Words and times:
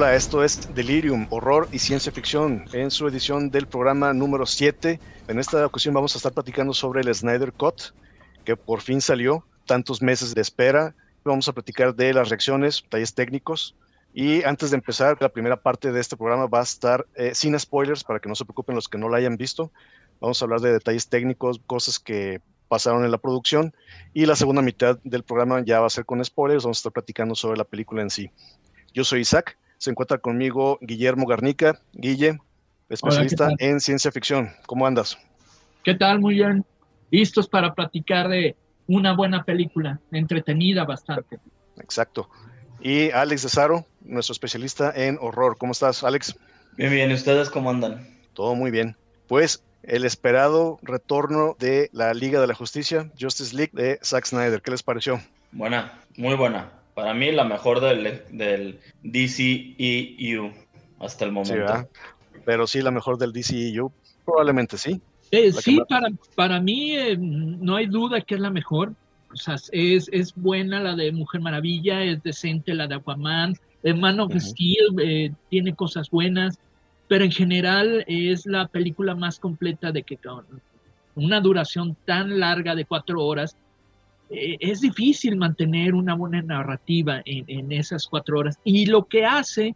Hola, 0.00 0.14
esto 0.14 0.42
es 0.42 0.74
Delirium, 0.74 1.26
horror 1.28 1.68
y 1.72 1.78
ciencia 1.78 2.10
ficción, 2.10 2.64
en 2.72 2.90
su 2.90 3.06
edición 3.06 3.50
del 3.50 3.66
programa 3.66 4.14
número 4.14 4.46
7. 4.46 4.98
En 5.28 5.38
esta 5.38 5.66
ocasión 5.66 5.92
vamos 5.92 6.14
a 6.14 6.18
estar 6.18 6.32
platicando 6.32 6.72
sobre 6.72 7.02
el 7.02 7.14
Snyder 7.14 7.52
Cut, 7.52 7.92
que 8.46 8.56
por 8.56 8.80
fin 8.80 9.02
salió, 9.02 9.44
tantos 9.66 10.00
meses 10.00 10.34
de 10.34 10.40
espera. 10.40 10.94
Vamos 11.22 11.48
a 11.48 11.52
platicar 11.52 11.94
de 11.94 12.14
las 12.14 12.30
reacciones, 12.30 12.82
detalles 12.82 13.12
técnicos. 13.12 13.76
Y 14.14 14.42
antes 14.44 14.70
de 14.70 14.76
empezar, 14.76 15.18
la 15.20 15.28
primera 15.28 15.60
parte 15.60 15.92
de 15.92 16.00
este 16.00 16.16
programa 16.16 16.46
va 16.46 16.60
a 16.60 16.62
estar 16.62 17.06
eh, 17.14 17.34
sin 17.34 17.58
spoilers, 17.58 18.02
para 18.02 18.20
que 18.20 18.28
no 18.30 18.34
se 18.34 18.46
preocupen 18.46 18.76
los 18.76 18.88
que 18.88 18.96
no 18.96 19.10
la 19.10 19.18
hayan 19.18 19.36
visto. 19.36 19.70
Vamos 20.18 20.40
a 20.40 20.46
hablar 20.46 20.60
de 20.60 20.72
detalles 20.72 21.10
técnicos, 21.10 21.60
cosas 21.66 21.98
que 21.98 22.40
pasaron 22.68 23.04
en 23.04 23.10
la 23.10 23.18
producción. 23.18 23.74
Y 24.14 24.24
la 24.24 24.34
segunda 24.34 24.62
mitad 24.62 24.98
del 25.04 25.24
programa 25.24 25.62
ya 25.62 25.78
va 25.78 25.88
a 25.88 25.90
ser 25.90 26.06
con 26.06 26.24
spoilers, 26.24 26.64
vamos 26.64 26.78
a 26.78 26.80
estar 26.80 26.92
platicando 26.92 27.34
sobre 27.34 27.58
la 27.58 27.64
película 27.64 28.00
en 28.00 28.08
sí. 28.08 28.30
Yo 28.94 29.04
soy 29.04 29.20
Isaac, 29.20 29.58
se 29.80 29.90
encuentra 29.90 30.18
conmigo 30.18 30.78
Guillermo 30.82 31.26
Garnica. 31.26 31.80
Guille, 31.94 32.38
especialista 32.90 33.46
Hola, 33.46 33.56
en 33.58 33.80
ciencia 33.80 34.12
ficción. 34.12 34.50
¿Cómo 34.66 34.86
andas? 34.86 35.18
¿Qué 35.82 35.94
tal? 35.94 36.20
Muy 36.20 36.34
bien. 36.34 36.66
Listos 37.10 37.48
para 37.48 37.74
platicar 37.74 38.28
de 38.28 38.54
una 38.86 39.14
buena 39.14 39.42
película, 39.42 39.98
entretenida 40.12 40.84
bastante. 40.84 41.38
Exacto. 41.78 42.28
Y 42.78 43.10
Alex 43.10 43.42
de 43.42 43.48
Saro, 43.48 43.86
nuestro 44.02 44.34
especialista 44.34 44.92
en 44.94 45.16
horror. 45.18 45.56
¿Cómo 45.56 45.72
estás, 45.72 46.04
Alex? 46.04 46.36
Bien, 46.76 46.90
bien. 46.90 47.10
¿Ustedes 47.10 47.48
cómo 47.48 47.70
andan? 47.70 48.06
Todo 48.34 48.54
muy 48.54 48.70
bien. 48.70 48.96
Pues 49.28 49.64
el 49.82 50.04
esperado 50.04 50.78
retorno 50.82 51.56
de 51.58 51.88
la 51.94 52.12
Liga 52.12 52.38
de 52.38 52.46
la 52.46 52.54
Justicia, 52.54 53.10
Justice 53.18 53.56
League 53.56 53.72
de 53.72 53.98
Zack 54.04 54.26
Snyder. 54.26 54.60
¿Qué 54.60 54.72
les 54.72 54.82
pareció? 54.82 55.22
Buena, 55.52 55.98
muy 56.18 56.34
buena. 56.34 56.79
Para 57.00 57.14
mí 57.14 57.32
la 57.32 57.44
mejor 57.44 57.80
del, 57.80 58.22
del 58.30 58.78
DCEU 59.02 60.52
hasta 60.98 61.24
el 61.24 61.32
momento. 61.32 61.78
Sí, 61.78 62.40
Pero 62.44 62.66
sí, 62.66 62.82
la 62.82 62.90
mejor 62.90 63.16
del 63.16 63.32
DCEU, 63.32 63.90
probablemente 64.24 64.76
sí. 64.76 65.00
Eh, 65.30 65.50
sí, 65.52 65.78
más... 65.78 65.86
para, 65.88 66.08
para 66.34 66.60
mí 66.60 66.92
eh, 66.96 67.16
no 67.18 67.76
hay 67.76 67.86
duda 67.86 68.20
que 68.20 68.34
es 68.34 68.40
la 68.40 68.50
mejor. 68.50 68.92
O 69.32 69.36
sea, 69.36 69.54
es, 69.72 70.08
es 70.12 70.34
buena 70.34 70.80
la 70.80 70.94
de 70.94 71.10
Mujer 71.12 71.40
Maravilla, 71.40 72.02
es 72.02 72.22
decente 72.22 72.74
la 72.74 72.86
de 72.86 72.96
Aquaman, 72.96 73.54
el 73.82 73.96
Man 73.96 74.20
of 74.20 74.32
uh 74.32 74.34
-huh. 74.34 74.40
Steel 74.40 75.00
eh, 75.02 75.32
tiene 75.48 75.74
cosas 75.74 76.10
buenas, 76.10 76.58
pero 77.08 77.24
en 77.24 77.32
general 77.32 78.04
es 78.08 78.44
la 78.44 78.66
película 78.66 79.14
más 79.14 79.38
completa 79.38 79.90
de 79.90 80.02
que 80.02 80.16
con 80.16 80.44
una 81.14 81.40
duración 81.40 81.96
tan 82.04 82.38
larga 82.38 82.74
de 82.74 82.84
cuatro 82.84 83.22
horas, 83.24 83.54
eh, 83.54 83.56
es 84.30 84.80
difícil 84.80 85.36
mantener 85.36 85.94
una 85.94 86.14
buena 86.14 86.40
narrativa 86.40 87.20
en, 87.24 87.72
esas 87.72 88.06
cuatro 88.06 88.38
horas. 88.38 88.58
Y 88.64 88.86
lo 88.86 89.04
que 89.06 89.24
hace 89.24 89.74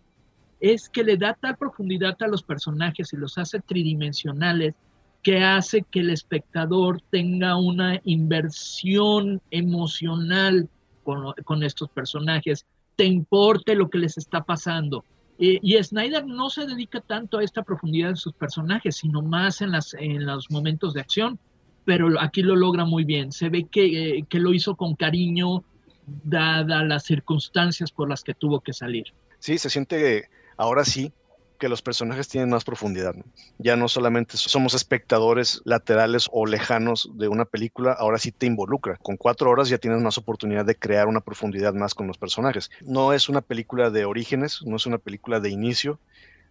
es 0.61 0.88
que 0.88 1.02
le 1.02 1.16
da 1.16 1.34
tal 1.34 1.56
profundidad 1.56 2.16
a 2.22 2.28
los 2.28 2.42
personajes 2.42 3.12
y 3.12 3.16
los 3.16 3.36
hace 3.36 3.61
tridimensionales 3.61 4.74
que 5.22 5.42
hace 5.42 5.83
que 5.91 6.00
el 6.00 6.11
espectador 6.11 7.00
tenga 7.11 7.56
una 7.56 8.00
inversión 8.05 9.41
emocional 9.50 10.68
con, 11.02 11.62
estos 11.62 11.89
personajes, 11.91 12.66
te 12.96 13.05
importe 13.05 13.74
lo 13.74 13.91
que 13.91 13.98
les 13.98 14.16
está 14.18 14.42
pasando. 14.42 15.05
Eh, 15.39 15.58
y 15.62 15.83
Snyder 15.83 16.27
no 16.27 16.48
se 16.48 16.66
dedica 16.66 17.00
tanto 17.00 17.39
a 17.39 17.42
esta 17.42 17.62
profundidad 17.62 18.11
de 18.11 18.16
sus 18.16 18.34
personajes, 18.34 18.96
sino 18.96 19.20
más 19.20 19.61
en, 19.62 19.73
las, 19.73 19.95
en 19.95 20.24
los 20.24 20.50
momentos 20.50 20.95
de 20.95 21.00
acción, 21.00 21.39
pero 21.84 22.20
aquí 22.20 22.42
lo 22.42 22.56
logra 22.56 22.84
muy 22.84 23.05
bien. 23.05 23.33
Se 23.33 23.48
ve 23.48 23.67
que, 23.70 24.18
eh, 24.18 24.24
que 24.28 24.39
lo 24.39 24.52
hizo 24.52 24.77
con 24.77 24.95
cariño, 24.95 25.64
dadas 26.06 26.86
las 26.86 27.05
circunstancias 27.05 27.90
por 27.90 28.08
las 28.08 28.22
que 28.22 28.34
tuvo 28.34 28.61
que 28.61 28.72
salir. 28.72 29.05
Sí, 29.39 29.58
se 29.58 29.70
siente 29.70 30.28
ahora 30.56 30.84
sí 30.84 31.12
que 31.58 31.68
los 31.68 31.83
personajes 31.83 32.28
tienen 32.28 32.50
más 32.50 32.64
profundidad. 32.64 33.14
Ya 33.58 33.77
no 33.77 33.89
solamente 33.89 34.36
somos 34.36 34.74
espectadores 34.74 35.62
laterales 35.64 36.28
o 36.33 36.46
lejanos 36.46 37.11
de 37.14 37.28
una 37.28 37.44
película, 37.44 37.92
ahora 37.92 38.18
sí 38.18 38.33
te 38.33 38.46
involucra. 38.46 38.96
Con 38.98 39.17
cuatro 39.17 39.50
horas 39.50 39.68
ya 39.68 39.78
tienes 39.78 40.02
más 40.02 40.18
oportunidad 40.18 40.64
de 40.64 40.74
crear 40.74 41.06
una 41.06 41.20
profundidad 41.20 41.73
más 41.74 41.94
con 41.94 42.06
los 42.06 42.18
personajes. 42.18 42.70
No 42.83 43.12
es 43.12 43.28
una 43.28 43.40
película 43.40 43.90
de 43.90 44.05
orígenes, 44.05 44.61
no 44.64 44.77
es 44.77 44.86
una 44.86 44.98
película 44.98 45.40
de 45.40 45.50
inicio. 45.50 46.00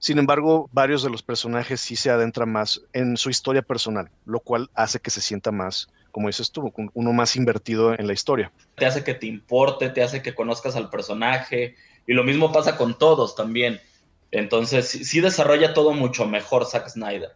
Sin 0.03 0.17
embargo, 0.17 0.69
varios 0.73 1.01
de 1.01 1.09
los 1.09 1.23
personajes 1.23 1.79
sí 1.79 1.95
se 1.95 2.09
adentran 2.09 2.51
más 2.51 2.81
en 2.91 3.15
su 3.15 3.29
historia 3.29 3.61
personal, 3.61 4.09
lo 4.25 4.41
cual 4.41 4.69
hace 4.73 4.99
que 4.99 5.09
se 5.09 5.21
sienta 5.21 5.51
más, 5.51 5.87
como 6.11 6.27
dices 6.27 6.51
tú, 6.51 6.73
uno 6.93 7.13
más 7.13 7.37
invertido 7.37 7.97
en 7.97 8.07
la 8.07 8.13
historia. 8.13 8.51
Te 8.75 8.85
hace 8.85 9.03
que 9.03 9.13
te 9.13 9.27
importe, 9.27 9.89
te 9.89 10.03
hace 10.03 10.21
que 10.21 10.35
conozcas 10.35 10.75
al 10.75 10.89
personaje, 10.89 11.75
y 12.05 12.13
lo 12.13 12.25
mismo 12.25 12.51
pasa 12.51 12.75
con 12.75 12.97
todos 12.97 13.35
también 13.35 13.79
entonces, 14.33 14.89
sí 14.89 15.21
desarrolla 15.21 15.75
todo 15.75 15.93
mucho 15.93 16.25
mejor 16.25 16.65
Zack 16.65 16.89
Snyder. 16.89 17.35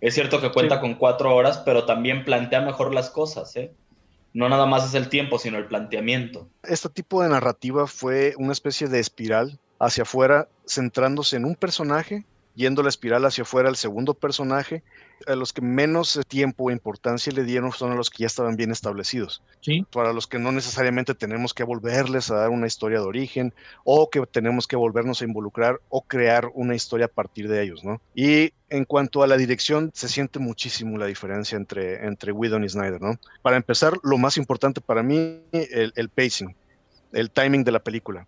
Es 0.00 0.14
cierto 0.14 0.40
que 0.40 0.52
cuenta 0.52 0.76
sí. 0.76 0.80
con 0.80 0.94
cuatro 0.94 1.34
horas, 1.34 1.58
pero 1.58 1.86
también 1.86 2.24
plantea 2.24 2.60
mejor 2.60 2.94
las 2.94 3.10
cosas, 3.10 3.56
¿eh? 3.56 3.72
No 4.32 4.48
nada 4.48 4.64
más 4.64 4.84
es 4.84 4.94
el 4.94 5.08
tiempo, 5.08 5.40
sino 5.40 5.58
el 5.58 5.66
planteamiento. 5.66 6.48
Este 6.62 6.88
tipo 6.88 7.20
de 7.22 7.30
narrativa 7.30 7.88
fue 7.88 8.34
una 8.38 8.52
especie 8.52 8.86
de 8.86 9.00
espiral 9.00 9.58
hacia 9.78 10.02
afuera, 10.02 10.48
centrándose 10.66 11.36
en 11.36 11.44
un 11.44 11.54
personaje, 11.54 12.24
yendo 12.56 12.82
la 12.82 12.88
espiral 12.88 13.24
hacia 13.24 13.42
afuera 13.42 13.68
al 13.68 13.76
segundo 13.76 14.14
personaje. 14.14 14.82
A 15.26 15.34
los 15.34 15.52
que 15.52 15.62
menos 15.62 16.20
tiempo 16.28 16.64
o 16.64 16.70
importancia 16.70 17.32
le 17.32 17.44
dieron 17.44 17.72
son 17.72 17.92
a 17.92 17.94
los 17.94 18.10
que 18.10 18.22
ya 18.22 18.26
estaban 18.26 18.56
bien 18.56 18.70
establecidos. 18.70 19.42
Sí. 19.60 19.86
Para 19.90 20.12
los 20.12 20.26
que 20.26 20.38
no 20.38 20.52
necesariamente 20.52 21.14
tenemos 21.14 21.54
que 21.54 21.64
volverles 21.64 22.30
a 22.30 22.36
dar 22.36 22.50
una 22.50 22.66
historia 22.66 22.98
de 22.98 23.06
origen 23.06 23.54
o 23.84 24.10
que 24.10 24.20
tenemos 24.26 24.66
que 24.66 24.76
volvernos 24.76 25.22
a 25.22 25.24
involucrar 25.24 25.80
o 25.88 26.02
crear 26.02 26.50
una 26.54 26.74
historia 26.74 27.06
a 27.06 27.10
partir 27.10 27.48
de 27.48 27.62
ellos, 27.62 27.82
¿no? 27.82 28.00
Y 28.14 28.52
en 28.68 28.84
cuanto 28.84 29.22
a 29.22 29.26
la 29.26 29.38
dirección, 29.38 29.90
se 29.94 30.08
siente 30.08 30.38
muchísimo 30.38 30.98
la 30.98 31.06
diferencia 31.06 31.56
entre, 31.56 32.06
entre 32.06 32.32
Whedon 32.32 32.64
y 32.64 32.68
Snyder, 32.68 33.00
¿no? 33.00 33.18
Para 33.40 33.56
empezar, 33.56 33.94
lo 34.02 34.18
más 34.18 34.36
importante 34.36 34.80
para 34.80 35.02
mí, 35.02 35.40
el, 35.52 35.92
el 35.96 36.08
pacing, 36.10 36.54
el 37.12 37.30
timing 37.30 37.64
de 37.64 37.72
la 37.72 37.80
película. 37.80 38.26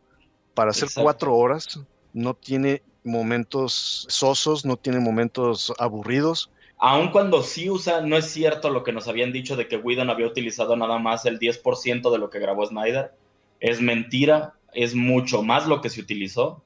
Para 0.55 0.71
hacer 0.71 0.85
Exacto. 0.85 1.05
cuatro 1.05 1.35
horas, 1.37 1.81
no 2.13 2.35
tiene 2.35 2.83
momentos 3.05 4.07
sosos, 4.09 4.65
no 4.65 4.77
tiene 4.77 5.01
momentos 5.01 5.73
aburridos. 5.79 6.51
Aun 6.79 7.11
cuando 7.11 7.43
sí 7.43 7.69
usa, 7.69 8.03
no 8.03 8.17
es 8.17 8.27
cierto 8.27 8.71
lo 8.71 8.85
que 8.85 8.93
nos 8.93 9.09
habían 9.09 9.33
dicho 9.33 9.57
de 9.57 9.67
que 9.67 9.77
Whedon 9.77 10.11
había 10.11 10.27
utilizado 10.27 10.77
nada 10.77 10.99
más 10.99 11.27
el 11.27 11.39
10% 11.39 12.11
de 12.11 12.19
lo 12.19 12.31
que 12.31 12.39
grabó 12.39 12.65
Snyder. 12.67 13.13
Es 13.59 13.81
mentira, 13.81 14.55
es 14.73 14.95
mucho 14.95 15.43
más 15.43 15.67
lo 15.67 15.81
que 15.81 15.91
se 15.91 16.01
utilizó. 16.01 16.63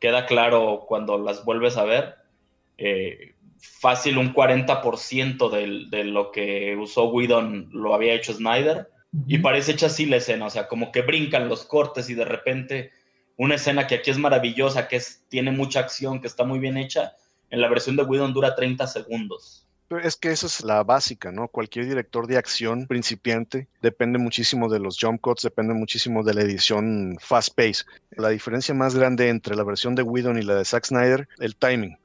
Queda 0.00 0.26
claro 0.26 0.84
cuando 0.88 1.18
las 1.18 1.44
vuelves 1.44 1.76
a 1.76 1.84
ver. 1.84 2.14
Eh, 2.78 3.34
fácil 3.58 4.16
un 4.16 4.32
40% 4.32 5.50
de, 5.50 5.96
de 5.96 6.04
lo 6.04 6.30
que 6.30 6.76
usó 6.76 7.10
Whedon 7.10 7.68
lo 7.72 7.94
había 7.94 8.14
hecho 8.14 8.32
Snyder. 8.32 8.88
Y 9.28 9.38
parece 9.38 9.72
hecha 9.72 9.86
así 9.86 10.06
la 10.06 10.16
escena, 10.16 10.46
o 10.46 10.50
sea, 10.50 10.66
como 10.66 10.90
que 10.90 11.02
brincan 11.02 11.48
los 11.48 11.64
cortes 11.64 12.10
y 12.10 12.14
de 12.14 12.24
repente 12.24 12.90
una 13.36 13.56
escena 13.56 13.86
que 13.86 13.96
aquí 13.96 14.10
es 14.10 14.18
maravillosa, 14.18 14.88
que 14.88 14.96
es, 14.96 15.24
tiene 15.28 15.50
mucha 15.50 15.80
acción, 15.80 16.20
que 16.20 16.26
está 16.26 16.44
muy 16.44 16.58
bien 16.58 16.76
hecha, 16.76 17.14
en 17.50 17.60
la 17.60 17.68
versión 17.68 17.96
de 17.96 18.02
Whedon 18.02 18.32
dura 18.32 18.54
30 18.54 18.86
segundos. 18.86 19.66
Pero 19.88 20.00
es 20.00 20.16
que 20.16 20.30
esa 20.30 20.46
es 20.46 20.64
la 20.64 20.82
básica, 20.82 21.30
¿no? 21.30 21.46
Cualquier 21.48 21.86
director 21.86 22.26
de 22.26 22.38
acción 22.38 22.86
principiante 22.86 23.68
depende 23.82 24.18
muchísimo 24.18 24.68
de 24.68 24.78
los 24.78 24.98
jump 24.98 25.20
cuts, 25.20 25.42
depende 25.42 25.74
muchísimo 25.74 26.24
de 26.24 26.34
la 26.34 26.40
edición 26.40 27.16
fast 27.20 27.54
pace. 27.54 27.84
La 28.10 28.30
diferencia 28.30 28.74
más 28.74 28.94
grande 28.94 29.28
entre 29.28 29.54
la 29.54 29.62
versión 29.62 29.94
de 29.94 30.02
Whedon 30.02 30.38
y 30.38 30.42
la 30.42 30.54
de 30.54 30.64
Zack 30.64 30.86
Snyder, 30.86 31.28
el 31.38 31.54
timing. 31.56 31.98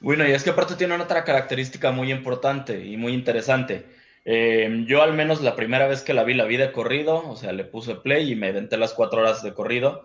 Bueno, 0.00 0.26
y 0.26 0.32
es 0.32 0.42
que 0.42 0.50
aparte 0.50 0.76
tiene 0.76 0.94
otra 0.94 1.24
característica 1.24 1.90
muy 1.90 2.10
importante 2.12 2.84
y 2.84 2.96
muy 2.96 3.12
interesante. 3.12 3.86
Eh, 4.24 4.84
yo 4.86 5.02
al 5.02 5.14
menos 5.14 5.40
la 5.42 5.54
primera 5.54 5.86
vez 5.86 6.02
que 6.02 6.14
la 6.14 6.24
vi, 6.24 6.34
la 6.34 6.44
vi 6.44 6.56
de 6.56 6.72
corrido, 6.72 7.28
o 7.28 7.36
sea, 7.36 7.52
le 7.52 7.64
puse 7.64 7.94
play 7.96 8.32
y 8.32 8.36
me 8.36 8.52
venté 8.52 8.76
las 8.78 8.94
cuatro 8.94 9.20
horas 9.20 9.42
de 9.42 9.54
corrido. 9.54 10.04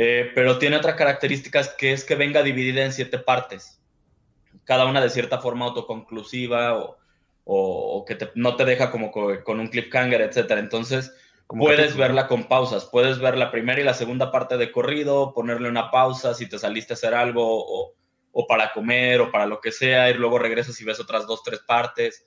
Eh, 0.00 0.30
pero 0.32 0.60
tiene 0.60 0.76
otra 0.76 0.94
característica 0.94 1.60
que 1.76 1.92
es 1.92 2.04
que 2.04 2.14
venga 2.14 2.44
dividida 2.44 2.84
en 2.84 2.92
siete 2.92 3.18
partes, 3.18 3.82
cada 4.62 4.84
una 4.84 5.00
de 5.00 5.10
cierta 5.10 5.38
forma 5.38 5.64
autoconclusiva 5.64 6.78
o, 6.78 6.98
o, 7.42 7.96
o 7.96 8.04
que 8.04 8.14
te, 8.14 8.30
no 8.36 8.54
te 8.54 8.64
deja 8.64 8.92
como 8.92 9.10
con, 9.10 9.42
con 9.42 9.58
un 9.58 9.66
cliffhanger, 9.66 10.20
etcétera. 10.20 10.60
Entonces, 10.60 11.12
como 11.48 11.64
puedes 11.64 11.96
verla 11.96 12.28
con 12.28 12.44
pausas, 12.44 12.84
puedes 12.84 13.18
ver 13.18 13.36
la 13.36 13.50
primera 13.50 13.80
y 13.80 13.84
la 13.84 13.92
segunda 13.92 14.30
parte 14.30 14.56
de 14.56 14.70
corrido, 14.70 15.34
ponerle 15.34 15.68
una 15.68 15.90
pausa 15.90 16.32
si 16.32 16.48
te 16.48 16.60
saliste 16.60 16.92
a 16.92 16.94
hacer 16.94 17.14
algo 17.14 17.42
o, 17.44 17.96
o 18.30 18.46
para 18.46 18.72
comer 18.72 19.20
o 19.20 19.32
para 19.32 19.46
lo 19.46 19.60
que 19.60 19.72
sea, 19.72 20.10
y 20.10 20.14
luego 20.14 20.38
regresas 20.38 20.80
y 20.80 20.84
ves 20.84 21.00
otras 21.00 21.26
dos, 21.26 21.42
tres 21.42 21.58
partes. 21.66 22.24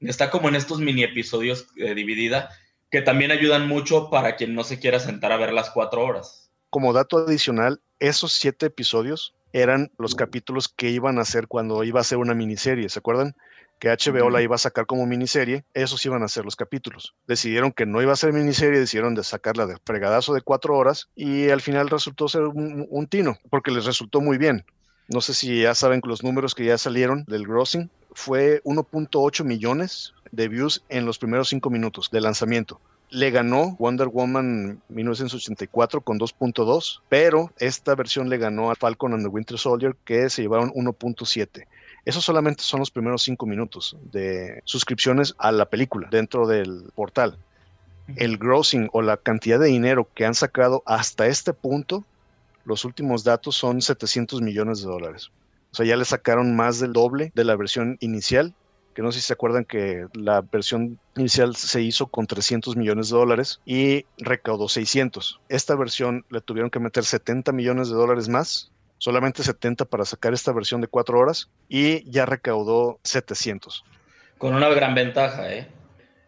Está 0.00 0.28
como 0.28 0.50
en 0.50 0.56
estos 0.56 0.80
mini 0.80 1.02
episodios 1.04 1.68
eh, 1.78 1.94
dividida 1.94 2.50
que 2.90 3.00
también 3.00 3.30
ayudan 3.30 3.66
mucho 3.66 4.10
para 4.10 4.36
quien 4.36 4.54
no 4.54 4.64
se 4.64 4.78
quiera 4.78 5.00
sentar 5.00 5.32
a 5.32 5.38
ver 5.38 5.54
las 5.54 5.70
cuatro 5.70 6.04
horas 6.04 6.49
como 6.70 6.92
dato 6.92 7.18
adicional, 7.18 7.80
esos 7.98 8.32
siete 8.32 8.66
episodios 8.66 9.34
eran 9.52 9.90
los 9.98 10.14
capítulos 10.14 10.68
que 10.68 10.90
iban 10.90 11.18
a 11.18 11.22
hacer 11.22 11.48
cuando 11.48 11.84
iba 11.84 12.00
a 12.00 12.04
ser 12.04 12.18
una 12.18 12.34
miniserie, 12.34 12.88
¿se 12.88 12.98
acuerdan? 12.98 13.34
que 13.80 13.88
HBO 13.88 14.28
la 14.28 14.42
iba 14.42 14.54
a 14.54 14.58
sacar 14.58 14.84
como 14.84 15.06
miniserie, 15.06 15.64
esos 15.72 16.04
iban 16.04 16.22
a 16.22 16.28
ser 16.28 16.44
los 16.44 16.54
capítulos. 16.54 17.14
Decidieron 17.26 17.72
que 17.72 17.86
no 17.86 18.02
iba 18.02 18.12
a 18.12 18.16
ser 18.16 18.32
miniserie, 18.32 18.78
decidieron 18.78 19.14
de 19.14 19.24
sacarla 19.24 19.66
de 19.66 19.78
fregadazo 19.84 20.34
de 20.34 20.42
cuatro 20.42 20.76
horas 20.76 21.08
y 21.16 21.48
al 21.48 21.62
final 21.62 21.88
resultó 21.88 22.28
ser 22.28 22.42
un, 22.42 22.86
un 22.90 23.06
tino, 23.06 23.38
porque 23.48 23.70
les 23.70 23.86
resultó 23.86 24.20
muy 24.20 24.36
bien. 24.36 24.66
No 25.08 25.22
sé 25.22 25.32
si 25.32 25.62
ya 25.62 25.74
saben 25.74 26.02
los 26.04 26.22
números 26.22 26.54
que 26.54 26.66
ya 26.66 26.76
salieron 26.76 27.24
del 27.26 27.46
grossing. 27.46 27.90
Fue 28.12 28.62
1.8 28.64 29.44
millones 29.44 30.12
de 30.30 30.48
views 30.48 30.84
en 30.90 31.06
los 31.06 31.18
primeros 31.18 31.48
cinco 31.48 31.70
minutos 31.70 32.10
de 32.12 32.20
lanzamiento. 32.20 32.80
Le 33.10 33.30
ganó 33.30 33.76
Wonder 33.78 34.08
Woman 34.08 34.80
1984 34.88 36.00
con 36.00 36.18
2.2, 36.18 37.00
pero 37.08 37.52
esta 37.58 37.94
versión 37.94 38.28
le 38.28 38.38
ganó 38.38 38.70
a 38.70 38.76
Falcon 38.76 39.14
and 39.14 39.24
the 39.24 39.28
Winter 39.28 39.58
Soldier 39.58 39.96
que 40.04 40.30
se 40.30 40.42
llevaron 40.42 40.70
1.7. 40.72 41.66
Esos 42.04 42.24
solamente 42.24 42.62
son 42.62 42.80
los 42.80 42.90
primeros 42.90 43.22
cinco 43.22 43.46
minutos 43.46 43.96
de 44.12 44.62
suscripciones 44.64 45.34
a 45.38 45.52
la 45.52 45.66
película 45.66 46.08
dentro 46.10 46.46
del 46.46 46.90
portal. 46.94 47.36
El 48.16 48.38
grossing 48.38 48.88
o 48.92 49.02
la 49.02 49.16
cantidad 49.16 49.60
de 49.60 49.66
dinero 49.66 50.08
que 50.14 50.24
han 50.24 50.34
sacado 50.34 50.82
hasta 50.86 51.26
este 51.26 51.52
punto, 51.52 52.04
los 52.64 52.84
últimos 52.84 53.22
datos 53.24 53.56
son 53.56 53.82
700 53.82 54.40
millones 54.40 54.80
de 54.80 54.86
dólares. 54.86 55.30
O 55.72 55.76
sea, 55.76 55.86
ya 55.86 55.96
le 55.96 56.04
sacaron 56.04 56.56
más 56.56 56.80
del 56.80 56.92
doble 56.92 57.32
de 57.34 57.44
la 57.44 57.54
versión 57.54 57.96
inicial, 58.00 58.54
que 58.94 59.02
no 59.02 59.12
sé 59.12 59.20
si 59.20 59.26
se 59.26 59.32
acuerdan 59.32 59.64
que 59.64 60.06
la 60.14 60.40
versión 60.40 60.98
inicial 61.16 61.56
se 61.56 61.82
hizo 61.82 62.08
con 62.08 62.26
300 62.26 62.76
millones 62.76 63.10
de 63.10 63.16
dólares 63.16 63.60
y 63.64 64.04
recaudó 64.18 64.68
600. 64.68 65.40
Esta 65.48 65.76
versión 65.76 66.24
le 66.30 66.40
tuvieron 66.40 66.70
que 66.70 66.80
meter 66.80 67.04
70 67.04 67.52
millones 67.52 67.88
de 67.88 67.94
dólares 67.94 68.28
más 68.28 68.70
solamente 69.00 69.42
70 69.42 69.86
para 69.86 70.04
sacar 70.04 70.34
esta 70.34 70.52
versión 70.52 70.80
de 70.82 70.86
4 70.86 71.18
horas 71.18 71.48
y 71.68 72.08
ya 72.08 72.26
recaudó 72.26 73.00
700. 73.02 73.82
Con 74.36 74.54
una 74.54 74.68
gran 74.68 74.94
ventaja, 74.94 75.52
¿eh? 75.52 75.66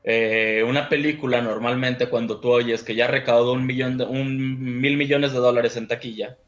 ¿eh? 0.05 0.65
una 0.67 0.89
película 0.89 1.43
normalmente 1.43 2.09
cuando 2.09 2.41
tú 2.41 2.51
oyes 2.51 2.83
que 2.83 2.95
ya 2.95 3.07
recaudó 3.07 3.53
un 3.53 3.67
millón 3.67 3.99
de, 3.99 4.05
un 4.05 4.81
mil 4.81 4.97
millones 4.97 5.33
de 5.33 5.39
dólares 5.39 5.77
en 5.77 5.87
taquilla, 5.87 6.39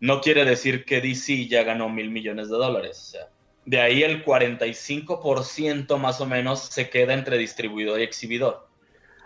no 0.00 0.20
quiere 0.20 0.44
decir 0.44 0.84
que 0.84 1.00
DC 1.00 1.48
ya 1.48 1.62
ganó 1.62 1.88
mil 1.88 2.10
millones 2.10 2.50
de 2.50 2.56
dólares. 2.56 2.98
O 2.98 3.10
sea, 3.12 3.28
de 3.66 3.80
ahí 3.80 4.04
el 4.04 4.24
45% 4.24 5.98
más 5.98 6.20
o 6.20 6.26
menos 6.26 6.60
se 6.60 6.88
queda 6.88 7.12
entre 7.12 7.36
distribuidor 7.36 8.00
y 8.00 8.04
exhibidor. 8.04 8.68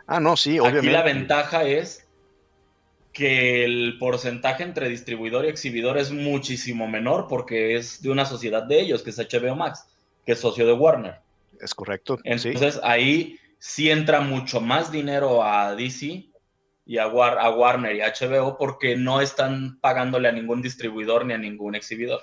Ah, 0.07 0.19
no, 0.19 0.37
sí, 0.37 0.59
obviamente. 0.59 0.89
Aquí 0.89 0.89
la 0.89 1.03
ventaja 1.03 1.65
es 1.65 2.09
que 3.13 3.65
el 3.65 3.99
porcentaje 3.99 4.63
entre 4.63 4.89
distribuidor 4.89 5.45
y 5.45 5.49
exhibidor 5.49 5.99
es 5.99 6.11
muchísimo 6.11 6.89
menor 6.89 7.27
porque 7.29 7.77
es 7.77 8.03
de 8.03 8.11
una 8.11 8.25
sociedad 8.25 8.63
de 8.63 8.81
ellos, 8.81 9.03
que 9.03 9.11
es 9.11 9.19
HBO 9.19 9.55
Max, 9.55 9.87
que 10.25 10.33
es 10.33 10.41
socio 10.41 10.67
de 10.67 10.73
Warner. 10.73 11.17
Es 11.61 11.75
correcto. 11.75 12.19
Entonces 12.25 12.81
ahí 12.83 13.39
sí 13.59 13.91
entra 13.91 14.23
mucho 14.23 14.63
más 14.63 14.91
dinero 14.91 15.45
a 15.45 15.75
DC 15.75 16.31
y 16.87 16.99
a, 16.99 17.05
a 17.05 17.51
Warner 17.51 17.95
y 17.95 18.01
a 18.01 18.15
HBO 18.19 18.57
porque 18.57 18.97
no 18.97 19.21
están 19.21 19.79
pagándole 19.81 20.29
a 20.29 20.33
ningún 20.33 20.63
distribuidor 20.63 21.27
ni 21.27 21.35
a 21.35 21.39
ningún 21.39 21.75
exhibidor 21.75 22.23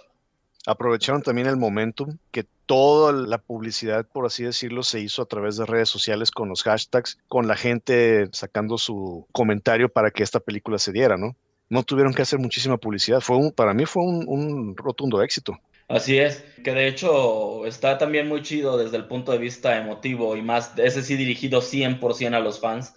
aprovecharon 0.68 1.22
también 1.22 1.48
el 1.48 1.56
momentum 1.56 2.18
que 2.30 2.46
toda 2.66 3.14
la 3.14 3.38
publicidad, 3.38 4.06
por 4.06 4.26
así 4.26 4.44
decirlo, 4.44 4.84
se 4.84 5.00
hizo 5.00 5.22
a 5.22 5.26
través 5.26 5.56
de 5.56 5.66
redes 5.66 5.88
sociales 5.88 6.30
con 6.30 6.50
los 6.50 6.64
hashtags, 6.64 7.18
con 7.30 7.48
la 7.48 7.56
gente 7.56 8.28
sacando 8.34 8.78
su 8.78 9.26
comentario 9.32 9.88
para 9.88 10.12
que 10.12 10.24
esta 10.24 10.42
película 10.42 10.78
se 10.78 10.92
diera, 10.92 11.16
¿no? 11.16 11.38
No 11.70 11.84
tuvieron 11.84 12.14
que 12.14 12.22
hacer 12.22 12.40
muchísima 12.40 12.78
publicidad. 12.78 13.22
Fue 13.22 13.38
un, 13.38 13.52
para 13.52 13.74
mí 13.74 13.86
fue 13.86 14.04
un, 14.04 14.76
rotundo 14.76 15.22
éxito. 15.24 15.58
Así 15.88 16.18
es, 16.18 16.44
que 16.66 16.74
de 16.74 16.88
hecho 16.88 17.66
está 17.66 17.98
también 17.98 18.28
muy 18.28 18.42
chido 18.42 18.78
desde 18.78 18.98
el 18.98 19.06
punto 19.06 19.32
de 19.32 19.38
vista 19.38 19.78
emotivo 19.78 20.36
y 20.36 20.42
más, 20.42 20.78
ese 20.78 21.02
sí 21.02 21.16
dirigido 21.16 21.62
100% 21.62 22.36
a 22.36 22.42
los 22.42 22.60
fans, 22.60 22.94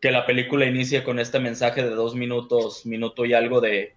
que 0.00 0.10
la 0.10 0.24
película 0.24 0.64
inicie 0.64 1.04
con 1.04 1.18
este 1.18 1.38
mensaje 1.38 1.82
de 1.82 1.90
dos 1.90 2.14
minutos, 2.14 2.86
minuto 2.86 3.26
y 3.26 3.34
algo 3.34 3.60
de 3.60 3.94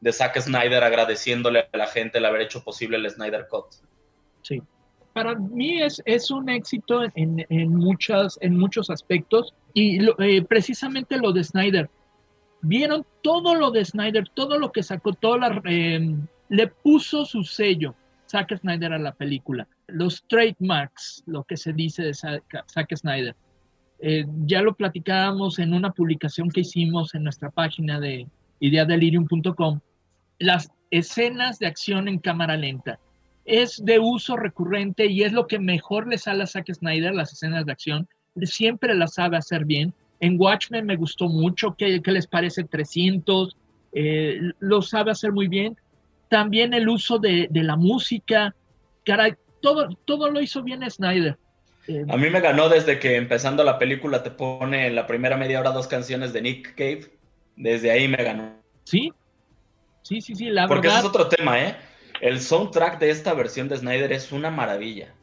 de 0.00 0.12
Zack 0.12 0.40
Snyder 0.40 0.82
agradeciéndole 0.82 1.68
a 1.72 1.76
la 1.76 1.86
gente 1.86 2.18
el 2.18 2.24
haber 2.24 2.42
hecho 2.42 2.64
posible 2.64 2.96
el 2.96 3.08
Snyder 3.10 3.46
Cut. 3.48 3.66
Sí. 4.42 4.62
Para 5.12 5.34
mí 5.34 5.82
es, 5.82 6.00
es 6.04 6.30
un 6.30 6.48
éxito 6.48 7.02
en, 7.14 7.44
en, 7.48 7.74
muchas, 7.74 8.38
en 8.40 8.56
muchos 8.56 8.90
aspectos 8.90 9.54
y 9.74 9.98
eh, 10.18 10.42
precisamente 10.42 11.18
lo 11.18 11.32
de 11.32 11.44
Snyder. 11.44 11.90
Vieron 12.62 13.04
todo 13.22 13.54
lo 13.54 13.70
de 13.70 13.84
Snyder, 13.84 14.28
todo 14.34 14.58
lo 14.58 14.70
que 14.70 14.82
sacó, 14.82 15.12
todo 15.12 15.38
la, 15.38 15.60
em, 15.64 16.26
le 16.48 16.66
puso 16.68 17.24
su 17.24 17.42
sello 17.42 17.94
Zack 18.30 18.56
Snyder 18.58 18.92
a 18.92 18.98
la 18.98 19.12
película. 19.12 19.66
Los 19.88 20.22
trademarks, 20.28 21.24
lo 21.26 21.42
que 21.42 21.56
se 21.56 21.72
dice 21.72 22.04
de 22.04 22.14
Zack, 22.14 22.96
Snyder. 22.96 23.34
Eh, 23.98 24.24
ya 24.46 24.62
lo 24.62 24.74
platicábamos 24.74 25.58
en 25.58 25.74
una 25.74 25.90
publicación 25.90 26.48
que 26.48 26.60
hicimos 26.60 27.14
en 27.14 27.24
nuestra 27.24 27.50
página 27.50 27.98
de 27.98 28.26
ideadelirium.com 28.60 29.80
las 30.40 30.72
escenas 30.90 31.60
de 31.60 31.66
acción 31.66 32.08
en 32.08 32.18
cámara 32.18 32.56
lenta. 32.56 32.98
Es 33.44 33.82
de 33.84 33.98
uso 34.00 34.36
recurrente 34.36 35.06
y 35.06 35.22
es 35.22 35.32
lo 35.32 35.46
que 35.46 35.58
mejor 35.58 36.08
le 36.08 36.18
sale 36.18 36.42
a 36.42 36.46
Zack 36.46 36.72
Snyder, 36.72 37.14
las 37.14 37.32
escenas 37.32 37.64
de 37.66 37.72
acción. 37.72 38.08
Siempre 38.42 38.94
las 38.94 39.14
sabe 39.14 39.36
hacer 39.36 39.64
bien. 39.64 39.94
En 40.18 40.40
Watchmen 40.40 40.86
me 40.86 40.96
gustó 40.96 41.28
mucho. 41.28 41.74
¿Qué, 41.76 42.00
les 42.04 42.26
parece 42.26 42.64
300? 42.64 43.56
Eh, 43.92 44.40
lo 44.58 44.82
sabe 44.82 45.10
hacer 45.10 45.32
muy 45.32 45.48
bien. 45.48 45.76
También 46.28 46.74
el 46.74 46.88
uso 46.88 47.18
de, 47.18 47.48
la 47.52 47.76
música. 47.76 48.54
Caray, 49.04 49.34
todo, 49.60 49.88
todo 50.04 50.30
lo 50.30 50.40
hizo 50.40 50.62
bien 50.62 50.88
Snyder. 50.88 51.36
Eh, 51.88 52.04
a 52.08 52.16
mí 52.16 52.30
me 52.30 52.40
ganó 52.40 52.68
desde 52.68 52.98
que 52.98 53.16
empezando 53.16 53.64
la 53.64 53.78
película 53.78 54.22
te 54.22 54.30
pone 54.30 54.86
en 54.86 54.94
la 54.94 55.06
primera 55.06 55.36
media 55.36 55.60
hora 55.60 55.72
dos 55.72 55.86
canciones 55.86 56.32
de 56.32 56.42
Nick 56.42 56.74
Cave. 56.74 57.10
Desde 57.56 57.90
ahí 57.90 58.06
me 58.06 58.22
ganó. 58.22 58.60
Sí, 58.84 59.12
Sí, 60.02 60.20
sí, 60.20 60.34
sí, 60.34 60.46
la 60.46 60.66
Porque 60.66 60.88
ese 60.88 60.98
es 60.98 61.04
otro 61.04 61.28
tema, 61.28 61.60
¿eh? 61.60 61.76
El 62.20 62.40
soundtrack 62.40 62.98
de 62.98 63.10
esta 63.10 63.34
versión 63.34 63.68
de 63.68 63.76
Snyder 63.76 64.12
es 64.12 64.32
una 64.32 64.50
maravilla. 64.50 65.14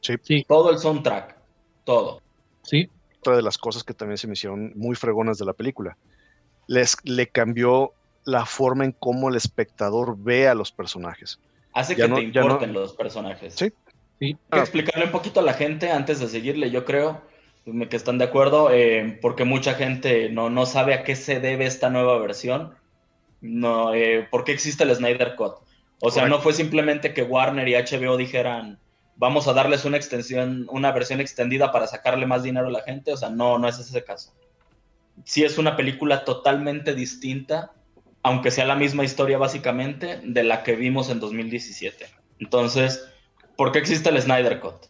Sí. 0.00 0.14
sí. 0.22 0.44
Todo 0.48 0.70
el 0.70 0.78
soundtrack, 0.78 1.36
todo. 1.84 2.22
Sí. 2.62 2.88
Otra 3.18 3.36
de 3.36 3.42
las 3.42 3.58
cosas 3.58 3.84
que 3.84 3.92
también 3.92 4.16
se 4.16 4.26
me 4.26 4.32
hicieron 4.32 4.72
muy 4.76 4.96
fregonas 4.96 5.38
de 5.38 5.44
la 5.44 5.52
película. 5.52 5.96
Les, 6.66 6.96
le 7.04 7.26
cambió 7.26 7.92
la 8.24 8.46
forma 8.46 8.84
en 8.84 8.92
cómo 8.92 9.28
el 9.28 9.36
espectador 9.36 10.16
ve 10.18 10.48
a 10.48 10.54
los 10.54 10.72
personajes. 10.72 11.40
Hace 11.72 11.96
que 11.96 12.08
te 12.08 12.20
importen 12.22 12.72
los 12.72 12.94
personajes. 12.94 13.54
Sí. 13.54 13.72
sí. 14.18 14.36
Hay 14.50 14.58
que 14.58 14.60
explicarle 14.60 15.06
un 15.06 15.12
poquito 15.12 15.40
a 15.40 15.42
la 15.42 15.54
gente 15.54 15.90
antes 15.90 16.20
de 16.20 16.28
seguirle, 16.28 16.70
yo 16.70 16.84
creo 16.84 17.22
que 17.88 17.96
están 17.96 18.18
de 18.18 18.24
acuerdo, 18.24 18.70
eh, 18.72 19.18
porque 19.20 19.44
mucha 19.44 19.74
gente 19.74 20.30
no, 20.30 20.50
no 20.50 20.66
sabe 20.66 20.94
a 20.94 21.04
qué 21.04 21.14
se 21.14 21.40
debe 21.40 21.66
esta 21.66 21.90
nueva 21.90 22.18
versión 22.18 22.74
no, 23.40 23.94
eh, 23.94 24.26
¿por 24.30 24.44
qué 24.44 24.52
existe 24.52 24.84
el 24.84 24.94
Snyder 24.94 25.34
Cut? 25.36 25.54
O 26.00 26.10
sea, 26.10 26.26
no 26.26 26.40
fue 26.40 26.52
simplemente 26.52 27.12
que 27.12 27.22
Warner 27.22 27.68
y 27.68 27.74
HBO 27.74 28.16
dijeran, 28.16 28.78
vamos 29.16 29.46
a 29.48 29.52
darles 29.52 29.84
una 29.84 29.98
extensión, 29.98 30.66
una 30.70 30.92
versión 30.92 31.20
extendida 31.20 31.72
para 31.72 31.86
sacarle 31.86 32.26
más 32.26 32.42
dinero 32.42 32.68
a 32.68 32.70
la 32.70 32.82
gente. 32.82 33.12
O 33.12 33.16
sea, 33.16 33.28
no, 33.28 33.58
no 33.58 33.68
es 33.68 33.78
ese 33.78 34.02
caso. 34.02 34.32
Sí 35.24 35.44
es 35.44 35.58
una 35.58 35.76
película 35.76 36.24
totalmente 36.24 36.94
distinta, 36.94 37.72
aunque 38.22 38.50
sea 38.50 38.64
la 38.64 38.76
misma 38.76 39.04
historia 39.04 39.36
básicamente, 39.36 40.20
de 40.24 40.42
la 40.42 40.62
que 40.62 40.74
vimos 40.74 41.10
en 41.10 41.20
2017. 41.20 42.06
Entonces, 42.38 43.06
¿por 43.56 43.72
qué 43.72 43.78
existe 43.78 44.08
el 44.08 44.20
Snyder 44.20 44.58
Cut? 44.60 44.86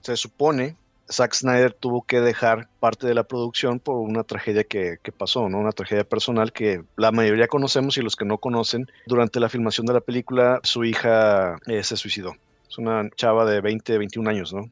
Se 0.00 0.16
supone 0.16 0.76
Zack 1.12 1.34
Snyder 1.34 1.72
tuvo 1.72 2.02
que 2.02 2.20
dejar 2.20 2.68
parte 2.80 3.06
de 3.06 3.14
la 3.14 3.24
producción 3.24 3.78
por 3.78 3.96
una 3.96 4.24
tragedia 4.24 4.64
que, 4.64 4.98
pasó, 5.16 5.48
¿no? 5.48 5.58
Una 5.58 5.72
tragedia 5.72 6.04
personal 6.04 6.52
que 6.52 6.82
la 6.96 7.12
mayoría 7.12 7.46
conocemos 7.46 7.96
y 7.96 8.02
los 8.02 8.16
que 8.16 8.24
no 8.24 8.38
conocen, 8.38 8.90
durante 9.06 9.38
la 9.38 9.48
filmación 9.48 9.86
de 9.86 9.94
la 9.94 10.00
película, 10.00 10.60
su 10.62 10.84
hija 10.84 11.58
eh, 11.66 11.84
se 11.84 11.96
suicidó. 11.96 12.32
Es 12.68 12.78
una 12.78 13.08
chava 13.16 13.44
de 13.44 13.60
20, 13.60 13.98
21 13.98 14.30
años, 14.30 14.52
¿no? 14.52 14.70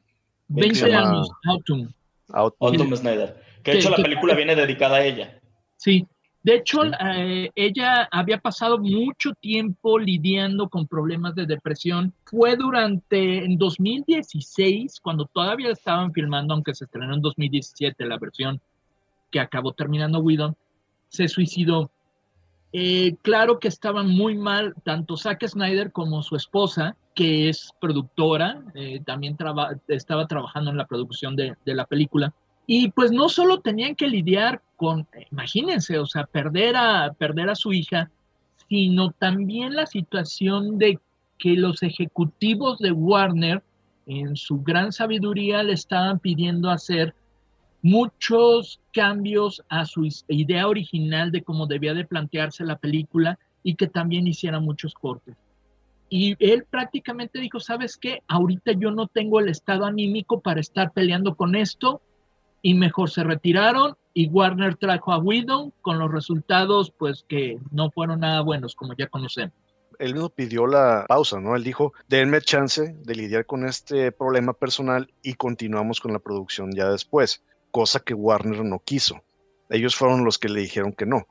20 0.48 0.94
años, 0.94 1.30
Autumn. 1.44 1.92
Autumn 2.32 2.96
Snyder. 2.96 3.36
Que 3.62 3.72
de 3.72 3.78
hecho 3.78 3.90
la 3.90 3.96
película 3.96 4.34
viene 4.34 4.56
dedicada 4.56 4.96
a 4.96 5.04
ella. 5.04 5.38
Sí, 5.76 6.06
de 6.42 6.54
hecho, 6.54 6.80
eh, 6.84 7.50
ella 7.54 8.08
había 8.10 8.38
pasado 8.38 8.78
mucho 8.78 9.34
tiempo 9.34 9.98
lidiando 9.98 10.70
con 10.70 10.86
problemas 10.86 11.34
de 11.34 11.44
depresión. 11.44 12.14
Fue 12.24 12.56
durante, 12.56 13.44
en 13.44 13.58
2016, 13.58 15.00
cuando 15.00 15.26
todavía 15.26 15.70
estaban 15.70 16.12
filmando, 16.14 16.54
aunque 16.54 16.74
se 16.74 16.84
estrenó 16.84 17.14
en 17.14 17.20
2017 17.20 18.06
la 18.06 18.18
versión 18.18 18.60
que 19.30 19.38
acabó 19.38 19.72
terminando 19.72 20.20
Whedon, 20.20 20.56
se 21.08 21.28
suicidó. 21.28 21.90
Eh, 22.72 23.16
claro 23.20 23.58
que 23.58 23.68
estaban 23.68 24.08
muy 24.08 24.34
mal 24.34 24.74
tanto 24.82 25.18
Zack 25.18 25.46
Snyder 25.46 25.92
como 25.92 26.22
su 26.22 26.36
esposa, 26.36 26.96
que 27.14 27.50
es 27.50 27.70
productora, 27.80 28.62
eh, 28.74 29.00
también 29.04 29.36
estaba 29.88 30.26
trabajando 30.26 30.70
en 30.70 30.78
la 30.78 30.86
producción 30.86 31.36
de, 31.36 31.54
de 31.66 31.74
la 31.74 31.84
película. 31.84 32.32
Y 32.72 32.92
pues 32.92 33.10
no 33.10 33.28
solo 33.28 33.58
tenían 33.58 33.96
que 33.96 34.06
lidiar 34.06 34.62
con, 34.76 35.04
imagínense, 35.32 35.98
o 35.98 36.06
sea, 36.06 36.22
perder 36.26 36.76
a, 36.76 37.12
perder 37.18 37.50
a 37.50 37.56
su 37.56 37.72
hija, 37.72 38.12
sino 38.68 39.10
también 39.10 39.74
la 39.74 39.86
situación 39.86 40.78
de 40.78 41.00
que 41.36 41.54
los 41.54 41.82
ejecutivos 41.82 42.78
de 42.78 42.92
Warner 42.92 43.64
en 44.06 44.36
su 44.36 44.62
gran 44.62 44.92
sabiduría 44.92 45.64
le 45.64 45.72
estaban 45.72 46.20
pidiendo 46.20 46.70
hacer 46.70 47.12
muchos 47.82 48.78
cambios 48.92 49.64
a 49.68 49.84
su 49.84 50.08
idea 50.28 50.68
original 50.68 51.32
de 51.32 51.42
cómo 51.42 51.66
debía 51.66 51.92
de 51.92 52.04
plantearse 52.04 52.62
la 52.62 52.78
película 52.78 53.36
y 53.64 53.74
que 53.74 53.88
también 53.88 54.28
hiciera 54.28 54.60
muchos 54.60 54.94
cortes. 54.94 55.34
Y 56.08 56.36
él 56.38 56.66
prácticamente 56.70 57.40
dijo, 57.40 57.58
¿sabes 57.58 57.96
qué? 57.96 58.22
Ahorita 58.28 58.70
yo 58.74 58.92
no 58.92 59.08
tengo 59.08 59.40
el 59.40 59.48
estado 59.48 59.86
anímico 59.86 60.38
para 60.40 60.60
estar 60.60 60.92
peleando 60.92 61.34
con 61.34 61.56
esto 61.56 62.00
y 62.62 62.74
mejor 62.74 63.10
se 63.10 63.24
retiraron 63.24 63.96
y 64.12 64.28
Warner 64.28 64.76
trajo 64.76 65.12
a 65.12 65.18
Widow 65.18 65.72
con 65.82 65.98
los 65.98 66.10
resultados 66.10 66.90
pues 66.90 67.24
que 67.28 67.58
no 67.70 67.90
fueron 67.90 68.20
nada 68.20 68.40
buenos 68.42 68.74
como 68.74 68.94
ya 68.94 69.06
conocemos. 69.06 69.54
Él 69.98 70.14
mismo 70.14 70.30
pidió 70.30 70.66
la 70.66 71.04
pausa, 71.06 71.40
¿no? 71.40 71.56
Él 71.56 71.62
dijo, 71.62 71.92
denme 72.08 72.40
chance 72.40 72.96
de 72.98 73.14
lidiar 73.14 73.44
con 73.44 73.66
este 73.66 74.12
problema 74.12 74.54
personal 74.54 75.12
y 75.22 75.34
continuamos 75.34 76.00
con 76.00 76.12
la 76.12 76.18
producción 76.18 76.72
ya 76.72 76.88
después, 76.90 77.42
cosa 77.70 78.00
que 78.00 78.14
Warner 78.14 78.64
no 78.64 78.78
quiso. 78.78 79.22
Ellos 79.68 79.94
fueron 79.94 80.24
los 80.24 80.38
que 80.38 80.48
le 80.48 80.60
dijeron 80.60 80.92
que 80.92 81.04
no. 81.04 81.26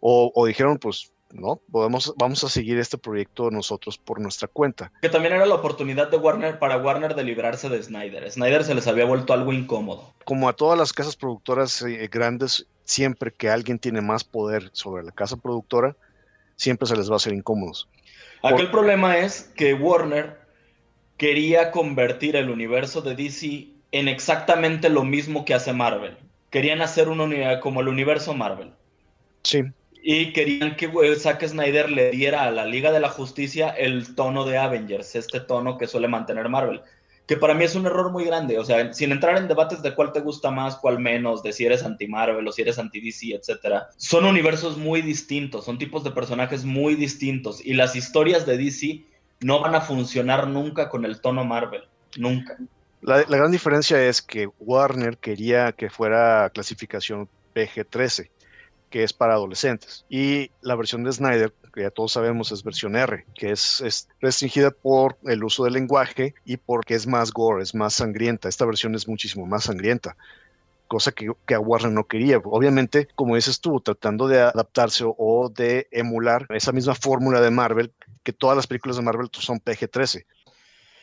O, 0.00 0.30
o 0.34 0.46
dijeron, 0.46 0.78
pues 0.78 1.12
¿no? 1.32 1.60
Podemos, 1.70 2.14
vamos 2.16 2.42
a 2.44 2.48
seguir 2.48 2.78
este 2.78 2.98
proyecto 2.98 3.50
nosotros 3.50 3.98
por 3.98 4.20
nuestra 4.20 4.48
cuenta. 4.48 4.92
Que 5.02 5.08
también 5.08 5.34
era 5.34 5.46
la 5.46 5.54
oportunidad 5.54 6.10
de 6.10 6.16
Warner 6.16 6.58
para 6.58 6.78
Warner 6.78 7.14
de 7.14 7.24
librarse 7.24 7.68
de 7.68 7.82
Snyder. 7.82 8.30
Snyder 8.30 8.64
se 8.64 8.74
les 8.74 8.86
había 8.86 9.04
vuelto 9.04 9.32
algo 9.32 9.52
incómodo. 9.52 10.14
Como 10.24 10.48
a 10.48 10.54
todas 10.54 10.78
las 10.78 10.92
casas 10.92 11.16
productoras 11.16 11.82
eh, 11.82 12.08
grandes, 12.10 12.66
siempre 12.84 13.32
que 13.32 13.50
alguien 13.50 13.78
tiene 13.78 14.00
más 14.00 14.24
poder 14.24 14.70
sobre 14.72 15.02
la 15.02 15.12
casa 15.12 15.36
productora, 15.36 15.96
siempre 16.56 16.86
se 16.86 16.96
les 16.96 17.08
va 17.10 17.14
a 17.14 17.16
hacer 17.16 17.32
incómodos. 17.32 17.88
Aquel 18.42 18.70
problema 18.70 19.18
es 19.18 19.52
que 19.56 19.74
Warner 19.74 20.38
quería 21.16 21.70
convertir 21.70 22.36
el 22.36 22.50
universo 22.50 23.00
de 23.00 23.16
DC 23.16 23.68
en 23.92 24.08
exactamente 24.08 24.88
lo 24.88 25.04
mismo 25.04 25.44
que 25.44 25.54
hace 25.54 25.72
Marvel. 25.72 26.16
Querían 26.50 26.80
hacer 26.80 27.08
una 27.08 27.24
unidad 27.24 27.60
como 27.60 27.80
el 27.80 27.88
universo 27.88 28.34
Marvel. 28.34 28.72
Sí 29.42 29.62
y 30.08 30.32
querían 30.32 30.76
que 30.76 30.88
Zack 31.16 31.44
Snyder 31.44 31.90
le 31.90 32.12
diera 32.12 32.44
a 32.44 32.52
la 32.52 32.64
Liga 32.64 32.92
de 32.92 33.00
la 33.00 33.08
Justicia 33.08 33.70
el 33.70 34.14
tono 34.14 34.44
de 34.44 34.56
Avengers, 34.56 35.16
este 35.16 35.40
tono 35.40 35.76
que 35.78 35.88
suele 35.88 36.06
mantener 36.06 36.48
Marvel. 36.48 36.80
Que 37.26 37.36
para 37.36 37.54
mí 37.54 37.64
es 37.64 37.74
un 37.74 37.86
error 37.86 38.12
muy 38.12 38.24
grande, 38.24 38.56
o 38.56 38.64
sea, 38.64 38.92
sin 38.92 39.10
entrar 39.10 39.36
en 39.36 39.48
debates 39.48 39.82
de 39.82 39.96
cuál 39.96 40.12
te 40.12 40.20
gusta 40.20 40.52
más, 40.52 40.76
cuál 40.76 41.00
menos, 41.00 41.42
de 41.42 41.52
si 41.52 41.66
eres 41.66 41.82
anti-Marvel 41.82 42.46
o 42.46 42.52
si 42.52 42.62
eres 42.62 42.78
anti-DC, 42.78 43.34
etc. 43.34 43.82
Son 43.96 44.24
universos 44.24 44.76
muy 44.78 45.02
distintos, 45.02 45.64
son 45.64 45.76
tipos 45.76 46.04
de 46.04 46.12
personajes 46.12 46.64
muy 46.64 46.94
distintos 46.94 47.60
y 47.66 47.74
las 47.74 47.96
historias 47.96 48.46
de 48.46 48.58
DC 48.58 49.04
no 49.40 49.58
van 49.58 49.74
a 49.74 49.80
funcionar 49.80 50.46
nunca 50.46 50.88
con 50.88 51.04
el 51.04 51.20
tono 51.20 51.44
Marvel, 51.44 51.82
nunca. 52.16 52.56
La, 53.02 53.24
la 53.26 53.36
gran 53.38 53.50
diferencia 53.50 54.00
es 54.00 54.22
que 54.22 54.48
Warner 54.60 55.18
quería 55.18 55.72
que 55.72 55.90
fuera 55.90 56.48
clasificación 56.50 57.28
PG-13 57.56 58.30
que 58.90 59.02
es 59.02 59.12
para 59.12 59.34
adolescentes. 59.34 60.04
Y 60.08 60.50
la 60.60 60.74
versión 60.74 61.04
de 61.04 61.12
Snyder, 61.12 61.52
que 61.74 61.82
ya 61.82 61.90
todos 61.90 62.12
sabemos 62.12 62.52
es 62.52 62.62
versión 62.62 62.96
R, 62.96 63.24
que 63.34 63.50
es, 63.50 64.08
restringida 64.20 64.70
por 64.70 65.18
el 65.24 65.44
uso 65.44 65.64
del 65.64 65.74
lenguaje 65.74 66.34
y 66.44 66.56
porque 66.56 66.94
es 66.94 67.06
más 67.06 67.32
gore, 67.32 67.62
es 67.62 67.74
más 67.74 67.94
sangrienta. 67.94 68.48
Esta 68.48 68.64
versión 68.64 68.94
es 68.94 69.08
muchísimo 69.08 69.46
más 69.46 69.64
sangrienta 69.64 70.16
cosa 70.88 71.10
que, 71.10 71.32
que, 71.46 71.54
a 71.54 71.58
Warner 71.58 71.90
no 71.90 72.06
quería. 72.06 72.38
Obviamente, 72.44 73.08
como 73.16 73.34
dices 73.34 73.60
tú, 73.60 73.80
tratando 73.80 74.28
de 74.28 74.40
adaptarse 74.40 75.02
o, 75.04 75.48
de 75.48 75.88
emular 75.90 76.46
esa 76.50 76.70
misma 76.70 76.94
fórmula 76.94 77.40
de 77.40 77.50
Marvel, 77.50 77.92
que 78.22 78.32
todas 78.32 78.56
las 78.56 78.68
películas 78.68 78.96
de 78.96 79.02
Marvel 79.02 79.28
son 79.32 79.58
PG-13. 79.58 80.24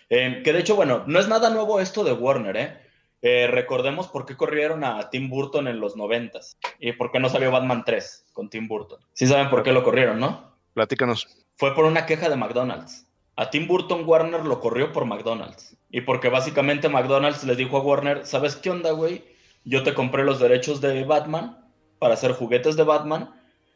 Eh, 0.09 0.41
que 0.41 0.53
de 0.53 0.59
hecho, 0.59 0.77
bueno, 0.77 1.03
no 1.07 1.19
es 1.19 1.27
nada 1.27 1.49
nuevo 1.49 1.81
esto 1.81 2.05
de 2.05 2.13
Warner, 2.13 2.55
¿eh? 2.55 2.92
Eh, 3.25 3.47
recordemos 3.47 4.09
por 4.09 4.25
qué 4.25 4.35
corrieron 4.35 4.83
a 4.83 5.09
Tim 5.09 5.29
Burton 5.29 5.69
en 5.69 5.79
los 5.79 5.95
noventas 5.95 6.57
y 6.77 6.91
por 6.91 7.09
qué 7.09 7.21
no 7.21 7.29
salió 7.29 7.51
Batman 7.51 7.83
3 7.85 8.25
con 8.33 8.49
Tim 8.49 8.67
Burton. 8.67 8.99
Sí 9.13 9.27
saben 9.27 9.49
por 9.49 9.63
qué 9.63 9.71
lo 9.71 9.81
corrieron, 9.81 10.19
¿no? 10.19 10.53
Platícanos. 10.73 11.25
Fue 11.55 11.73
por 11.73 11.85
una 11.85 12.05
queja 12.05 12.27
de 12.27 12.35
McDonald's. 12.35 13.07
A 13.37 13.49
Tim 13.49 13.65
Burton 13.65 14.03
Warner 14.05 14.45
lo 14.45 14.59
corrió 14.59 14.91
por 14.91 15.05
McDonald's. 15.05 15.77
Y 15.89 16.01
porque 16.01 16.27
básicamente 16.27 16.89
McDonald's 16.89 17.45
les 17.45 17.55
dijo 17.55 17.77
a 17.77 17.81
Warner, 17.81 18.25
¿sabes 18.25 18.57
qué 18.57 18.69
onda, 18.69 18.91
güey? 18.91 19.23
Yo 19.63 19.83
te 19.83 19.93
compré 19.93 20.25
los 20.25 20.41
derechos 20.41 20.81
de 20.81 21.05
Batman 21.05 21.65
para 21.99 22.15
hacer 22.15 22.33
juguetes 22.33 22.75
de 22.75 22.83
Batman 22.83 23.33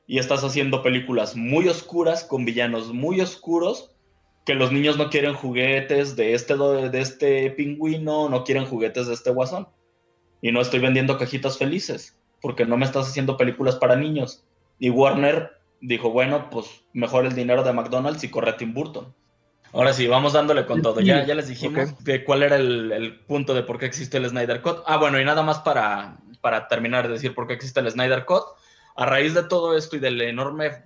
y 0.08 0.20
estás 0.20 0.44
haciendo 0.44 0.84
películas 0.84 1.38
muy 1.38 1.70
oscuras 1.70 2.26
con 2.26 2.44
villanos 2.44 2.92
muy 2.92 3.22
oscuros 3.22 3.92
que 4.48 4.56
los 4.56 4.72
niños 4.72 4.98
no 4.98 5.10
quieren 5.10 5.34
juguetes 5.34 6.16
de 6.16 6.34
este, 6.34 6.56
de 6.56 7.02
este 7.02 7.52
pingüino, 7.52 8.30
no 8.30 8.46
quieren 8.46 8.66
juguetes 8.66 9.06
de 9.08 9.14
este 9.14 9.30
guasón. 9.30 9.68
Y 10.42 10.54
no 10.54 10.62
estoy 10.62 10.80
vendiendo 10.80 11.18
cajitas 11.18 11.58
felices, 11.58 12.18
porque 12.42 12.66
no 12.66 12.78
me 12.78 12.86
estás 12.86 13.10
haciendo 13.10 13.36
películas 13.36 13.76
para 13.76 13.98
niños. 13.98 14.46
Y 14.80 14.90
Warner 14.90 15.52
dijo, 15.82 16.12
bueno, 16.12 16.50
pues 16.50 16.86
mejor 16.94 17.26
el 17.26 17.36
dinero 17.36 17.62
de 17.62 17.74
McDonald's 17.74 18.24
y 18.24 18.30
corre 18.30 18.52
a 18.52 18.56
Tim 18.56 18.74
Burton. 18.74 19.14
Ahora 19.74 19.92
sí, 19.92 20.08
vamos 20.08 20.32
dándole 20.32 20.66
con 20.66 20.82
todo. 20.82 21.02
Ya, 21.02 21.26
ya 21.26 21.36
les 21.36 21.50
dijimos 21.50 22.02
de 22.06 22.24
cuál 22.24 22.44
era 22.44 22.56
el, 22.56 22.94
el, 22.94 23.20
punto 23.20 23.54
de 23.54 23.64
por 23.64 23.78
qué 23.78 23.86
existe 23.86 24.16
el 24.16 24.30
Snyder 24.30 24.62
Cut. 24.62 24.78
Ah, 24.86 24.96
bueno, 24.96 25.20
y 25.20 25.26
nada 25.26 25.44
más 25.44 25.60
para, 25.60 26.20
para 26.40 26.70
terminar 26.70 27.08
de 27.08 27.16
decir 27.16 27.36
por 27.36 27.48
qué 27.48 27.54
existe 27.54 27.82
el 27.82 27.92
Snyder 27.92 28.24
Cut. 28.24 28.44
A 28.96 29.06
raíz 29.06 29.34
de 29.34 29.44
todo 29.44 29.76
esto 29.76 29.98
y 29.98 30.00
del 30.00 30.22
enorme 30.22 30.84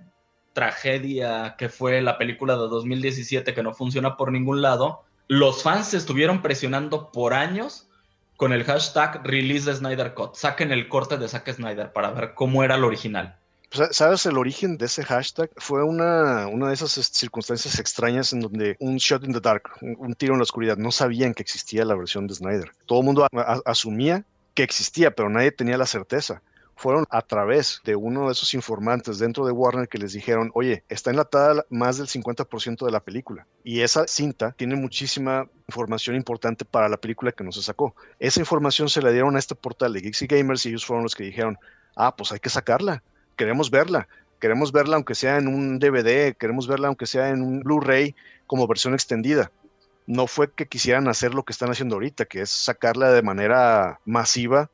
tragedia 0.52 1.56
que 1.56 1.68
fue 1.68 2.02
la 2.02 2.18
película 2.18 2.54
de 2.54 2.68
2017 2.68 3.54
que 3.54 3.62
no 3.62 3.74
funciona 3.74 4.16
por 4.16 4.32
ningún 4.32 4.62
lado, 4.62 5.02
los 5.28 5.62
fans 5.62 5.94
estuvieron 5.94 6.42
presionando 6.42 7.10
por 7.10 7.34
años 7.34 7.88
con 8.36 8.52
el 8.52 8.64
hashtag 8.64 9.22
release 9.24 9.70
de 9.70 9.76
Snyder 9.76 10.14
Cut. 10.14 10.34
Saquen 10.34 10.72
el 10.72 10.88
corte 10.88 11.16
de 11.16 11.28
Zack 11.28 11.52
Snyder 11.52 11.92
para 11.92 12.10
ver 12.10 12.34
cómo 12.34 12.64
era 12.64 12.74
el 12.74 12.84
original. 12.84 13.36
Pues, 13.70 13.96
¿Sabes 13.96 14.26
el 14.26 14.36
origen 14.36 14.76
de 14.76 14.86
ese 14.86 15.04
hashtag? 15.04 15.50
Fue 15.56 15.82
una, 15.82 16.46
una 16.48 16.68
de 16.68 16.74
esas 16.74 16.92
circunstancias 16.92 17.78
extrañas 17.78 18.32
en 18.32 18.40
donde 18.40 18.76
un 18.80 18.96
shot 18.96 19.24
in 19.24 19.32
the 19.32 19.40
dark, 19.40 19.70
un, 19.80 20.14
tiro 20.14 20.34
en 20.34 20.40
la 20.40 20.42
oscuridad, 20.42 20.76
no 20.76 20.92
sabían 20.92 21.34
que 21.34 21.42
existía 21.42 21.84
la 21.84 21.94
versión 21.94 22.26
de 22.26 22.34
Snyder. 22.34 22.72
Todo 22.86 23.00
el 23.00 23.06
mundo 23.06 23.26
asumía 23.64 24.24
que 24.54 24.62
existía, 24.62 25.12
pero 25.12 25.30
nadie 25.30 25.52
tenía 25.52 25.78
la 25.78 25.86
certeza 25.86 26.42
fueron 26.82 27.04
a 27.10 27.22
través 27.22 27.80
de 27.84 27.94
uno 27.94 28.26
de 28.26 28.32
esos 28.32 28.54
informantes 28.54 29.20
dentro 29.20 29.46
de 29.46 29.52
Warner 29.52 29.88
que 29.88 29.98
les 29.98 30.14
dijeron, 30.14 30.50
oye, 30.52 30.82
está 30.88 31.10
enlatada 31.10 31.64
más 31.70 31.96
del 31.96 32.08
50% 32.08 32.84
de 32.84 32.90
la 32.90 32.98
película. 32.98 33.46
Y 33.62 33.82
esa 33.82 34.08
cinta 34.08 34.50
tiene 34.58 34.74
muchísima 34.74 35.48
información 35.68 36.16
importante 36.16 36.64
para 36.64 36.88
la 36.88 36.96
película 36.96 37.30
que 37.30 37.44
no 37.44 37.52
se 37.52 37.62
sacó. 37.62 37.94
Esa 38.18 38.40
información 38.40 38.88
se 38.88 39.00
la 39.00 39.12
dieron 39.12 39.36
a 39.36 39.38
este 39.38 39.54
portal 39.54 39.92
de 39.92 40.00
Geeks 40.00 40.24
Gamers 40.28 40.66
y 40.66 40.70
ellos 40.70 40.84
fueron 40.84 41.04
los 41.04 41.14
que 41.14 41.22
dijeron, 41.22 41.56
ah, 41.94 42.16
pues 42.16 42.32
hay 42.32 42.40
que 42.40 42.50
sacarla, 42.50 43.04
queremos 43.36 43.70
verla. 43.70 44.08
Queremos 44.40 44.72
verla 44.72 44.96
aunque 44.96 45.14
sea 45.14 45.36
en 45.36 45.46
un 45.46 45.78
DVD, 45.78 46.34
queremos 46.36 46.66
verla 46.66 46.88
aunque 46.88 47.06
sea 47.06 47.28
en 47.28 47.42
un 47.42 47.60
Blu-ray 47.60 48.16
como 48.48 48.66
versión 48.66 48.92
extendida 48.92 49.52
no 50.06 50.26
fue 50.26 50.50
que 50.50 50.66
quisieran 50.66 51.06
hacer 51.06 51.32
lo 51.32 51.44
que 51.44 51.52
están 51.52 51.70
haciendo 51.70 51.94
ahorita, 51.94 52.24
que 52.24 52.40
es 52.40 52.50
sacarla 52.50 53.12
de 53.12 53.22
manera 53.22 54.00
masiva 54.04 54.68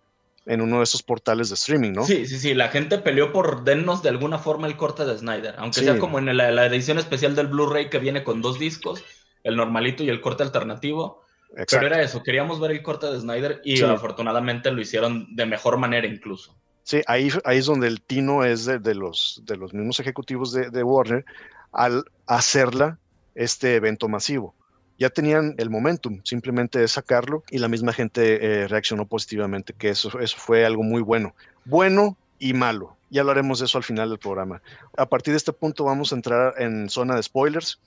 en 0.49 0.63
uno 0.63 0.79
de 0.79 0.85
esos 0.85 1.03
portales 1.03 1.51
de 1.51 1.57
streaming, 1.57 1.93
¿no? 1.93 2.05
Sí, 2.05 2.27
sí, 2.27 2.39
sí, 2.39 2.55
la 2.55 2.69
gente 2.69 2.97
peleó 2.99 3.33
por 3.33 3.65
dennos 3.65 4.03
de 4.03 4.09
alguna 4.09 4.39
forma 4.39 4.67
el 4.67 4.79
corte 4.79 5.05
de 5.05 5.17
Snyder, 5.17 5.55
aunque 5.59 5.81
sea 5.81 5.99
como 5.99 6.19
en 6.19 6.35
la, 6.35 6.67
edición 6.67 6.99
especial 6.99 7.37
del 7.37 7.49
Blu-ray 7.49 7.91
que 7.91 7.99
viene 7.99 8.25
con 8.25 8.41
dos 8.41 8.59
discos, 8.59 9.05
el 9.45 9.57
normalito 9.57 10.03
y 10.03 10.09
el 10.09 10.23
corte 10.23 10.43
alternativo. 10.43 11.23
Pero 11.71 11.87
era 11.87 12.03
eso, 12.03 12.23
queríamos 12.23 12.61
ver 12.61 12.71
el 12.71 12.83
corte 12.83 13.07
de 13.07 13.21
Snyder 13.21 13.61
y 13.63 13.83
afortunadamente 13.83 14.71
lo 14.71 14.81
hicieron 14.81 15.35
de 15.37 15.45
mejor 15.45 15.77
manera 15.77 16.07
incluso. 16.07 16.57
Sí, 16.83 17.03
ahí, 17.07 17.31
ahí 17.45 17.59
es 17.59 17.67
donde 17.67 17.87
el 17.87 18.01
tino 18.01 18.43
es 18.43 18.65
de, 18.65 18.95
los, 18.95 19.43
de 19.45 19.57
los 19.59 19.75
mismos 19.75 20.01
ejecutivos 20.01 20.53
de, 20.53 20.71
de 20.71 20.83
Warner 20.83 21.27
al 21.73 22.05
hacerla 22.27 22.99
este 23.35 23.75
evento 23.75 24.09
masivo 24.09 24.55
ya 24.99 25.11
tenían 25.11 25.55
el 25.59 25.71
momentum, 25.71 26.21
simplemente 26.25 26.81
de 26.81 26.89
sacarlo 26.89 27.45
y 27.51 27.59
la 27.59 27.69
misma 27.69 27.93
gente 27.93 28.63
eh, 28.63 28.69
reaccionó 28.69 29.07
positivamente, 29.07 29.73
que 29.73 29.91
eso, 29.91 30.19
eso 30.19 30.37
fue 30.39 30.67
algo 30.67 30.83
muy 30.83 31.03
bueno. 31.03 31.35
Bueno 31.65 32.17
y 32.39 32.53
malo. 32.53 32.97
Ya 33.11 33.23
hablaremos 33.23 33.61
de 33.61 33.67
eso 33.67 33.79
al 33.79 33.85
final 33.85 34.11
del 34.11 34.19
programa. 34.19 34.61
A 34.97 35.07
partir 35.07 35.33
de 35.33 35.39
este 35.39 35.53
punto 35.53 35.85
vamos 35.85 36.13
a 36.13 36.17
entrar 36.17 36.55
en 36.59 36.91
zona 36.91 37.15
de 37.15 37.23
spoilers. 37.23 37.81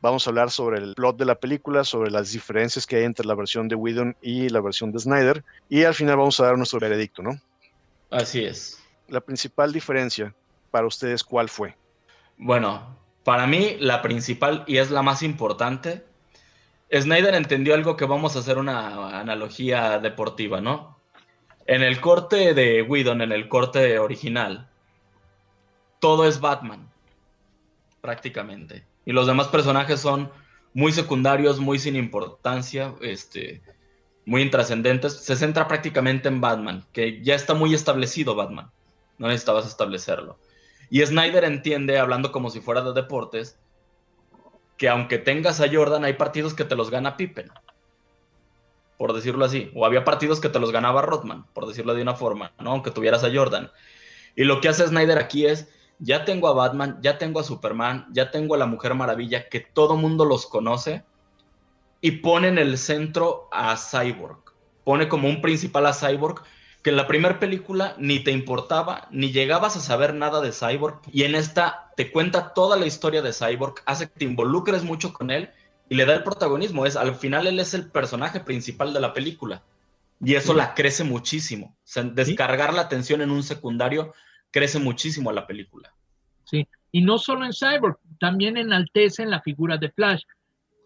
Vamos 0.00 0.26
a 0.26 0.30
hablar 0.30 0.50
sobre 0.50 0.78
el 0.78 0.94
plot 0.94 1.16
de 1.16 1.24
la 1.24 1.34
película, 1.34 1.84
sobre 1.84 2.10
las 2.10 2.32
diferencias 2.32 2.86
que 2.86 2.96
hay 2.96 3.04
entre 3.04 3.26
la 3.26 3.34
versión 3.34 3.68
de 3.68 3.74
Whedon 3.74 4.16
y 4.22 4.48
la 4.48 4.60
versión 4.60 4.90
de 4.92 4.98
Snyder. 4.98 5.44
Y 5.68 5.84
al 5.84 5.94
final 5.94 6.16
vamos 6.16 6.40
a 6.40 6.46
dar 6.46 6.56
nuestro 6.56 6.80
veredicto, 6.80 7.22
¿no? 7.22 7.40
Así 8.10 8.44
es. 8.44 8.80
La 9.08 9.20
principal 9.20 9.72
diferencia 9.72 10.34
para 10.70 10.86
ustedes, 10.86 11.22
¿cuál 11.22 11.48
fue? 11.48 11.76
Bueno, 12.38 12.96
para 13.24 13.46
mí 13.46 13.76
la 13.78 14.00
principal 14.02 14.64
y 14.66 14.78
es 14.78 14.90
la 14.90 15.02
más 15.02 15.22
importante 15.22 16.04
Snyder 16.94 17.34
entendió 17.34 17.74
algo 17.74 17.96
que 17.96 18.04
vamos 18.04 18.36
a 18.36 18.40
hacer 18.40 18.58
una 18.58 19.18
analogía 19.18 19.98
deportiva, 19.98 20.60
¿no? 20.60 20.98
En 21.66 21.82
el 21.82 22.00
corte 22.00 22.52
de 22.54 22.82
Whedon, 22.82 23.22
en 23.22 23.32
el 23.32 23.48
corte 23.48 23.98
original, 23.98 24.68
todo 26.00 26.26
es 26.26 26.40
Batman, 26.40 26.90
prácticamente. 28.00 28.84
Y 29.06 29.12
los 29.12 29.26
demás 29.26 29.48
personajes 29.48 30.00
son 30.00 30.30
muy 30.74 30.92
secundarios, 30.92 31.60
muy 31.60 31.78
sin 31.78 31.96
importancia, 31.96 32.94
este, 33.00 33.62
muy 34.26 34.42
intrascendentes. 34.42 35.14
Se 35.14 35.36
centra 35.36 35.68
prácticamente 35.68 36.28
en 36.28 36.40
Batman, 36.40 36.84
que 36.92 37.22
ya 37.22 37.34
está 37.34 37.54
muy 37.54 37.72
establecido 37.74 38.34
Batman. 38.34 38.70
No 39.18 39.28
necesitabas 39.28 39.66
establecerlo. 39.66 40.38
Y 40.90 41.04
Snyder 41.06 41.44
entiende, 41.44 41.98
hablando 41.98 42.32
como 42.32 42.50
si 42.50 42.60
fuera 42.60 42.82
de 42.82 42.92
deportes, 42.92 43.56
que 44.82 44.88
aunque 44.88 45.18
tengas 45.18 45.60
a 45.60 45.72
Jordan, 45.72 46.04
hay 46.04 46.14
partidos 46.14 46.54
que 46.54 46.64
te 46.64 46.74
los 46.74 46.90
gana 46.90 47.16
Pippen, 47.16 47.52
por 48.98 49.12
decirlo 49.12 49.44
así. 49.44 49.70
O 49.76 49.86
había 49.86 50.02
partidos 50.02 50.40
que 50.40 50.48
te 50.48 50.58
los 50.58 50.72
ganaba 50.72 51.02
Rodman, 51.02 51.46
por 51.54 51.68
decirlo 51.68 51.94
de 51.94 52.02
una 52.02 52.16
forma, 52.16 52.50
¿no? 52.58 52.72
Aunque 52.72 52.90
tuvieras 52.90 53.22
a 53.22 53.32
Jordan. 53.32 53.70
Y 54.34 54.42
lo 54.42 54.60
que 54.60 54.68
hace 54.68 54.84
Snyder 54.84 55.18
aquí 55.18 55.46
es, 55.46 55.68
ya 56.00 56.24
tengo 56.24 56.48
a 56.48 56.52
Batman, 56.52 56.98
ya 57.00 57.16
tengo 57.16 57.38
a 57.38 57.44
Superman, 57.44 58.08
ya 58.10 58.32
tengo 58.32 58.56
a 58.56 58.58
la 58.58 58.66
Mujer 58.66 58.94
Maravilla, 58.94 59.48
que 59.48 59.60
todo 59.60 59.94
mundo 59.94 60.24
los 60.24 60.48
conoce, 60.48 61.04
y 62.00 62.10
pone 62.10 62.48
en 62.48 62.58
el 62.58 62.76
centro 62.76 63.48
a 63.52 63.76
Cyborg. 63.76 64.40
Pone 64.82 65.08
como 65.08 65.28
un 65.28 65.40
principal 65.40 65.86
a 65.86 65.92
Cyborg, 65.92 66.42
que 66.82 66.90
en 66.90 66.96
la 66.96 67.06
primera 67.06 67.38
película 67.38 67.94
ni 67.98 68.20
te 68.20 68.32
importaba, 68.32 69.06
ni 69.10 69.30
llegabas 69.30 69.76
a 69.76 69.80
saber 69.80 70.14
nada 70.14 70.40
de 70.40 70.52
Cyborg, 70.52 71.00
y 71.12 71.22
en 71.22 71.34
esta 71.34 71.92
te 71.96 72.10
cuenta 72.10 72.54
toda 72.54 72.76
la 72.76 72.86
historia 72.86 73.22
de 73.22 73.32
Cyborg, 73.32 73.76
hace 73.86 74.08
que 74.08 74.18
te 74.18 74.24
involucres 74.24 74.82
mucho 74.82 75.12
con 75.12 75.30
él 75.30 75.50
y 75.88 75.94
le 75.94 76.04
da 76.06 76.14
el 76.14 76.24
protagonismo. 76.24 76.84
Es, 76.84 76.96
al 76.96 77.14
final 77.14 77.46
él 77.46 77.60
es 77.60 77.74
el 77.74 77.90
personaje 77.90 78.40
principal 78.40 78.92
de 78.92 79.00
la 79.00 79.12
película. 79.12 79.62
Y 80.24 80.34
eso 80.34 80.54
la 80.54 80.74
crece 80.74 81.04
muchísimo. 81.04 81.76
descargar 82.14 82.72
la 82.72 82.82
atención 82.82 83.22
en 83.22 83.30
un 83.30 83.42
secundario 83.42 84.14
crece 84.50 84.78
muchísimo 84.78 85.30
a 85.30 85.32
la 85.32 85.46
película. 85.46 85.92
Sí, 86.44 86.66
y 86.92 87.02
no 87.02 87.18
solo 87.18 87.44
en 87.44 87.52
Cyborg, 87.52 87.98
también 88.20 88.56
enaltece 88.56 89.22
en 89.22 89.30
la 89.30 89.40
figura 89.40 89.76
de 89.78 89.90
Flash. 89.90 90.22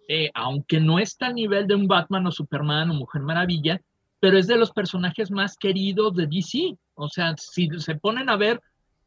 Eh, 0.09 0.31
aunque 0.35 0.81
no 0.81 0.99
está 0.99 1.27
al 1.27 1.35
nivel 1.35 1.67
de 1.67 1.75
un 1.75 1.89
Batman 1.89 2.27
o 2.27 2.33
Superman 2.33 2.91
o 2.91 2.95
Mujer 2.95 3.23
Maravilla, 3.23 3.81
pero 4.27 4.39
es 4.39 4.49
de 4.49 4.57
los 4.57 4.73
personajes 4.73 5.31
más 5.31 5.57
queridos 5.57 6.13
de 6.17 6.27
DC. 6.27 6.77
O 6.97 7.09
sea, 7.09 7.37
si 7.37 7.69
se 7.79 7.95
ponen 7.95 8.29
a 8.29 8.35
ver 8.35 8.61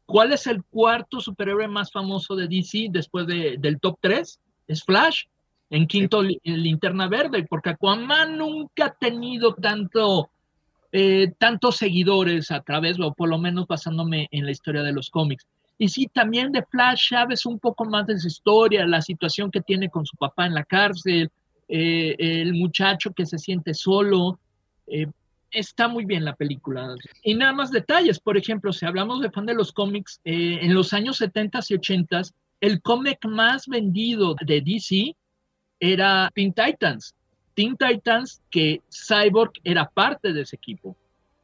cuál 0.06 0.32
es 0.32 0.46
el 0.46 0.64
cuarto 0.64 1.20
superhéroe 1.20 1.68
más 1.68 1.92
famoso 1.92 2.34
de 2.34 2.48
DC 2.48 2.86
después 2.90 3.26
del 3.26 3.78
top 3.80 3.98
3, 4.00 4.40
es 4.66 4.82
Flash. 4.82 5.24
En 5.68 5.86
quinto, 5.86 6.22
Linterna 6.22 7.06
Verde, 7.06 7.46
porque 7.50 7.68
Aquaman 7.68 8.38
nunca 8.38 8.86
ha 8.86 8.94
tenido 8.94 9.52
tanto, 9.56 10.30
eh, 10.90 11.34
tantos 11.36 11.76
seguidores 11.76 12.50
a 12.50 12.62
través, 12.62 12.98
o 12.98 13.12
por 13.12 13.28
lo 13.28 13.36
menos 13.36 13.66
basándome 13.66 14.26
en 14.30 14.46
la 14.46 14.52
historia 14.52 14.82
de 14.82 14.94
los 14.94 15.10
cómics. 15.10 15.46
Y 15.76 15.88
sí, 15.88 16.06
también 16.06 16.50
de 16.50 16.62
Flash 16.62 17.10
sabes 17.10 17.44
un 17.44 17.58
poco 17.58 17.84
más 17.84 18.06
de 18.06 18.18
su 18.18 18.26
historia, 18.26 18.86
la 18.86 19.02
situación 19.02 19.50
que 19.50 19.60
tiene 19.60 19.90
con 19.90 20.06
su 20.06 20.16
papá 20.16 20.46
en 20.46 20.54
la 20.54 20.64
cárcel, 20.64 21.30
eh, 21.68 22.16
el 22.18 22.54
muchacho 22.54 23.12
que 23.12 23.26
se 23.26 23.36
siente 23.36 23.74
solo, 23.74 24.38
eh, 24.90 25.06
está 25.50 25.88
muy 25.88 26.04
bien 26.04 26.24
la 26.24 26.36
película. 26.36 26.94
Y 27.22 27.34
nada 27.34 27.52
más 27.52 27.70
detalles, 27.70 28.20
por 28.20 28.36
ejemplo, 28.36 28.72
si 28.72 28.86
hablamos 28.86 29.20
de 29.20 29.30
fan 29.30 29.46
de 29.46 29.54
los 29.54 29.72
cómics, 29.72 30.20
eh, 30.24 30.58
en 30.62 30.74
los 30.74 30.92
años 30.92 31.16
70 31.18 31.60
y 31.68 31.74
80, 31.74 32.22
el 32.60 32.80
cómic 32.82 33.24
más 33.24 33.66
vendido 33.66 34.34
de 34.46 34.60
DC 34.60 35.16
era 35.78 36.30
Teen 36.34 36.52
Titans. 36.52 37.14
Teen 37.54 37.76
Titans, 37.76 38.42
que 38.50 38.80
Cyborg 38.90 39.52
era 39.64 39.88
parte 39.88 40.32
de 40.32 40.42
ese 40.42 40.56
equipo. 40.56 40.96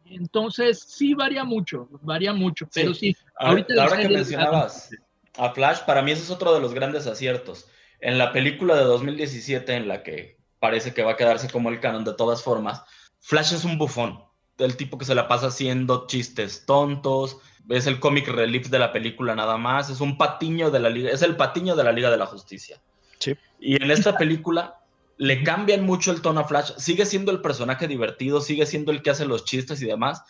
Entonces, 0.05 0.81
sí 0.87 1.15
varía 1.15 1.43
mucho, 1.45 1.89
varía 2.03 2.33
mucho, 2.33 2.69
pero 2.73 2.95
sí. 2.95 3.17
ahorita 3.39 3.83
ahora 3.83 3.99
que 3.99 4.09
mencionabas 4.09 4.91
a 5.37 5.51
Flash, 5.53 5.81
para 5.81 6.03
mí 6.03 6.13
ese 6.13 6.23
es 6.23 6.31
otro 6.31 6.55
de 6.55 6.61
los 6.61 6.75
grandes 6.75 7.07
aciertos. 7.07 7.67
En 8.01 8.19
la 8.19 8.33
película 8.33 8.77
de 8.77 8.85
2017, 8.85 9.75
en 9.75 9.89
la 9.89 10.03
que 10.03 10.37
parece 10.61 10.95
que 10.95 11.03
va 11.03 11.13
a 11.13 11.17
quedarse 11.17 11.51
como 11.51 11.71
el 11.71 11.81
canon 11.81 12.05
de 12.05 12.15
todas 12.15 12.43
formas, 12.43 12.83
Flash 13.21 13.55
es 13.55 13.65
un 13.65 13.79
bufón, 13.79 14.23
el 14.59 14.77
tipo 14.77 14.99
que 14.99 15.05
se 15.05 15.15
la 15.15 15.29
pasa 15.29 15.49
haciendo 15.49 16.07
chistes 16.07 16.65
tontos, 16.67 17.39
es 17.69 17.87
el 17.87 17.99
comic 17.99 18.29
relief 18.29 18.69
de 18.69 18.79
la 18.79 18.93
película 18.93 19.35
nada 19.35 19.57
más, 19.57 19.91
es 19.91 20.01
un 20.01 20.17
patiño 20.17 20.71
de 20.71 20.81
la 20.81 20.91
liga, 20.91 21.11
es 21.11 21.23
el 21.23 21.37
patiño 21.37 21.75
de 21.77 21.85
la 21.85 21.93
Liga 21.93 22.11
de 22.11 22.17
la 22.17 22.27
Justicia. 22.27 22.81
Sí. 23.19 23.35
Y 23.59 23.83
en 23.83 23.91
esta 23.91 24.17
película 24.17 24.81
le 25.19 25.43
cambian 25.43 25.85
mucho 25.85 26.13
el 26.13 26.21
tono 26.21 26.41
a 26.41 26.45
Flash, 26.45 26.73
sigue 26.77 27.07
siendo 27.07 27.33
el 27.33 27.41
personaje 27.41 27.89
divertido, 27.89 28.41
sigue 28.41 28.67
siendo 28.67 28.93
el 28.93 29.03
que 29.03 29.11
hace 29.11 29.27
los 29.27 29.45
chistes 29.45 29.81
y 29.83 29.87
demás, 29.87 30.23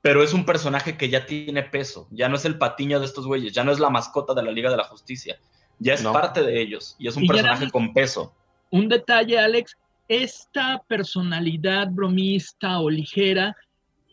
pero 0.00 0.22
es 0.22 0.32
un 0.32 0.44
personaje 0.44 0.96
que 0.96 1.08
ya 1.08 1.26
tiene 1.26 1.62
peso, 1.62 2.08
ya 2.10 2.28
no 2.28 2.36
es 2.36 2.44
el 2.44 2.58
patiño 2.58 2.98
de 2.98 3.06
estos 3.06 3.26
güeyes, 3.26 3.52
ya 3.52 3.62
no 3.62 3.72
es 3.72 3.78
la 3.78 3.90
mascota 3.90 4.34
de 4.34 4.42
la 4.42 4.50
Liga 4.50 4.70
de 4.70 4.76
la 4.76 4.84
Justicia, 4.84 5.38
ya 5.78 5.94
es 5.94 6.02
parte 6.02 6.42
de 6.42 6.60
ellos 6.60 6.96
y 6.98 7.08
es 7.08 7.16
un 7.16 7.26
personaje 7.26 7.70
con 7.70 7.92
peso. 7.92 8.34
Un 8.70 8.88
detalle, 8.88 9.38
Alex, 9.38 9.76
esta 10.12 10.82
personalidad 10.88 11.88
bromista 11.90 12.80
o 12.80 12.90
ligera 12.90 13.56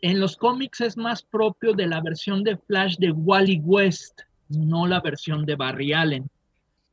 en 0.01 0.21
los 0.21 0.37
cómics 0.37 0.79
es 0.79 0.95
más 0.95 1.21
propio 1.23 1.73
de 1.73 1.87
la 1.87 1.99
versión 1.99 2.41
de 2.43 2.57
Flash 2.57 2.95
de 2.99 3.11
Wally 3.11 3.59
West, 3.65 4.21
no 4.47 4.87
la 4.87 5.01
versión 5.01 5.45
de 5.45 5.55
Barry 5.55 5.91
Allen. 5.91 6.29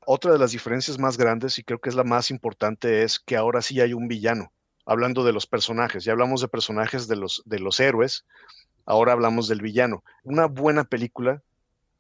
Otra 0.05 0.33
de 0.33 0.41
las 0.41 0.51
diferencias 0.51 0.99
más 0.99 1.17
grandes, 1.17 1.57
y 1.59 1.63
creo 1.63 1.79
que 1.79 1.89
es 1.89 1.95
la 1.95 2.03
más 2.03 2.33
importante, 2.33 3.05
es 3.05 3.21
que 3.21 3.37
ahora 3.37 3.63
sí 3.63 3.81
hay 3.81 3.93
un 3.93 4.09
villano. 4.09 4.51
Hablando 4.85 5.25
de 5.25 5.33
los 5.33 5.47
personajes, 5.47 6.03
ya 6.03 6.11
hablamos 6.11 6.41
de 6.41 6.49
personajes 6.49 7.07
de 7.07 7.15
los, 7.15 7.43
de 7.45 7.61
los 7.61 7.79
héroes, 7.79 8.25
ahora 8.87 9.13
hablamos 9.13 9.47
del 9.47 9.61
villano. 9.61 10.03
Una 10.25 10.47
buena 10.47 10.83
película 10.83 11.43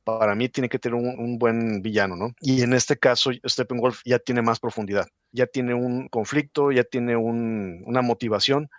para 0.06 0.36
mí 0.36 0.48
tiene 0.48 0.68
que 0.68 0.78
tener 0.78 0.94
un, 0.94 1.36
buen 1.36 1.82
villano, 1.82 2.14
¿no? 2.14 2.32
Y 2.40 2.62
en 2.62 2.74
este 2.74 2.96
caso, 2.96 3.32
Steppenwolf 3.44 4.02
ya 4.04 4.20
tiene 4.20 4.40
más 4.40 4.60
profundidad, 4.60 5.08
ya 5.32 5.46
tiene 5.48 5.74
un 5.74 6.06
conflicto, 6.08 6.70
ya 6.70 6.84
tiene 6.84 7.16
una 7.16 8.02
motivación, 8.02 8.70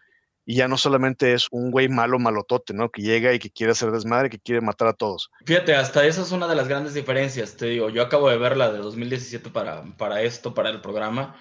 y 0.45 0.55
ya 0.55 0.69
no 0.69 0.77
solamente 0.77 1.33
es 1.33 1.49
un 1.51 1.69
güey 1.69 1.89
malo, 1.89 2.17
malotote, 2.17 2.73
¿no? 2.73 2.89
Que 2.89 3.01
llega 3.01 3.33
y 3.33 3.39
que 3.39 3.49
quiere 3.49 3.73
hacer 3.73 3.91
desmadre, 3.91 4.29
que 4.29 4.39
quiere 4.39 4.61
matar 4.61 4.87
a 4.87 4.93
todos. 4.93 5.29
Fíjate, 5.45 5.75
hasta 5.75 6.05
esa 6.05 6.21
es 6.21 6.31
una 6.31 6.47
de 6.47 6.55
las 6.55 6.69
grandes 6.69 6.93
diferencias, 6.93 7.57
te 7.57 7.65
digo, 7.65 7.89
yo 7.89 8.03
acabo 8.03 8.29
de 8.29 8.37
ver 8.37 8.55
la 8.55 8.71
de 8.71 8.77
2017 8.77 9.49
para, 9.49 9.83
para 9.97 10.21
esto, 10.21 10.53
para 10.53 10.69
el 10.69 10.79
programa, 10.79 11.35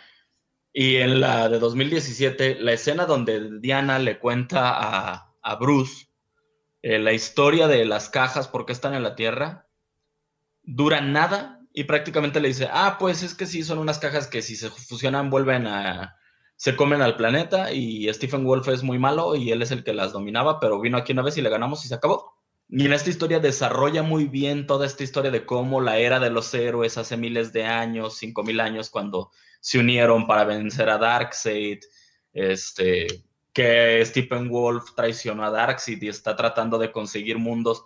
y 0.73 0.97
en 0.97 1.21
la 1.21 1.49
de 1.49 1.61
2017, 1.61 2.57
la 2.59 2.73
escena 2.73 3.07
donde 3.07 3.61
Diana 3.61 4.01
le 4.01 4.19
cuenta 4.19 4.73
a, 4.77 5.33
a 5.41 5.55
Bruce 5.55 6.09
eh, 6.83 6.99
la 6.99 7.13
historia 7.13 7.69
de 7.69 7.85
las 7.85 8.09
cajas, 8.09 8.49
por 8.49 8.67
qué 8.67 8.73
están 8.73 8.95
en 8.95 9.05
la 9.05 9.15
Tierra, 9.15 9.66
dura 10.67 11.01
nada 11.01 11.61
y 11.73 11.85
prácticamente 11.85 12.41
le 12.41 12.49
dice, 12.49 12.69
ah, 12.71 12.97
pues 12.99 13.23
es 13.23 13.35
que 13.35 13.47
sí, 13.47 13.63
son 13.63 13.79
unas 13.79 13.99
cajas 13.99 14.27
que 14.27 14.43
si 14.43 14.57
se 14.57 14.69
fusionan 14.71 15.31
vuelven 15.31 15.67
a, 15.67 16.17
se 16.57 16.75
comen 16.75 17.03
al 17.03 17.17
planeta 17.17 17.73
y 17.73 18.13
Stephen 18.13 18.45
Wolf 18.45 18.69
es 18.69 18.83
muy 18.83 18.99
malo 18.99 19.37
y 19.37 19.53
él 19.53 19.63
es 19.63 19.71
el 19.71 19.85
que 19.85 19.95
las 19.95 20.13
dominaba, 20.13 20.59
pero 20.59 20.81
vino 20.81 20.99
aquí 20.99 21.13
una 21.13 21.23
vez 21.23 21.37
y 21.37 21.43
le 21.43 21.51
ganamos 21.51 21.85
y 21.85 21.89
se 21.89 21.95
acabó. 21.95 22.35
Y 22.69 22.87
en 22.87 22.93
esta 22.93 23.11
historia 23.11 23.39
desarrolla 23.39 24.03
muy 24.03 24.25
bien 24.25 24.67
toda 24.67 24.87
esta 24.87 25.05
historia 25.05 25.31
de 25.31 25.47
cómo 25.47 25.81
la 25.81 25.99
era 25.99 26.19
de 26.19 26.31
los 26.31 26.53
héroes 26.53 26.99
hace 26.99 27.17
miles 27.17 27.53
de 27.53 27.65
años, 27.65 28.17
cinco 28.17 28.43
mil 28.43 28.59
años, 28.59 28.91
cuando 28.91 29.31
se 29.61 29.79
unieron 29.79 30.27
para 30.27 30.45
vencer 30.45 30.89
a 30.89 30.99
Darkseid, 30.99 31.79
este, 32.33 33.07
que 33.53 34.05
Stephen 34.05 34.49
Wolf 34.49 34.95
traicionó 34.97 35.45
a 35.45 35.51
Darkseid 35.51 36.03
y 36.03 36.09
está 36.09 36.35
tratando 36.35 36.79
de 36.79 36.91
conseguir 36.91 37.39
mundos 37.39 37.85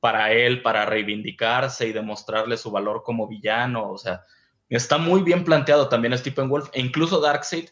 para 0.00 0.32
él, 0.32 0.62
para 0.62 0.86
reivindicarse 0.86 1.86
y 1.86 1.92
demostrarle 1.92 2.56
su 2.56 2.70
valor 2.70 3.02
como 3.04 3.28
villano. 3.28 3.90
O 3.90 3.98
sea, 3.98 4.24
está 4.68 4.98
muy 4.98 5.22
bien 5.22 5.44
planteado 5.44 5.88
también 5.88 6.16
Stephen 6.16 6.48
Wolf 6.48 6.70
e 6.72 6.80
incluso 6.80 7.20
Darkseid, 7.20 7.68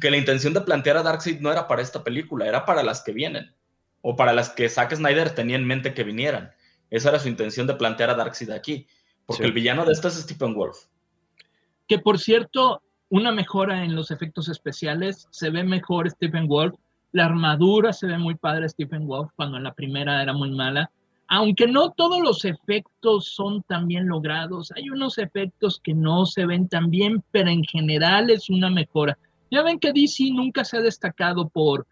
que 0.00 0.10
la 0.10 0.16
intención 0.16 0.54
de 0.54 0.62
plantear 0.62 0.96
a 0.96 1.02
Darkseid 1.02 1.40
no 1.40 1.52
era 1.52 1.68
para 1.68 1.82
esta 1.82 2.02
película, 2.02 2.46
era 2.46 2.64
para 2.64 2.82
las 2.82 3.02
que 3.02 3.12
vienen 3.12 3.54
o 4.00 4.16
para 4.16 4.32
las 4.32 4.50
que 4.50 4.68
Zack 4.68 4.94
Snyder 4.94 5.34
tenía 5.34 5.56
en 5.56 5.66
mente 5.66 5.94
que 5.94 6.02
vinieran. 6.02 6.50
Esa 6.90 7.10
era 7.10 7.18
su 7.18 7.28
intención 7.28 7.66
de 7.66 7.74
plantear 7.74 8.10
a 8.10 8.14
Darkseid 8.14 8.50
aquí, 8.50 8.86
porque 9.26 9.44
el 9.44 9.52
villano 9.52 9.84
de 9.84 9.92
esta 9.92 10.08
es 10.08 10.14
Stephen 10.14 10.54
Wolf. 10.54 10.76
Que 11.86 11.98
por 11.98 12.18
cierto, 12.18 12.82
una 13.10 13.30
mejora 13.30 13.84
en 13.84 13.94
los 13.94 14.10
efectos 14.10 14.48
especiales, 14.48 15.28
se 15.30 15.50
ve 15.50 15.62
mejor 15.62 16.10
Stephen 16.10 16.48
Wolf, 16.48 16.74
la 17.12 17.26
armadura 17.26 17.92
se 17.92 18.06
ve 18.06 18.16
muy 18.16 18.34
padre 18.34 18.68
Stephen 18.68 19.06
Wolf 19.06 19.30
cuando 19.36 19.58
en 19.58 19.64
la 19.64 19.74
primera 19.74 20.22
era 20.22 20.32
muy 20.32 20.50
mala 20.50 20.90
aunque 21.34 21.66
no 21.66 21.92
todos 21.92 22.20
los 22.20 22.44
efectos 22.44 23.28
son 23.34 23.62
tan 23.62 23.88
bien 23.88 24.06
logrados, 24.06 24.70
hay 24.76 24.90
unos 24.90 25.16
efectos 25.16 25.80
que 25.82 25.94
no 25.94 26.26
se 26.26 26.44
ven 26.44 26.68
tan 26.68 26.90
bien, 26.90 27.24
pero 27.30 27.48
en 27.48 27.64
general 27.64 28.28
es 28.28 28.50
una 28.50 28.68
mejora. 28.68 29.16
Ya 29.50 29.62
ven 29.62 29.78
que 29.78 29.94
DC 29.94 30.30
nunca 30.30 30.62
se 30.62 30.76
ha 30.76 30.82
destacado 30.82 31.48
por, 31.48 31.86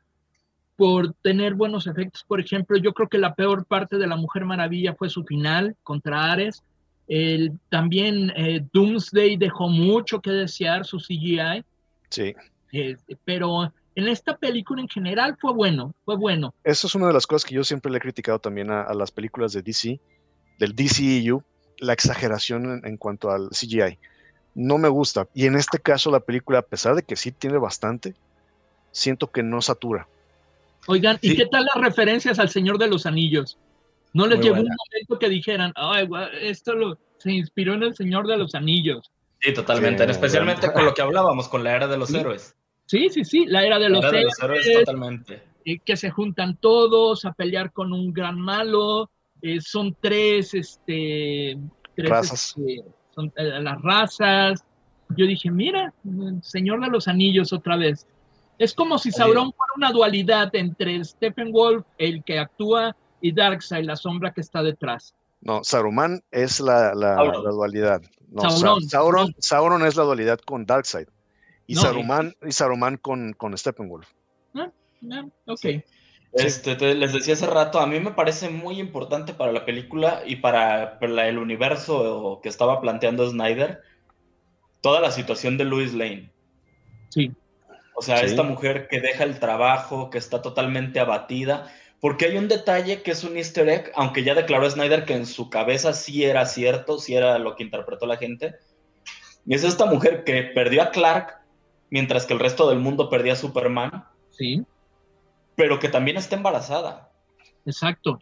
por 0.76 1.14
tener 1.22 1.55
buenos 1.55 1.87
efectos. 1.87 2.22
Por 2.29 2.38
ejemplo, 2.38 2.76
yo 2.76 2.92
creo 2.92 3.09
que 3.09 3.16
la 3.16 3.35
peor 3.35 3.64
parte 3.64 3.96
de 3.96 4.07
La 4.07 4.16
Mujer 4.16 4.44
Maravilla 4.44 4.94
fue 4.94 5.09
su 5.09 5.24
final 5.24 5.74
contra 5.85 6.31
Ares. 6.31 6.62
El, 7.09 7.59
también 7.70 8.35
eh, 8.37 8.62
Doomsday 8.74 9.38
dejó 9.38 9.70
mucho 9.70 10.20
que 10.20 10.33
desear 10.33 10.85
su 10.85 10.98
CGI. 10.98 11.64
Sí. 12.11 12.35
Eh, 12.72 12.94
pero 13.24 13.72
en 13.94 14.09
esta 14.09 14.37
película 14.37 14.81
en 14.81 14.88
general 14.88 15.37
fue 15.40 15.53
bueno, 15.53 15.94
fue 16.05 16.16
bueno. 16.16 16.55
Esa 16.64 16.87
es 16.87 16.94
una 16.94 17.09
de 17.09 17.12
las 17.12 17.26
cosas 17.26 17.48
que 17.48 17.55
yo 17.55 17.64
siempre 17.64 17.90
le 17.90 17.98
he 17.98 18.00
criticado 18.00 18.38
también 18.38 18.70
a, 18.70 18.92
las 18.94 19.11
películas 19.11 19.53
de 19.53 19.62
DC, 19.62 20.00
del 20.59 20.74
DCEU, 20.74 21.42
la 21.79 21.92
exageración 21.92 22.83
en, 22.85 22.96
cuanto 22.96 23.31
al 23.31 23.48
CGI. 23.50 23.98
no 24.55 24.79
me 24.79 24.88
gusta. 24.88 25.26
Y 25.35 25.46
en 25.46 25.57
este 25.57 25.79
caso 25.79 26.11
la 26.11 26.20
película, 26.20 26.61
a 26.61 26.62
pesar 26.62 26.94
de 26.94 27.03
que 27.03 27.16
sí 27.16 27.33
tiene 27.33 27.59
bastante, 27.59 28.14
siento 28.92 29.31
que 29.31 29.42
no 29.42 29.61
satura. 29.61 30.07
Oigan, 30.87 31.18
¿y 31.20 31.37
qué 31.37 31.46
tal 31.46 31.64
las 31.64 31.83
referencias 31.83 32.38
al 32.38 32.48
Señor 32.48 32.79
de 32.79 32.88
los 32.88 33.07
Anillos? 33.07 33.59
¿No 34.12 34.26
les 34.26 34.40
llegó 34.40 34.57
un 34.57 34.68
momento 34.68 35.18
que 35.18 35.29
dijeran, 35.29 35.72
ay, 35.76 36.09
esto 36.40 36.74
lo, 36.74 36.98
se 37.18 37.33
inspiró 37.33 37.74
en 37.74 37.85
el 37.85 37.94
Señor 37.94 38.26
de 38.26 38.37
los 38.37 38.55
Anillos? 38.55 39.11
Sí, 39.40 39.55
totalmente, 39.55 40.05
especialmente 40.05 40.72
con 40.72 40.85
lo 40.85 40.94
que 40.94 41.03
hablábamos, 41.03 41.48
con 41.48 41.64
la 41.64 41.74
era 41.74 41.87
de 41.87 41.96
los 41.96 42.12
héroes. 42.12 42.57
Sí, 42.90 43.09
sí, 43.09 43.24
sí, 43.24 43.46
la 43.46 43.64
era 43.64 43.79
de 43.79 43.88
los, 43.88 44.05
héroes, 44.05 44.37
totalmente. 44.85 45.40
que 45.85 45.96
se 45.96 46.11
juntan 46.11 46.57
todos 46.57 47.24
a 47.24 47.33
pelear 47.33 47.72
con 47.72 47.92
un 47.92 48.12
gran 48.12 48.40
malo. 48.40 49.09
Eh, 49.42 49.61
son 49.61 49.96
tres, 50.00 50.55
este, 50.55 51.57
tres, 51.94 52.11
razas. 52.11 52.57
Este, 52.59 52.83
son 53.14 53.33
eh, 53.37 53.61
las 53.62 53.81
razas. 53.83 54.64
Yo 55.11 55.24
dije, 55.24 55.53
mira, 55.53 55.94
Señor 56.42 56.81
de 56.81 56.88
los 56.88 57.07
Anillos 57.07 57.53
otra 57.53 57.76
vez. 57.76 58.09
Es 58.59 58.74
como 58.74 58.98
si 58.98 59.12
Sauron 59.12 59.53
fuera 59.53 59.72
una 59.76 59.92
dualidad 59.92 60.53
entre 60.57 61.05
Stephen 61.05 61.53
Wolf, 61.53 61.87
el 61.96 62.24
que 62.24 62.40
actúa, 62.40 62.96
y 63.20 63.31
Darkseid, 63.31 63.85
la 63.85 63.94
sombra 63.94 64.33
que 64.33 64.40
está 64.40 64.64
detrás. 64.64 65.14
No, 65.42 65.62
Saruman 65.62 66.24
es 66.33 66.59
la, 66.59 66.92
dualidad. 66.92 68.03
Sauron, 68.37 69.33
Sauron, 69.38 69.87
es 69.87 69.94
la 69.94 70.03
dualidad 70.03 70.40
con 70.40 70.66
Darkseid. 70.66 71.07
Y, 71.71 71.77
Saruman, 71.77 72.35
y 72.45 72.51
Saruman 72.51 72.97
con, 72.97 73.33
con 73.35 73.57
Steppenwolf. 73.57 74.09
Ah, 74.57 74.73
ah, 75.13 75.25
ok. 75.47 75.67
Este, 76.33 76.95
les 76.97 77.13
decía 77.13 77.35
hace 77.35 77.47
rato, 77.47 77.79
a 77.79 77.87
mí 77.87 78.01
me 78.01 78.11
parece 78.11 78.49
muy 78.49 78.81
importante 78.81 79.35
para 79.35 79.53
la 79.53 79.65
película 79.65 80.23
y 80.27 80.37
para, 80.37 80.99
el 81.01 81.39
universo 81.39 82.41
que 82.43 82.49
estaba 82.49 82.81
planteando 82.81 83.31
Snyder, 83.31 83.83
toda 84.81 85.01
la 85.01 85.13
situación 85.13 85.59
de 85.59 85.65
Louis 85.65 85.95
Lane. 85.95 86.33
Sí. 87.11 87.31
O 87.95 88.03
sea, 88.03 88.23
esta 88.23 88.43
mujer 88.43 88.89
que 88.89 89.01
deja 89.01 89.23
el 89.23 89.39
trabajo, 89.39 90.11
que 90.11 90.19
está 90.19 90.43
totalmente 90.43 90.99
abatida, 90.99 91.73
porque 92.01 92.25
hay 92.25 92.37
un 92.37 92.49
detalle 92.49 93.03
que 93.03 93.13
es 93.13 93.23
un 93.23 93.37
easter 93.37 93.69
egg, 93.69 93.93
aunque 93.95 94.25
ya 94.25 94.35
declaró 94.35 94.69
Snyder 94.69 95.05
que 95.05 95.15
en 95.15 95.27
su 95.27 95.51
cabeza 95.51 95.93
sí 95.93 96.25
era 96.25 96.47
cierto, 96.47 96.99
sí 96.99 97.15
era 97.15 97.39
lo 97.39 97.55
que 97.55 97.63
interpretó 97.63 98.07
la 98.07 98.17
gente. 98.17 98.57
Y 99.47 99.55
es 99.55 99.63
esta 99.63 99.87
mujer 99.87 100.25
que 100.25 100.43
perdió 100.43 100.83
a 100.83 100.91
Clark 100.91 101.39
mientras 101.90 102.26
que 102.26 102.35
el 102.35 102.40
resto 102.40 102.68
del 102.68 102.79
mundo 102.79 103.11
perdía 103.11 103.35
a 103.35 103.37
Superman. 103.37 104.05
Sí. 104.31 104.64
Pero 105.57 105.79
que 105.79 105.88
también 105.88 106.16
está 106.16 106.37
embarazada. 106.37 107.12
Exacto. 107.66 108.18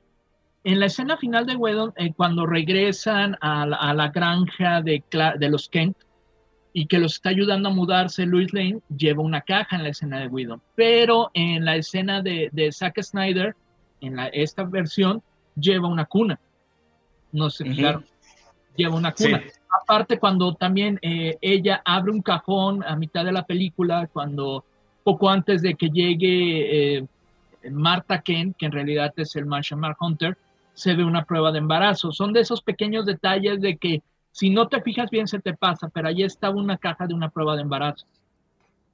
En 0.65 0.81
la 0.81 0.87
escena 0.87 1.17
final 1.17 1.47
de 1.47 1.57
Wedon, 1.57 1.93
eh, 1.97 2.13
cuando 2.15 2.45
regresan 2.47 3.37
a 3.41 3.65
la, 3.67 4.09
granja 4.09 4.83
de, 4.83 5.05
de 5.39 5.49
los 5.49 5.69
Kent, 5.69 5.97
y 6.73 6.87
que 6.87 6.99
los 6.99 7.15
está 7.15 7.31
ayudando 7.31 7.71
a 7.71 7.73
mudarse, 7.73 8.25
Louis 8.25 8.53
Lane 8.53 8.81
lleva 8.97 9.23
una 9.23 9.41
caja 9.41 9.75
en 9.77 9.83
la 9.83 9.89
escena 9.89 10.21
de 10.21 10.29
Widow. 10.29 10.61
Pero 10.77 11.31
en 11.35 11.65
la 11.65 11.77
escena 11.77 12.23
de, 12.23 12.51
de 12.53 12.71
Zack 12.71 13.03
Snyder, 13.03 13.57
en 14.01 14.15
la, 14.15 14.29
esta 14.29 14.63
versión 14.63 15.23
lleva 15.57 15.89
una 15.89 16.05
cuna. 16.05 16.39
No 17.33 17.51
sé, 17.51 17.65
claro, 17.65 18.05
lleva 18.77 18.95
una 18.95 19.13
cuna. 19.13 19.43
Aparte, 19.71 20.19
cuando 20.19 20.55
también 20.55 20.99
eh, 21.03 21.37
ella 21.41 21.83
abre 21.85 22.13
un 22.13 22.23
cajón 22.23 22.83
a 22.85 22.97
mitad 22.97 23.25
de 23.25 23.33
la 23.33 23.45
película, 23.45 24.09
cuando 24.13 24.65
poco 25.05 25.29
antes 25.29 25.63
de 25.63 25.75
que 25.75 25.89
llegue 25.91 26.97
eh, 26.97 27.07
Marta 27.71 28.21
Kent, 28.21 28.57
que 28.57 28.67
en 28.67 28.73
realidad 28.73 29.13
es 29.17 29.37
el 29.37 29.47
Martian 29.47 29.81
Hunter, 29.99 30.37
se 30.75 30.95
ve 30.95 31.05
una 31.05 31.25
prueba 31.25 31.51
de 31.53 31.59
embarazo. 31.59 32.13
Son 32.13 32.33
de 32.33 32.41
esos 32.41 32.63
pequeños 32.63 33.05
detalles 33.05 33.61
de 33.61 33.77
que 33.77 34.03
si 34.31 34.51
no 34.51 34.69
te 34.69 34.81
fijas 34.81 35.11
bien 35.11 35.27
se 35.27 35.41
te 35.41 35.55
pasa, 35.55 35.89
pero 35.89 36.09
ahí 36.09 36.23
está 36.23 36.51
una 36.51 36.79
caja 36.79 37.07
de 37.07 37.15
una 37.15 37.29
prueba 37.29 37.57
de 37.57 37.63
embarazo. 37.63 38.07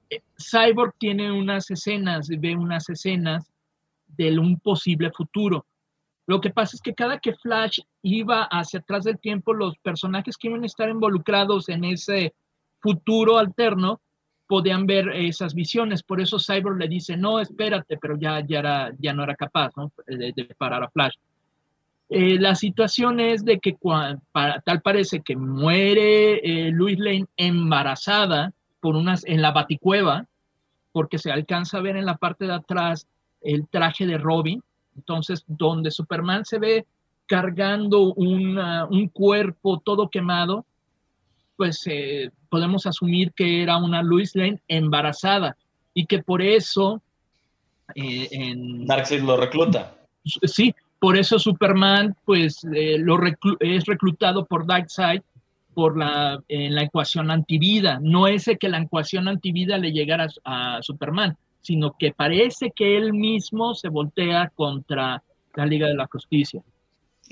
Eh, 0.09 0.23
Cyborg 0.39 0.95
tiene 0.99 1.31
unas 1.31 1.71
escenas, 1.71 2.29
ve 2.29 2.57
unas 2.57 2.89
escenas 2.89 3.45
de 4.07 4.39
un 4.39 4.59
posible 4.59 5.11
futuro. 5.11 5.67
Lo 6.27 6.41
que 6.41 6.51
pasa 6.51 6.77
es 6.77 6.83
que 6.83 6.95
cada 6.95 7.19
que 7.19 7.35
Flash 7.35 7.81
iba 8.03 8.45
hacia 8.45 8.81
atrás 8.81 9.05
del 9.05 9.19
tiempo, 9.19 9.53
los 9.53 9.77
personajes 9.79 10.37
que 10.37 10.49
iban 10.49 10.63
a 10.63 10.67
estar 10.67 10.89
involucrados 10.89 11.69
en 11.69 11.85
ese 11.85 12.35
futuro 12.81 13.39
alterno 13.39 14.01
podían 14.47 14.87
ver 14.87 15.09
esas 15.11 15.55
visiones. 15.55 16.03
Por 16.03 16.21
eso 16.21 16.39
Cyborg 16.39 16.79
le 16.79 16.89
dice, 16.89 17.17
no, 17.17 17.41
espérate, 17.41 17.99
pero 17.99 18.17
ya, 18.19 18.41
ya, 18.47 18.59
era, 18.59 18.93
no 19.15 19.23
era 19.23 19.35
capaz 19.35 19.73
De, 20.07 20.49
parar 20.57 20.83
a 20.83 20.91
Flash. 20.91 21.15
Eh, 22.11 22.39
la 22.39 22.55
situación 22.55 23.21
es 23.21 23.45
de 23.45 23.59
que 23.59 23.77
tal 24.65 24.83
parece 24.83 25.21
que 25.21 25.37
muere 25.37 26.69
eh, 26.69 26.73
Lane 26.73 27.27
embarazada 27.37 28.53
por 28.81 28.97
unas, 28.97 29.25
en 29.25 29.41
la 29.41 29.53
baticueva, 29.53 30.27
porque 30.93 31.19
se 31.19 31.33
alcanza 31.33 31.79
a 31.79 31.83
ver 31.83 31.97
en 31.97 32.05
la 32.05 32.17
parte 32.17 32.47
de 32.47 32.53
atrás 32.53 33.07
el 33.41 33.67
traje 33.69 34.07
de 34.07 34.19
Robin. 34.19 34.63
Entonces, 34.97 35.45
donde 35.47 35.91
Superman 35.91 36.45
se 36.45 36.59
ve 36.59 36.87
cargando 37.27 38.13
un 38.15 39.11
cuerpo 39.13 39.81
todo 39.85 40.09
quemado, 40.09 40.65
pues 41.57 41.83
eh, 41.87 42.31
podemos 42.49 42.87
asumir 42.87 43.33
que 43.33 43.63
era 43.63 43.77
una 43.77 44.03
Louis 44.03 44.35
Lane 44.35 44.61
embarazada 44.69 45.57
y 45.93 46.07
que 46.07 46.23
por 46.23 46.43
eso 46.43 47.01
eh, 47.95 48.29
en, 48.31 48.87
Darkseid 48.87 49.23
lo 49.23 49.37
recluta. 49.37 49.95
Sí, 50.25 50.75
por 50.99 51.17
eso 51.17 51.39
Superman 51.39 52.17
pues 52.25 52.65
eh, 52.75 52.97
lo 52.99 53.19
es 53.61 53.85
reclutado 53.85 54.47
por 54.47 54.67
Darkseid 54.67 55.23
por 55.75 55.99
la, 55.99 56.41
en 56.49 56.75
la 56.75 56.83
ecuación 56.83 57.31
antivida. 57.31 57.99
No 58.01 58.27
es 58.27 58.49
que 58.59 58.69
la 58.69 58.79
ecuación 58.79 59.29
antivida 59.29 59.77
le 59.77 59.93
llegara 59.93 60.29
a 60.45 60.79
Superman, 60.83 61.37
sino 61.65 61.97
que 61.99 62.13
parece 62.13 62.71
que 62.71 62.97
él 62.97 63.15
mismo 63.15 63.75
se 63.75 63.89
voltea 63.89 64.53
contra 64.55 65.23
la 65.55 65.67
Liga 65.67 65.89
de 65.89 65.95
la 65.95 66.07
Justicia. 66.07 66.63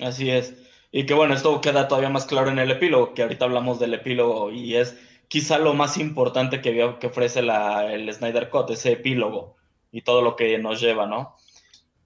Así 0.00 0.30
es. 0.30 0.54
Y 0.90 1.04
que 1.04 1.14
bueno, 1.14 1.34
esto 1.34 1.60
queda 1.60 1.86
todavía 1.86 2.08
más 2.08 2.24
claro 2.24 2.50
en 2.50 2.58
el 2.58 2.70
epílogo, 2.70 3.12
que 3.12 3.22
ahorita 3.22 3.44
hablamos 3.44 3.78
del 3.78 3.94
epílogo 3.94 4.50
y 4.50 4.76
es 4.76 4.98
quizá 5.28 5.58
lo 5.58 5.74
más 5.74 5.98
importante 5.98 6.62
que, 6.62 6.96
que 6.98 7.06
ofrece 7.06 7.42
la, 7.42 7.92
el 7.92 8.12
Snyder 8.12 8.48
Cut, 8.48 8.70
ese 8.70 8.92
epílogo 8.92 9.56
y 9.90 10.00
todo 10.00 10.22
lo 10.22 10.34
que 10.34 10.58
nos 10.58 10.80
lleva, 10.80 11.06
¿no? 11.06 11.36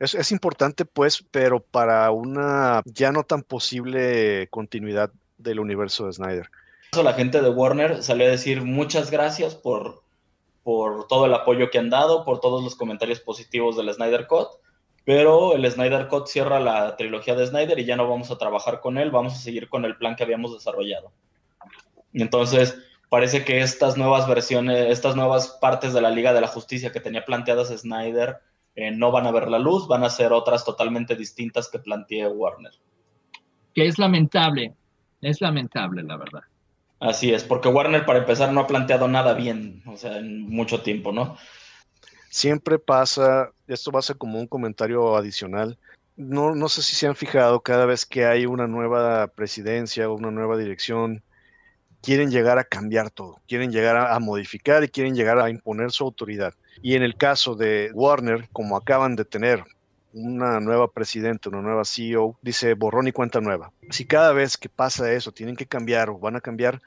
Es, 0.01 0.15
es 0.15 0.33
importante 0.33 0.85
pues, 0.85 1.25
pero 1.31 1.61
para 1.61 2.11
una 2.11 2.83
ya 2.87 3.13
no 3.13 3.23
tan 3.23 3.43
posible 3.43 4.49
continuidad 4.51 5.13
del 5.39 5.61
universo 5.61 6.07
de 6.07 6.13
Snyder. 6.13 6.51
La 6.93 7.13
gente 7.13 7.41
de 7.41 7.51
Warner 7.51 8.03
salió 8.03 8.27
a 8.27 8.31
decir 8.31 8.63
muchas 8.63 9.11
gracias 9.11 9.55
por 9.55 10.06
por 10.67 11.07
todo 11.07 11.27
el 11.27 11.35
apoyo 11.35 11.71
que 11.71 11.79
han 11.79 11.91
dado, 11.91 12.25
por 12.25 12.41
todos 12.41 12.65
los 12.65 12.75
comentarios 12.75 13.21
positivos 13.21 13.77
del 13.77 13.95
Snyder 13.95 14.27
Cut, 14.27 14.49
pero 15.05 15.55
el 15.55 15.71
Snyder 15.71 16.09
Cut 16.09 16.27
cierra 16.27 16.59
la 16.59 16.97
trilogía 16.97 17.37
de 17.37 17.47
Snyder 17.47 17.79
y 17.79 17.85
ya 17.85 17.95
no 17.95 18.09
vamos 18.09 18.33
a 18.33 18.37
trabajar 18.37 18.81
con 18.81 18.99
él, 18.99 19.13
vamos 19.13 19.35
a 19.35 19.37
seguir 19.37 19.69
con 19.69 19.85
el 19.85 19.97
plan 19.97 20.17
que 20.17 20.25
habíamos 20.25 20.53
desarrollado. 20.53 21.13
Entonces, 22.13 22.83
parece 23.09 23.45
que 23.45 23.61
estas 23.61 23.97
nuevas 23.97 24.27
versiones, 24.27 24.91
estas 24.91 25.15
nuevas 25.15 25.57
partes 25.61 25.95
de 25.95 26.01
la 26.01 26.11
Liga 26.11 26.33
de 26.33 26.41
la 26.41 26.49
Justicia 26.49 26.91
que 26.91 26.99
tenía 26.99 27.25
planteadas 27.25 27.69
Snyder 27.69 28.39
eh, 28.75 28.91
no 28.91 29.13
van 29.13 29.29
a 29.29 29.31
ver 29.31 29.49
la 29.49 29.61
luz, 29.61 29.87
van 29.87 30.03
a 30.03 30.11
ser 30.11 30.33
otras 30.33 30.65
totalmente 30.65 31.15
distintas 31.15 31.71
que 31.71 31.79
planteé 31.79 32.27
Warner. 32.27 32.73
Que 33.73 33.87
es 33.87 34.01
lamentable, 34.01 34.75
es 35.21 35.41
lamentable, 35.41 36.03
la 36.03 36.17
verdad. 36.17 36.43
Así 36.99 37.33
es, 37.33 37.45
porque 37.45 37.69
Warner 37.69 38.07
para 38.07 38.21
empezar 38.21 38.53
no 38.53 38.61
ha 38.61 38.67
planteado 38.67 39.07
nada 39.07 39.35
bien, 39.35 39.83
o 39.87 39.97
sea, 39.97 40.19
en 40.19 40.49
mucho 40.49 40.83
tiempo, 40.83 41.13
¿no? 41.13 41.37
Siempre 42.31 42.79
pasa, 42.79 43.51
esto 43.67 43.93
va 43.93 43.99
a 44.01 44.03
ser 44.03 44.17
como 44.17 44.39
un 44.39 44.47
comentario 44.47 45.17
adicional, 45.17 45.79
no, 46.17 46.55
no 46.55 46.69
sé 46.71 46.83
si 46.83 46.97
se 46.97 47.07
han 47.07 47.15
fijado, 47.15 47.61
cada 47.61 47.85
vez 47.85 48.07
que 48.07 48.25
hay 48.25 48.47
una 48.47 48.67
nueva 48.67 49.27
presidencia 49.29 50.09
o 50.09 50.15
una 50.15 50.31
nueva 50.31 50.57
dirección, 50.57 51.23
quieren 52.03 52.31
llegar 52.31 52.59
a 52.59 52.65
cambiar 52.65 53.11
todo, 53.11 53.41
quieren 53.47 53.71
llegar 53.71 53.97
a, 53.97 54.15
a, 54.15 54.21
modificar 54.21 54.83
y 54.83 54.89
quieren 54.89 55.15
llegar 55.15 55.39
a 55.39 55.51
imponer 55.51 55.91
su 55.91 56.05
autoridad. 56.05 56.55
Y 56.83 56.95
en 56.95 57.03
el 57.03 57.17
caso 57.17 57.55
de 57.55 57.91
Warner, 57.93 58.49
como 58.53 58.77
acaban 58.77 59.17
de 59.17 59.27
tener 59.27 59.65
una 60.17 60.61
nueva 60.61 60.91
presidenta, 60.91 61.51
una 61.51 61.61
nueva 61.61 61.85
CEO, 61.85 62.39
dice 62.41 62.73
borrón 62.73 63.07
y 63.07 63.13
cuenta 63.13 63.41
nueva. 63.41 63.71
Si 63.91 64.07
cada 64.07 64.33
vez 64.33 64.57
que 64.57 64.71
pasa 64.71 65.13
eso 65.13 65.31
tienen 65.31 65.57
que 65.57 65.67
cambiar 65.67 66.09
o 66.09 66.19
van 66.19 66.37
a 66.37 66.41
cambiar, 66.41 66.81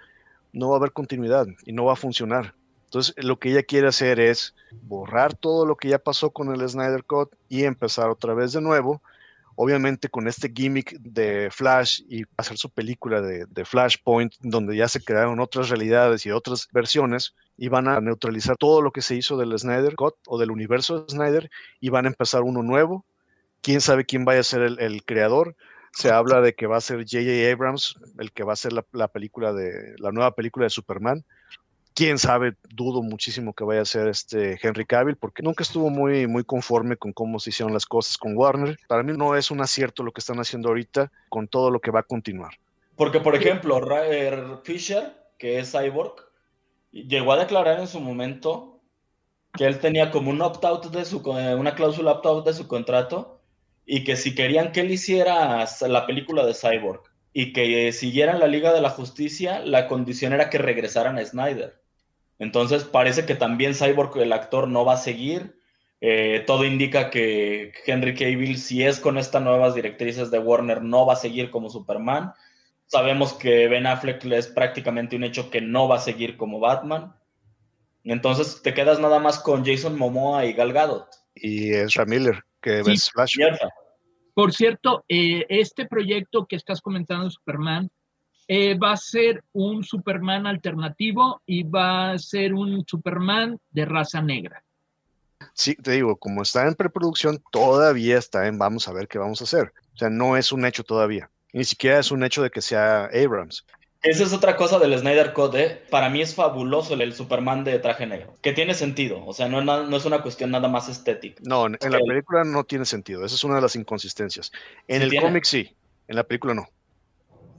no 0.52 0.70
va 0.70 0.76
a 0.76 0.80
haber 0.80 0.94
continuidad 0.94 1.46
y 1.63 1.74
no 1.74 1.86
va 1.86 1.94
a 1.94 1.96
funcionar. 1.96 2.56
Entonces, 2.86 3.13
lo 3.24 3.38
que 3.38 3.52
ella 3.52 3.62
quiere 3.62 3.88
hacer 3.88 4.20
es 4.20 4.56
borrar 4.82 5.36
todo 5.36 5.68
lo 5.68 5.76
que 5.76 5.89
ya 5.89 6.00
pasó 6.00 6.32
con 6.32 6.52
el 6.52 6.68
Snyder 6.68 7.04
Cut 7.04 7.36
y 7.48 7.65
empezar 7.65 8.10
otra 8.10 8.34
vez 8.34 8.52
de 8.52 8.62
nuevo. 8.62 9.04
Obviamente 9.56 10.10
con 10.10 10.28
este 10.28 10.52
gimmick 10.52 10.94
de 11.00 11.50
Flash 11.52 12.02
y 12.10 12.24
hacer 12.38 12.58
su 12.58 12.70
película 12.70 13.22
de, 13.22 13.65
Flashpoint, 13.65 14.34
donde 14.39 14.76
ya 14.76 14.88
se 14.88 15.04
crearon 15.04 15.39
otras 15.39 15.70
realidades 15.70 16.26
y 16.26 16.32
otras 16.32 16.68
versiones, 16.72 17.36
y 17.58 17.68
van 17.68 17.89
a 17.89 18.00
neutralizar 18.00 18.56
todo 18.56 18.82
lo 18.82 18.92
que 18.92 19.02
se 19.02 19.15
hizo 19.15 19.38
del 19.38 19.60
Snyder 19.60 19.96
Cut 19.96 20.15
o 20.28 20.39
del 20.39 20.50
universo 20.50 21.02
de 21.02 21.12
Snyder 21.12 21.52
y 21.82 21.89
van 21.89 22.06
a 22.06 22.08
empezar 22.08 22.42
uno 22.42 22.63
nuevo 22.63 23.06
quién 23.62 23.82
sabe 23.82 24.06
quién 24.06 24.26
vaya 24.26 24.41
a 24.41 24.43
ser 24.43 24.62
el, 24.62 25.04
creador. 25.04 25.56
Se 25.91 26.12
habla 26.12 26.41
de 26.41 26.54
que 26.54 26.67
va 26.67 26.78
a 26.78 26.82
ser 26.82 27.00
J.J. 27.00 27.52
Abrams 27.52 27.95
el 28.19 28.32
que 28.32 28.43
va 28.43 28.54
a 28.54 28.58
ser 28.58 28.74
la, 28.74 29.08
película 29.08 29.54
de 29.54 29.95
la 29.98 30.12
nueva 30.12 30.36
película 30.36 30.65
de 30.65 30.69
Superman. 30.69 31.26
Quién 31.95 32.17
sabe, 32.17 32.54
dudo 32.69 33.02
muchísimo 33.02 33.54
que 33.54 33.63
vaya 33.63 33.82
a 33.82 33.86
ser 33.86 34.08
este 34.08 34.58
Henry 34.62 34.86
Cavill, 34.86 35.17
porque 35.17 35.43
nunca 35.43 35.63
estuvo 35.63 35.89
muy, 35.89 36.28
muy 36.28 36.43
conforme 36.43 36.95
con 36.95 37.12
cómo 37.12 37.39
se 37.39 37.50
hicieron 37.50 37.74
las 37.74 37.86
cosas 37.86 38.17
con 38.17 38.38
Warner. 38.38 38.78
Para 38.88 39.04
mí 39.04 39.12
no 39.17 39.36
es 39.36 39.52
un 39.52 39.60
acierto 39.60 40.04
lo 40.04 40.12
que 40.12 40.19
están 40.19 40.39
haciendo 40.39 40.69
ahorita 40.69 41.12
con 41.28 41.48
todo 41.48 41.72
lo 41.72 41.80
que 41.80 41.91
va 41.91 42.02
a 42.02 42.04
continuar. 42.04 42.54
Porque, 42.95 43.19
por 43.19 43.36
ejemplo, 43.36 43.82
Fisher, 44.63 45.13
que 45.38 45.60
es 45.60 45.72
Cyborg, 45.72 46.13
llegó 46.91 47.34
a 47.34 47.38
declarar 47.38 47.80
en 47.80 47.88
su 47.88 48.00
momento 48.00 48.80
que 49.54 49.65
él 49.65 49.80
tenía 49.80 50.12
como 50.12 50.30
un 50.30 50.41
opt-out 50.41 50.91
de 50.91 51.04
su, 51.06 51.19
una 51.19 51.76
cláusula 51.76 52.12
opt-out 52.12 52.45
de 52.45 52.54
su 52.54 52.67
contrato 52.67 53.38
y 53.91 54.04
que 54.04 54.15
si 54.15 54.36
querían 54.36 54.71
que 54.71 54.82
él 54.82 54.91
hiciera 54.91 55.65
la 55.88 56.06
película 56.06 56.45
de 56.45 56.54
Cyborg 56.54 57.02
y 57.34 57.54
que 57.54 57.91
siguieran 57.91 58.39
la 58.39 58.45
Liga 58.45 58.71
de 58.71 58.82
la 58.82 58.91
Justicia, 58.91 59.62
la 59.65 59.88
condición 59.88 60.32
era 60.32 60.52
que 60.52 60.60
regresaran 60.60 61.17
a 61.17 61.25
Snyder. 61.25 61.82
Entonces 62.38 62.84
parece 62.84 63.25
que 63.25 63.34
también 63.34 63.73
Cyborg, 63.73 64.15
el 64.17 64.32
actor, 64.32 64.67
no 64.67 64.86
va 64.86 64.93
a 64.93 64.97
seguir. 64.97 65.56
Eh, 66.02 66.43
todo 66.45 66.65
indica 66.65 67.10
que 67.10 67.71
Henry 67.84 68.13
Cavill, 68.13 68.60
si 68.60 68.84
es 68.84 68.99
con 68.99 69.17
estas 69.17 69.41
nuevas 69.41 69.73
directrices 69.73 70.30
de 70.30 70.38
Warner, 70.38 70.84
no 70.84 71.08
va 71.08 71.13
a 71.13 71.23
seguir 71.25 71.49
como 71.49 71.71
Superman. 71.71 72.34
Sabemos 72.86 73.34
que 73.34 73.67
Ben 73.69 73.88
Affleck 73.88 74.23
es 74.25 74.45
prácticamente 74.45 75.15
un 75.15 75.23
hecho 75.23 75.49
que 75.49 75.62
no 75.62 75.88
va 75.88 75.95
a 75.95 76.02
seguir 76.02 76.38
como 76.38 76.60
Batman. 76.60 77.15
Entonces 78.04 78.62
te 78.62 78.75
quedas 78.75 78.99
nada 78.99 79.17
más 79.17 79.39
con 79.39 79.65
Jason 79.65 79.97
Momoa 79.97 80.45
y 80.45 80.54
Gal 80.54 80.73
Gadot. 80.73 81.08
Y 81.34 81.73
Ezra 81.73 82.06
Miller, 82.06 82.43
que. 82.62 82.84
Por 84.34 84.54
cierto, 84.54 85.04
eh, 85.10 85.45
este 85.50 85.86
proyecto 85.86 86.45
que 86.45 86.56
estás 86.56 86.80
comentando, 86.80 87.30
Superman, 87.30 87.89
eh, 88.48 88.78
va 88.78 88.93
a 88.93 88.98
ser 88.98 89.43
un 89.52 89.84
Superman 89.84 90.48
alternativo 90.48 91.41
y 91.45 91.63
va 91.63 92.12
a 92.12 92.17
ser 92.17 92.54
un 92.54 92.84
Superman 92.88 93.60
de 93.69 93.86
raza 93.86 94.22
negra. 94.22 94.63
Sí, 95.54 95.76
te 95.76 95.91
digo, 95.91 96.17
como 96.17 96.41
está 96.41 96.67
en 96.67 96.76
preproducción, 96.76 97.43
todavía 97.52 98.17
está 98.17 98.48
en 98.48 98.58
vamos 98.58 98.88
a 98.88 98.93
ver 98.93 99.08
qué 99.08 99.17
vamos 99.17 99.41
a 99.41 99.43
hacer. 99.43 99.74
O 99.93 99.98
sea, 99.98 100.10
no 100.10 100.38
es 100.38 100.52
un 100.52 100.65
hecho 100.65 100.84
todavía. 100.84 101.30
Ni 101.54 101.63
siquiera 101.63 102.00
es 102.00 102.12
un 102.12 102.24
hecho 102.24 102.41
de 102.41 102.50
que 102.50 102.62
sea 102.62 103.06
Abrams. 103.06 103.65
Esa 104.01 104.23
es 104.23 104.33
otra 104.33 104.55
cosa 104.55 104.79
del 104.79 104.97
Snyder 104.97 105.33
Code. 105.33 105.63
¿eh? 105.63 105.83
Para 105.89 106.09
mí 106.09 106.21
es 106.21 106.33
fabuloso 106.33 106.93
el, 106.93 107.13
Superman 107.13 107.63
de 107.65 107.79
traje 107.79 108.05
negro, 108.05 108.35
que 108.41 108.53
tiene 108.53 108.73
sentido. 108.73 109.25
O 109.25 109.33
sea, 109.33 109.49
no, 109.49 109.62
no 109.62 109.97
es 109.97 110.05
una 110.05 110.21
cuestión 110.21 110.51
nada 110.51 110.69
más 110.69 110.88
estética. 110.88 111.41
No, 111.45 111.65
en 111.65 111.91
la 111.91 111.99
película 111.99 112.43
no 112.43 112.63
tiene 112.63 112.85
sentido. 112.85 113.25
Esa 113.25 113.35
es 113.35 113.43
una 113.43 113.55
de 113.55 113.62
las 113.62 113.75
inconsistencias. 113.75 114.51
En 114.88 115.01
el 115.01 115.19
cómic 115.19 115.43
sí, 115.43 115.75
en 116.07 116.15
la 116.15 116.23
película 116.23 116.53
no. 116.53 116.67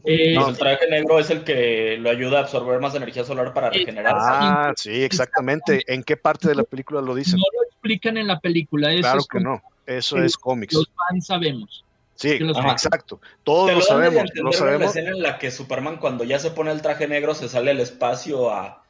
Eh, 0.05 0.35
el 0.35 0.57
traje 0.57 0.89
negro 0.89 1.19
es 1.19 1.29
el 1.29 1.45
que 1.45 1.99
lo 1.99 2.09
ayuda 2.09 2.39
a 2.39 2.43
absorber 2.43 2.81
más 2.81 2.95
energía 2.95 3.23
solar 3.25 3.53
para 3.53 3.69
regenerarse. 3.69 4.29
Ah, 4.31 4.73
sí, 4.77 5.03
exactamente. 5.03 5.85
¿En 5.93 6.03
qué 6.03 6.17
parte 6.17 6.49
de 6.49 6.55
la 6.55 6.65
película 6.65 7.03
lo 7.03 7.15
dicen? 7.15 7.39
No 7.39 7.45
lo 7.53 7.67
explican 7.67 8.17
en 8.17 8.27
la 8.27 8.41
película. 8.41 8.89
claro 8.99 9.25
que 9.31 9.41
no. 9.41 9.61
Eso 9.87 10.19
es 10.19 10.37
cómics. 10.37 10.75
Los 10.75 10.91
fans 10.95 11.27
sabemos. 11.27 11.85
Sí, 12.21 12.33
exacto. 12.33 13.19
Todos 13.45 13.73
lo, 13.73 13.81
sabemos. 13.81 14.25
Lo 14.35 14.53
sabemos. 14.53 14.81
La 14.83 14.87
escena 14.89 15.11
en 15.17 15.23
la 15.23 15.39
que 15.39 15.51
Superman, 15.51 15.97
cuando 15.97 16.23
ya 16.23 16.39
se 16.39 16.51
pone 16.51 16.71
el 16.71 16.83
traje 16.83 17.09
negro, 17.09 17.35
se 17.35 17.49
sale 17.49 17.71
al 17.71 17.81
espacio 17.81 18.51
a, 18.51 18.85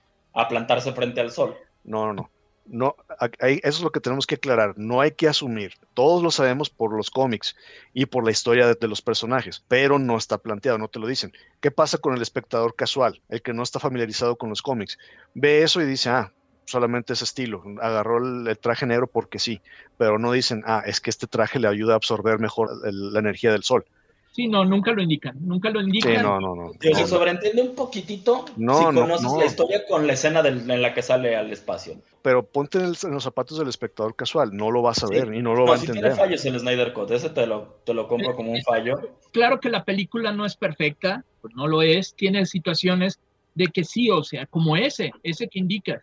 plantarse 0.49 0.93
frente 0.93 1.21
al 1.21 1.31
sol. 1.31 1.57
No, 1.85 2.07
no, 2.07 2.13
no. 2.15 2.31
No, 2.67 2.97
eso 3.39 3.59
es 3.63 3.81
lo 3.83 3.91
que 3.91 4.01
tenemos 4.01 4.27
que 4.27 4.35
aclarar. 4.35 4.75
No 4.77 5.01
hay 5.01 5.13
que 5.13 5.29
asumir. 5.29 5.75
Todos 5.95 6.25
lo 6.25 6.33
sabemos 6.33 6.71
por 6.71 6.93
los 6.93 7.11
cómics 7.11 7.55
y 7.95 8.07
por 8.07 8.25
la 8.25 8.33
historia 8.33 8.67
de, 8.67 8.75
de, 8.75 8.89
los 8.89 9.01
personajes, 9.01 9.65
pero 9.67 9.99
no 9.99 10.17
está 10.17 10.39
planteado, 10.39 10.79
no 10.79 10.89
te 10.89 10.99
lo 10.99 11.07
dicen. 11.07 11.33
¿Qué 11.61 11.71
pasa 11.71 11.99
con 11.99 12.15
el 12.15 12.23
espectador 12.23 12.75
casual, 12.77 13.23
el 13.29 13.43
que 13.43 13.53
no 13.53 13.63
está 13.63 13.81
familiarizado 13.81 14.37
con 14.37 14.51
los 14.51 14.63
cómics? 14.63 14.99
Ve 15.35 15.63
eso 15.63 15.81
y 15.81 15.85
dice, 15.85 16.11
ah, 16.11 16.33
solamente 16.71 17.13
ese 17.13 17.25
estilo. 17.25 17.63
Agarró 17.81 18.19
el, 18.19 18.59
traje 18.59 18.87
negro 18.87 19.07
porque 19.07 19.39
sí, 19.39 19.61
pero 19.99 20.19
no 20.19 20.33
dicen, 20.33 20.63
ah, 20.67 20.83
es 20.87 21.01
que 21.01 21.11
este 21.11 21.27
traje 21.27 21.59
le 21.59 21.69
ayuda 21.69 21.95
a 21.95 21.97
absorber 21.97 22.39
mejor 22.39 22.71
la 22.83 23.19
energía 23.19 23.53
del 23.53 23.63
sol. 23.63 23.85
Sí, 24.33 24.47
no, 24.47 24.65
nunca 24.65 24.93
lo 24.93 25.03
indican, 25.03 25.37
nunca 25.41 25.71
lo 25.71 25.81
indican. 25.81 26.17
Sí, 26.17 26.23
no, 26.23 26.41
no, 26.41 26.55
no. 26.55 26.73
se 26.81 27.07
sobreentiende 27.07 27.63
un 27.63 27.75
poquitito 27.75 28.45
no, 28.57 28.79
si 28.79 28.85
conoces 28.85 29.33
la 29.33 29.45
historia 29.45 29.85
con 29.89 30.07
la 30.07 30.13
escena 30.13 30.41
en 30.47 30.83
la 30.83 30.95
que 30.95 31.03
sale 31.03 31.35
al 31.35 31.53
espacio. 31.53 31.97
Pero 32.23 32.47
ponte 32.47 32.79
en, 32.79 32.93
los 33.13 33.25
zapatos 33.25 33.59
del 33.59 33.69
espectador 33.69 34.15
casual, 34.15 34.57
no 34.57 34.71
lo 34.71 34.83
vas 34.83 35.03
a 35.03 35.09
ver 35.09 35.35
y 35.35 35.43
no 35.43 35.55
lo 35.55 35.65
va 35.67 35.75
a 35.75 35.79
entender. 35.79 36.03
tiene 36.03 36.17
fallos 36.17 36.45
el 36.45 36.61
Snyder 36.61 36.93
Cut, 36.93 37.11
ese 37.11 37.31
te 37.31 37.45
lo, 37.47 37.81
te 37.85 37.93
lo 37.93 38.07
compro 38.07 38.37
como 38.37 38.53
un 38.53 38.63
fallo. 38.63 39.01
Claro 39.33 39.59
que 39.59 39.69
la 39.69 39.85
película 39.85 40.31
no 40.31 40.47
es 40.47 40.55
perfecta, 40.55 41.25
pues 41.41 41.53
no 41.57 41.67
lo 41.67 41.83
es, 41.83 42.15
tiene 42.15 42.47
situaciones 42.47 43.19
de 43.55 43.67
que 43.67 43.83
sí, 43.83 44.11
o 44.11 44.23
sea, 44.23 44.47
como 44.47 44.77
ese, 44.77 45.11
ese 45.25 45.49
que 45.49 45.59
indica, 45.59 46.01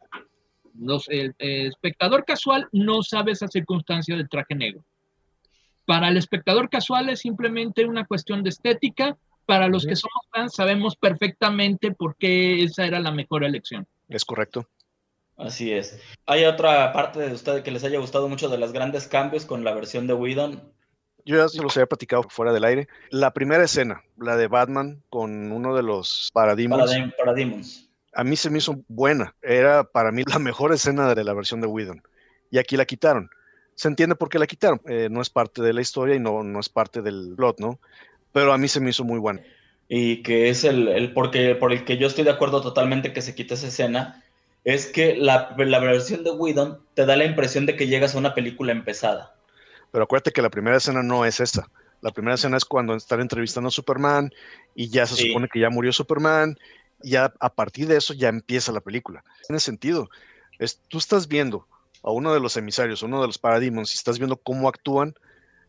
el, 1.07 1.35
espectador 1.39 2.25
casual 2.25 2.67
no 2.71 3.03
sabe 3.03 3.31
esa 3.31 3.47
circunstancia 3.47 4.15
del 4.15 4.29
traje 4.29 4.55
negro. 4.55 4.83
Para 5.85 6.09
el 6.09 6.17
espectador 6.17 6.69
casual 6.69 7.09
es 7.09 7.21
simplemente 7.21 7.85
una 7.85 8.05
cuestión 8.05 8.43
de 8.43 8.49
estética. 8.49 9.17
Para 9.45 9.69
los 9.69 9.85
que 9.85 9.95
somos 9.95 10.25
fans 10.31 10.53
sabemos 10.55 10.97
perfectamente 10.97 11.91
por 11.91 12.17
qué 12.17 12.63
esa 12.63 12.85
era 12.85 12.99
la 12.99 13.11
mejor 13.11 13.45
elección. 13.45 13.87
Es 14.09 14.25
correcto. 14.25 14.67
Así 15.37 15.71
es. 15.71 16.01
¿Hay 16.25 16.43
otra 16.45 16.91
parte 16.91 17.19
de 17.19 17.33
ustedes 17.33 17.63
que 17.63 17.71
les 17.71 17.83
haya 17.83 17.99
gustado 17.99 18.27
mucho 18.27 18.49
de 18.49 18.57
los 18.57 18.73
grandes 18.73 19.07
cambios 19.07 19.45
con 19.45 19.63
la 19.63 19.73
versión 19.73 20.07
de 20.07 20.13
Whedon? 20.13 20.73
Yo 21.23 21.37
ya 21.37 21.47
se 21.47 21.61
los 21.61 21.75
había 21.77 21.87
platicado 21.87 22.23
fuera 22.23 22.51
del 22.51 22.63
aire. 22.63 22.87
La 23.09 23.31
primera 23.31 23.63
escena, 23.63 24.01
la 24.17 24.35
de 24.35 24.47
Batman 24.47 25.03
con 25.09 25.51
uno 25.51 25.75
de 25.75 25.83
los 25.83 26.29
Parademons. 26.33 26.91
Parademons 27.17 27.86
a 28.13 28.23
mí 28.23 28.35
se 28.35 28.49
me 28.49 28.57
hizo 28.57 28.79
buena. 28.87 29.35
Era 29.41 29.83
para 29.83 30.11
mí 30.11 30.23
la 30.27 30.39
mejor 30.39 30.73
escena 30.73 31.13
de 31.13 31.23
la 31.23 31.33
versión 31.33 31.61
de 31.61 31.67
Whedon. 31.67 32.01
Y 32.51 32.57
aquí 32.57 32.77
la 32.77 32.85
quitaron. 32.85 33.29
Se 33.75 33.87
entiende 33.87 34.15
por 34.15 34.29
qué 34.29 34.39
la 34.39 34.47
quitaron. 34.47 34.81
Eh, 34.87 35.07
no 35.11 35.21
es 35.21 35.29
parte 35.29 35.61
de 35.61 35.73
la 35.73 35.81
historia 35.81 36.15
y 36.15 36.19
no, 36.19 36.43
no 36.43 36.59
es 36.59 36.69
parte 36.69 37.01
del 37.01 37.33
plot, 37.35 37.59
¿no? 37.59 37.79
Pero 38.33 38.53
a 38.53 38.57
mí 38.57 38.67
se 38.67 38.79
me 38.79 38.89
hizo 38.89 39.03
muy 39.03 39.19
buena. 39.19 39.41
Y 39.87 40.23
que 40.23 40.49
es 40.49 40.63
el, 40.63 40.87
el 40.87 41.13
porque, 41.13 41.55
por 41.55 41.71
el 41.71 41.85
que 41.85 41.97
yo 41.97 42.07
estoy 42.07 42.23
de 42.23 42.31
acuerdo 42.31 42.61
totalmente 42.61 43.13
que 43.13 43.21
se 43.21 43.35
quite 43.35 43.53
esa 43.53 43.67
escena, 43.67 44.23
es 44.63 44.87
que 44.87 45.15
la, 45.15 45.55
la 45.57 45.79
versión 45.79 46.23
de 46.23 46.31
Whedon 46.31 46.79
te 46.93 47.05
da 47.05 47.15
la 47.15 47.25
impresión 47.25 47.65
de 47.65 47.75
que 47.75 47.87
llegas 47.87 48.15
a 48.15 48.17
una 48.17 48.33
película 48.33 48.71
empezada. 48.71 49.35
Pero 49.91 50.03
acuérdate 50.03 50.31
que 50.31 50.41
la 50.41 50.49
primera 50.49 50.77
escena 50.77 51.03
no 51.03 51.23
es 51.23 51.39
esta. 51.39 51.69
La 52.01 52.11
primera 52.11 52.35
escena 52.35 52.57
es 52.57 52.65
cuando 52.65 52.95
están 52.95 53.21
entrevistando 53.21 53.69
a 53.69 53.71
Superman 53.71 54.31
y 54.75 54.89
ya 54.89 55.05
se 55.05 55.15
supone 55.15 55.47
que 55.47 55.59
ya 55.59 55.69
murió 55.69 55.93
Superman 55.93 56.57
ya 57.01 57.33
a 57.39 57.53
partir 57.53 57.87
de 57.87 57.97
eso 57.97 58.13
ya 58.13 58.29
empieza 58.29 58.71
la 58.71 58.81
película. 58.81 59.23
Tiene 59.47 59.59
sentido. 59.59 60.09
Es, 60.59 60.79
tú 60.87 60.97
estás 60.97 61.27
viendo 61.27 61.67
a 62.03 62.11
uno 62.11 62.33
de 62.33 62.39
los 62.39 62.57
emisarios, 62.57 63.03
uno 63.03 63.21
de 63.21 63.27
los 63.27 63.37
Parademons, 63.37 63.91
y 63.93 63.95
estás 63.95 64.17
viendo 64.17 64.37
cómo 64.37 64.69
actúan, 64.69 65.15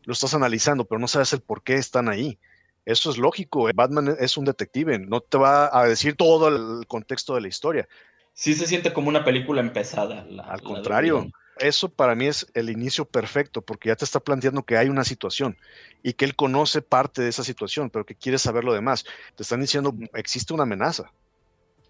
lo 0.04 0.12
estás 0.12 0.34
analizando, 0.34 0.84
pero 0.84 0.98
no 0.98 1.08
sabes 1.08 1.32
el 1.32 1.40
por 1.40 1.62
qué 1.62 1.74
están 1.74 2.08
ahí. 2.08 2.38
Eso 2.84 3.10
es 3.10 3.18
lógico. 3.18 3.68
Batman 3.74 4.16
es 4.18 4.36
un 4.36 4.46
detective, 4.46 4.98
no 4.98 5.20
te 5.20 5.36
va 5.36 5.68
a 5.78 5.86
decir 5.86 6.16
todo 6.16 6.48
el 6.48 6.86
contexto 6.86 7.34
de 7.34 7.42
la 7.42 7.48
historia. 7.48 7.88
Sí 8.32 8.54
se 8.54 8.66
siente 8.66 8.92
como 8.92 9.08
una 9.08 9.24
película 9.24 9.60
empezada. 9.60 10.26
Al 10.46 10.62
contrario, 10.62 11.28
eso 11.60 11.88
para 11.88 12.14
mí 12.14 12.26
es 12.26 12.46
el 12.54 12.70
inicio 12.70 13.04
perfecto, 13.04 13.62
porque 13.62 13.88
ya 13.88 13.96
te 13.96 14.04
está 14.04 14.20
planteando 14.20 14.62
que 14.62 14.76
hay 14.76 14.88
una 14.88 15.04
situación 15.04 15.56
y 16.02 16.12
que 16.12 16.24
él 16.24 16.36
conoce 16.36 16.82
parte 16.82 17.22
de 17.22 17.28
esa 17.28 17.44
situación, 17.44 17.90
pero 17.90 18.06
que 18.06 18.14
quiere 18.14 18.38
saber 18.38 18.64
lo 18.64 18.72
demás. 18.72 19.04
Te 19.36 19.42
están 19.42 19.60
diciendo, 19.60 19.94
existe 20.14 20.54
una 20.54 20.64
amenaza. 20.64 21.12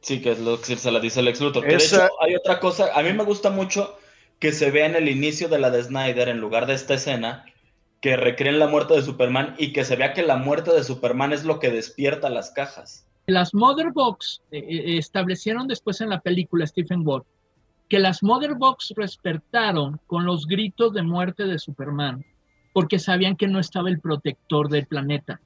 Sí, 0.00 0.22
que 0.22 0.32
es 0.32 0.38
lo 0.38 0.60
que 0.60 0.76
se 0.76 0.90
la 0.90 1.00
dice 1.00 1.20
el 1.20 1.26
Luthor. 1.26 1.66
De 1.66 1.74
hecho, 1.74 2.08
hay 2.20 2.34
otra 2.34 2.60
cosa, 2.60 2.90
a 2.94 3.02
mí 3.02 3.12
me 3.12 3.24
gusta 3.24 3.50
mucho 3.50 3.98
que 4.38 4.52
se 4.52 4.70
vea 4.70 4.86
en 4.86 4.94
el 4.94 5.08
inicio 5.08 5.48
de 5.48 5.58
la 5.58 5.70
de 5.70 5.82
Snyder, 5.82 6.28
en 6.28 6.38
lugar 6.38 6.66
de 6.66 6.74
esta 6.74 6.94
escena, 6.94 7.44
que 8.00 8.16
recreen 8.16 8.58
la 8.58 8.68
muerte 8.68 8.94
de 8.94 9.02
Superman 9.02 9.54
y 9.58 9.72
que 9.72 9.84
se 9.84 9.96
vea 9.96 10.14
que 10.14 10.22
la 10.22 10.36
muerte 10.36 10.72
de 10.72 10.84
Superman 10.84 11.32
es 11.32 11.44
lo 11.44 11.58
que 11.58 11.70
despierta 11.70 12.30
las 12.30 12.50
cajas. 12.50 13.04
Las 13.26 13.52
Mother 13.52 13.90
Box 13.92 14.40
eh, 14.52 14.58
eh, 14.58 14.98
establecieron 14.98 15.66
después 15.66 16.00
en 16.00 16.10
la 16.10 16.20
película 16.20 16.66
Stephen 16.66 17.02
Ward 17.04 17.24
que 17.88 17.98
las 17.98 18.22
Mother 18.22 18.54
Box 18.54 18.92
despertaron 18.96 20.00
con 20.06 20.24
los 20.24 20.46
gritos 20.46 20.92
de 20.92 21.02
muerte 21.02 21.44
de 21.44 21.58
Superman, 21.58 22.24
porque 22.72 22.98
sabían 22.98 23.36
que 23.36 23.48
no 23.48 23.58
estaba 23.58 23.88
el 23.88 24.00
protector 24.00 24.68
del 24.68 24.86
planeta. 24.86 25.40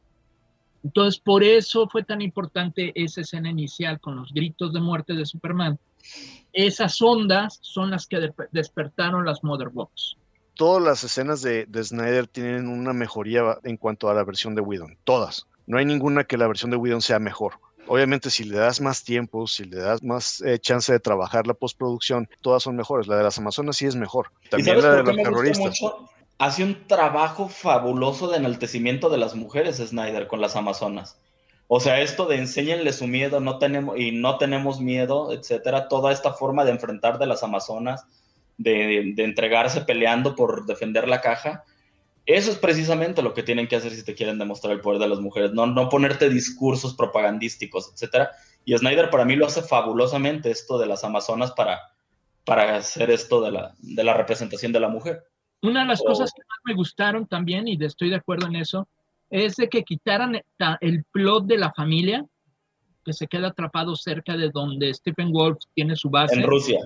Entonces, 0.85 1.21
por 1.21 1.45
eso 1.45 1.89
fue 1.89 2.03
tan 2.03 2.21
importante 2.21 2.93
esa 2.97 3.21
escena 3.21 3.51
inicial 3.51 4.01
con 4.01 4.17
los 4.17 4.33
gritos 4.33 4.73
de 4.73 4.81
muerte 4.81 5.15
de 5.15 5.25
Superman. 5.25 5.79
Esas 6.53 7.01
ondas 7.01 7.59
son 7.63 7.91
las 7.91 8.07
que 8.07 8.33
despertaron 8.51 9.25
las 9.25 9.45
Mother 9.45 9.69
Box. 9.69 10.17
Todas 10.55 10.83
las 10.83 11.05
escenas 11.05 11.41
de, 11.43 11.67
Snyder 11.83 12.27
tienen 12.27 12.69
una 12.69 12.93
mejoría 12.93 13.59
en 13.63 13.77
cuanto 13.77 14.11
a 14.11 14.15
la 14.15 14.25
versión 14.25 14.55
de 14.55 14.61
Whedon. 14.61 14.99
Todas. 15.05 15.47
No 15.67 15.79
hay 15.79 15.85
ninguna 15.85 16.25
que 16.25 16.37
la 16.37 16.49
versión 16.49 16.73
de 16.73 16.77
Whedon 16.77 17.01
sea 17.01 17.21
mejor. 17.21 17.55
Obviamente, 17.87 18.31
si 18.31 18.45
le 18.45 18.59
das 18.59 18.81
más 18.81 19.03
tiempo, 19.03 19.47
si 19.47 19.65
le 19.65 19.77
das 19.77 20.03
más 20.03 20.41
eh, 20.43 20.59
chance 20.59 20.93
de 20.93 21.01
trabajar 21.01 21.47
la 21.47 21.55
postproducción, 21.55 22.29
todas 22.41 22.63
son 22.63 22.77
mejores. 22.77 23.07
La 23.07 23.17
de 23.17 23.25
las 23.25 23.39
Amazonas 23.39 23.77
sí 23.77 23.87
es 23.87 23.97
mejor. 23.97 24.31
También 24.51 24.81
la 24.81 24.97
de 24.97 25.03
los 25.03 25.17
terroristas. 25.17 25.79
hace 26.39 26.65
un 26.65 26.87
trabajo 26.87 27.49
fabuloso 27.49 28.29
de 28.29 28.39
enaltecimiento 28.39 29.11
de 29.11 29.19
las 29.19 29.35
mujeres, 29.35 29.77
Snyder, 29.79 30.29
con 30.29 30.41
las 30.41 30.57
Amazonas. 30.57 31.19
O 31.69 31.81
sea, 31.81 32.01
esto 32.01 32.27
de 32.27 32.37
enséñenle 32.37 32.93
su 32.93 33.07
miedo 33.07 33.41
no 33.41 33.59
tenemos, 33.59 33.99
y 33.99 34.13
no 34.13 34.37
tenemos 34.39 34.81
miedo, 34.81 35.33
etcétera, 35.33 35.89
toda 35.89 36.13
esta 36.13 36.35
forma 36.35 36.65
de 36.65 36.73
enfrentar 36.73 37.19
de 37.19 37.27
las 37.27 37.43
Amazonas, 37.43 38.05
de, 38.59 39.13
de, 39.17 39.25
entregarse 39.25 39.81
peleando 39.81 40.37
por 40.37 40.67
defender 40.67 41.09
la 41.09 41.21
caja, 41.21 41.65
eso 42.27 42.51
es 42.51 42.59
precisamente 42.59 43.23
lo 43.23 43.35
que 43.35 43.43
tienen 43.43 43.67
que 43.67 43.77
hacer 43.77 43.93
si 43.93 44.05
te 44.05 44.15
quieren 44.15 44.39
demostrar 44.39 44.73
el 44.73 44.81
poder 44.81 45.01
de 45.01 45.09
las 45.09 45.21
mujeres, 45.21 45.53
no, 45.53 45.67
no 45.67 45.89
ponerte 45.89 46.29
discursos 46.29 46.95
propagandísticos, 46.95 47.91
etcétera. 47.93 48.31
Y 48.65 48.77
Snyder 48.77 49.11
para 49.11 49.25
mí 49.25 49.35
lo 49.35 49.47
hace 49.47 49.63
fabulosamente 49.63 50.51
esto 50.51 50.79
de 50.79 50.87
las 50.87 51.03
Amazonas 51.03 51.53
para, 51.53 51.81
para 52.45 52.77
hacer 52.77 53.11
esto 53.11 53.41
de 53.41 53.51
la, 53.51 53.75
de 53.79 54.05
la 54.05 54.15
representación 54.15 54.73
de 54.73 54.81
la 54.81 54.89
mujer. 54.89 55.25
Una 55.63 55.81
de 55.81 55.87
las 55.87 56.01
cosas 56.01 56.33
que 56.33 56.43
más 56.43 56.59
me 56.65 56.75
gustaron 56.75 57.27
también, 57.27 57.69
y 57.69 57.83
estoy 57.85 58.11
de 58.11 58.17
acuerdo 58.17 58.47
en 58.47 58.57
eso, 58.57 58.89
es 59.31 59.57
de 59.57 59.69
que 59.69 59.83
quitaran 59.83 60.41
el 60.81 61.05
plot 61.05 61.47
de 61.47 61.59
la 61.59 61.73
familia, 61.73 62.25
que 63.05 63.13
se 63.13 63.27
queda 63.27 63.49
atrapado 63.49 63.97
cerca 63.97 64.37
de 64.37 64.51
donde 64.51 64.93
Stephen 64.95 65.33
Wolf 65.33 65.59
tiene 65.75 65.97
su 65.97 66.11
base. 66.11 66.35
En 66.35 66.43
Rusia. 66.45 66.79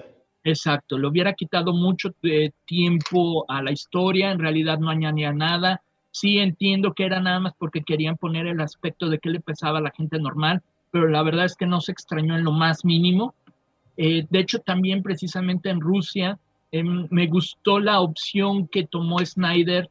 Exacto, 0.46 0.96
le 0.96 1.08
hubiera 1.08 1.32
quitado 1.32 1.72
mucho 1.72 2.14
de 2.22 2.54
tiempo 2.66 3.44
a 3.48 3.60
la 3.62 3.72
historia, 3.72 4.30
en 4.30 4.38
realidad 4.38 4.78
no 4.78 4.90
añadía 4.90 5.32
nada. 5.32 5.82
Sí 6.12 6.38
entiendo 6.38 6.94
que 6.94 7.04
era 7.04 7.18
nada 7.18 7.40
más 7.40 7.54
porque 7.58 7.82
querían 7.82 8.16
poner 8.16 8.46
el 8.46 8.60
aspecto 8.60 9.08
de 9.08 9.18
qué 9.18 9.30
le 9.30 9.40
pesaba 9.40 9.78
a 9.78 9.82
la 9.82 9.90
gente 9.90 10.20
normal, 10.20 10.62
pero 10.92 11.08
la 11.08 11.24
verdad 11.24 11.46
es 11.46 11.56
que 11.56 11.66
no 11.66 11.80
se 11.80 11.90
extrañó 11.90 12.36
en 12.36 12.44
lo 12.44 12.52
más 12.52 12.84
mínimo. 12.84 13.34
Eh, 13.96 14.24
de 14.30 14.38
hecho, 14.38 14.60
también 14.60 15.02
precisamente 15.02 15.68
en 15.68 15.80
Rusia 15.80 16.38
eh, 16.70 16.84
me 16.84 17.26
gustó 17.26 17.80
la 17.80 18.00
opción 18.00 18.68
que 18.68 18.86
tomó 18.86 19.18
Snyder 19.18 19.90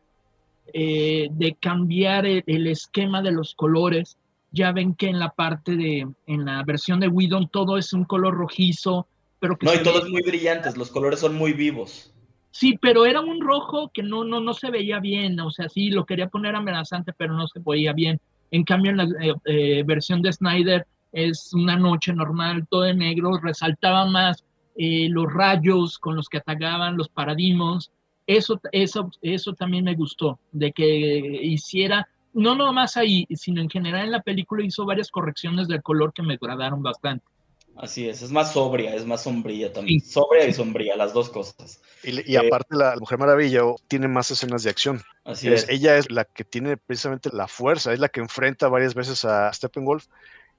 eh, 0.74 1.28
de 1.32 1.56
cambiar 1.56 2.26
el, 2.26 2.46
el, 2.48 2.68
esquema 2.68 3.22
de 3.22 3.34
los 3.34 3.56
colores. 3.56 4.18
Ya 4.54 4.72
ven 4.72 4.96
que 4.96 5.10
en 5.10 5.20
la 5.20 5.32
parte 5.32 5.76
de, 5.76 6.08
en 6.28 6.46
la 6.46 6.64
versión 6.64 7.02
de 7.02 7.10
Whedon 7.10 7.50
todo 7.50 7.78
es 7.78 7.92
un 7.92 8.06
color 8.06 8.36
rojizo, 8.36 9.06
pero 9.46 9.58
que 9.60 9.66
no, 9.68 9.76
y 9.76 9.84
todos 9.84 10.10
muy 10.10 10.24
brillantes, 10.24 10.76
los 10.76 10.90
colores 10.90 11.20
son 11.20 11.36
muy 11.36 11.54
vivos. 11.54 12.12
Sí, 12.50 12.80
pero 12.82 13.06
era 13.06 13.22
un 13.22 13.42
rojo 13.42 13.92
que 13.94 14.02
no, 14.02 14.24
no, 14.24 14.40
no 14.40 14.56
se 14.56 14.72
veía 14.72 15.00
bien, 15.00 15.40
o 15.40 15.52
sea, 15.52 15.70
sí, 15.70 15.92
lo 15.92 16.04
quería 16.04 16.30
poner 16.30 16.56
amenazante, 16.56 17.14
pero 17.14 17.36
no 17.36 17.48
se 17.48 17.60
veía 17.64 17.94
bien. 17.94 18.20
En 18.50 18.64
cambio, 18.64 18.90
en 18.90 18.98
la 18.98 19.04
eh, 19.04 19.34
eh, 19.46 19.84
versión 19.86 20.24
de 20.24 20.34
Snyder 20.34 20.88
es 21.12 21.54
una 21.54 21.76
noche 21.76 22.12
normal, 22.12 22.66
todo 22.68 22.82
de 22.82 22.96
negro, 22.96 23.38
resaltaba 23.38 24.06
más 24.06 24.44
eh, 24.76 25.10
los 25.12 25.32
rayos 25.32 26.00
con 26.00 26.16
los 26.16 26.28
que 26.28 26.38
atacaban 26.38 26.98
los 26.98 27.10
paradigmas. 27.10 27.92
Eso, 28.26 28.60
eso, 28.72 29.12
eso 29.22 29.54
también 29.54 29.84
me 29.84 29.94
gustó, 29.94 30.40
de 30.52 30.72
que 30.72 31.18
hiciera, 31.44 32.08
no 32.34 32.56
nomás 32.56 32.98
ahí, 32.98 33.28
sino 33.36 33.62
en 33.62 33.70
general 33.70 34.06
en 34.06 34.12
la 34.12 34.24
película 34.24 34.66
hizo 34.66 34.86
varias 34.86 35.12
correcciones 35.12 35.68
del 35.68 35.84
color 35.84 36.14
que 36.14 36.24
me 36.24 36.34
agradaron 36.34 36.82
bastante. 36.82 37.35
Así 37.78 38.08
es, 38.08 38.22
es 38.22 38.32
más 38.32 38.54
sobria, 38.54 38.96
es 38.96 39.06
más 39.06 39.24
sombría 39.24 39.74
también. 39.74 40.00
Sí. 40.00 40.12
Sobria 40.12 40.48
y 40.48 40.54
sombría, 40.54 40.96
las 40.96 41.14
dos 41.14 41.30
cosas. 41.30 41.82
Y, 42.04 42.32
y 42.32 42.36
eh, 42.36 42.40
aparte 42.40 42.76
la 42.76 42.96
Mujer 42.98 43.18
Maravilla 43.18 43.62
tiene 43.88 44.08
más 44.08 44.32
escenas 44.32 44.64
de 44.64 44.70
acción. 44.70 45.02
Así 45.26 45.50
es, 45.50 45.64
es. 45.64 45.70
Ella 45.70 45.98
es 45.98 46.10
la 46.10 46.24
que 46.24 46.46
tiene 46.46 46.78
precisamente 46.78 47.30
la 47.34 47.48
fuerza, 47.48 47.92
es 47.92 48.00
la 48.00 48.08
que 48.08 48.22
enfrenta 48.22 48.70
varias 48.70 48.96
veces 48.96 49.26
a 49.26 49.52
Steppenwolf. 49.52 50.06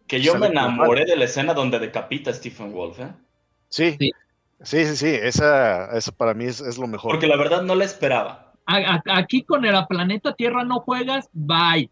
Que 0.07 0.21
yo 0.21 0.37
me 0.37 0.49
enamoré 0.49 1.07
de 1.07 1.17
la 1.17 1.25
escena 1.25 1.55
donde 1.55 1.79
decapita 1.79 2.31
a 2.31 2.35
Stephen 2.35 2.73
Wolf, 2.73 3.01
¿eh? 3.01 3.09
Sí, 3.71 3.97
sí, 3.99 4.13
sí, 4.63 4.87
sí, 4.87 4.97
sí. 4.97 5.09
Esa, 5.09 5.97
esa 5.97 6.13
para 6.13 6.35
mí 6.35 6.45
es, 6.45 6.61
es, 6.61 6.77
lo 6.79 6.87
mejor. 6.87 7.13
Porque 7.13 7.27
la 7.27 7.37
verdad 7.37 7.63
no 7.63 7.75
la 7.75 7.85
esperaba. 7.85 8.53
A, 8.67 8.77
a, 8.77 9.03
aquí 9.17 9.43
con 9.43 9.65
el 9.65 9.75
planeta 9.89 10.35
Tierra 10.35 10.65
no 10.65 10.81
juegas, 10.81 11.29
bye. 11.33 11.91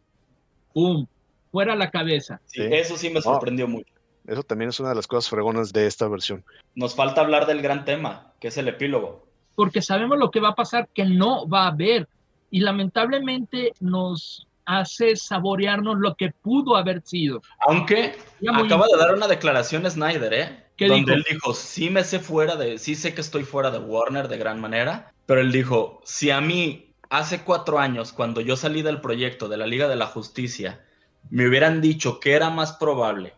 Pum, 0.72 1.06
fuera 1.50 1.74
la 1.74 1.90
cabeza. 1.90 2.40
Sí, 2.46 2.62
sí. 2.62 2.68
eso 2.72 2.96
sí 2.96 3.10
me 3.10 3.22
sorprendió 3.22 3.66
no. 3.66 3.74
mucho. 3.74 3.93
Eso 4.26 4.42
también 4.42 4.70
es 4.70 4.80
una 4.80 4.90
de 4.90 4.94
las 4.94 5.06
cosas 5.06 5.28
fregonas 5.28 5.72
de 5.72 5.86
esta 5.86 6.08
versión. 6.08 6.44
Nos 6.74 6.94
falta 6.94 7.20
hablar 7.20 7.46
del 7.46 7.60
gran 7.60 7.84
tema, 7.84 8.32
que 8.40 8.48
es 8.48 8.56
el 8.56 8.68
epílogo. 8.68 9.26
Porque 9.54 9.82
sabemos 9.82 10.18
lo 10.18 10.30
que 10.30 10.40
va 10.40 10.50
a 10.50 10.54
pasar, 10.54 10.88
que 10.94 11.04
no 11.04 11.46
va 11.48 11.64
a 11.64 11.68
haber. 11.68 12.08
Y 12.50 12.60
lamentablemente 12.60 13.72
nos 13.80 14.46
hace 14.64 15.16
saborearnos 15.16 15.98
lo 15.98 16.14
que 16.14 16.30
pudo 16.30 16.76
haber 16.76 17.02
sido. 17.02 17.42
Aunque 17.66 18.16
acaba 18.48 18.86
de 18.86 18.98
dar 18.98 19.14
una 19.14 19.28
declaración 19.28 19.88
Snyder, 19.90 20.32
¿eh? 20.32 20.64
¿Qué 20.76 20.88
Donde 20.88 21.12
dijo? 21.12 21.16
él 21.16 21.24
dijo, 21.30 21.54
sí 21.54 21.90
me 21.90 22.02
sé 22.02 22.18
fuera 22.18 22.56
de, 22.56 22.78
sí 22.78 22.94
sé 22.94 23.14
que 23.14 23.20
estoy 23.20 23.44
fuera 23.44 23.70
de 23.70 23.78
Warner 23.78 24.26
de 24.26 24.38
gran 24.38 24.60
manera, 24.60 25.12
pero 25.26 25.40
él 25.40 25.52
dijo, 25.52 26.00
si 26.04 26.30
a 26.30 26.40
mí 26.40 26.94
hace 27.10 27.42
cuatro 27.42 27.78
años, 27.78 28.12
cuando 28.12 28.40
yo 28.40 28.56
salí 28.56 28.82
del 28.82 29.00
proyecto 29.00 29.48
de 29.48 29.56
la 29.56 29.66
Liga 29.66 29.86
de 29.86 29.96
la 29.96 30.06
Justicia, 30.06 30.84
me 31.30 31.46
hubieran 31.46 31.80
dicho 31.80 32.18
que 32.18 32.32
era 32.32 32.50
más 32.50 32.72
probable 32.72 33.34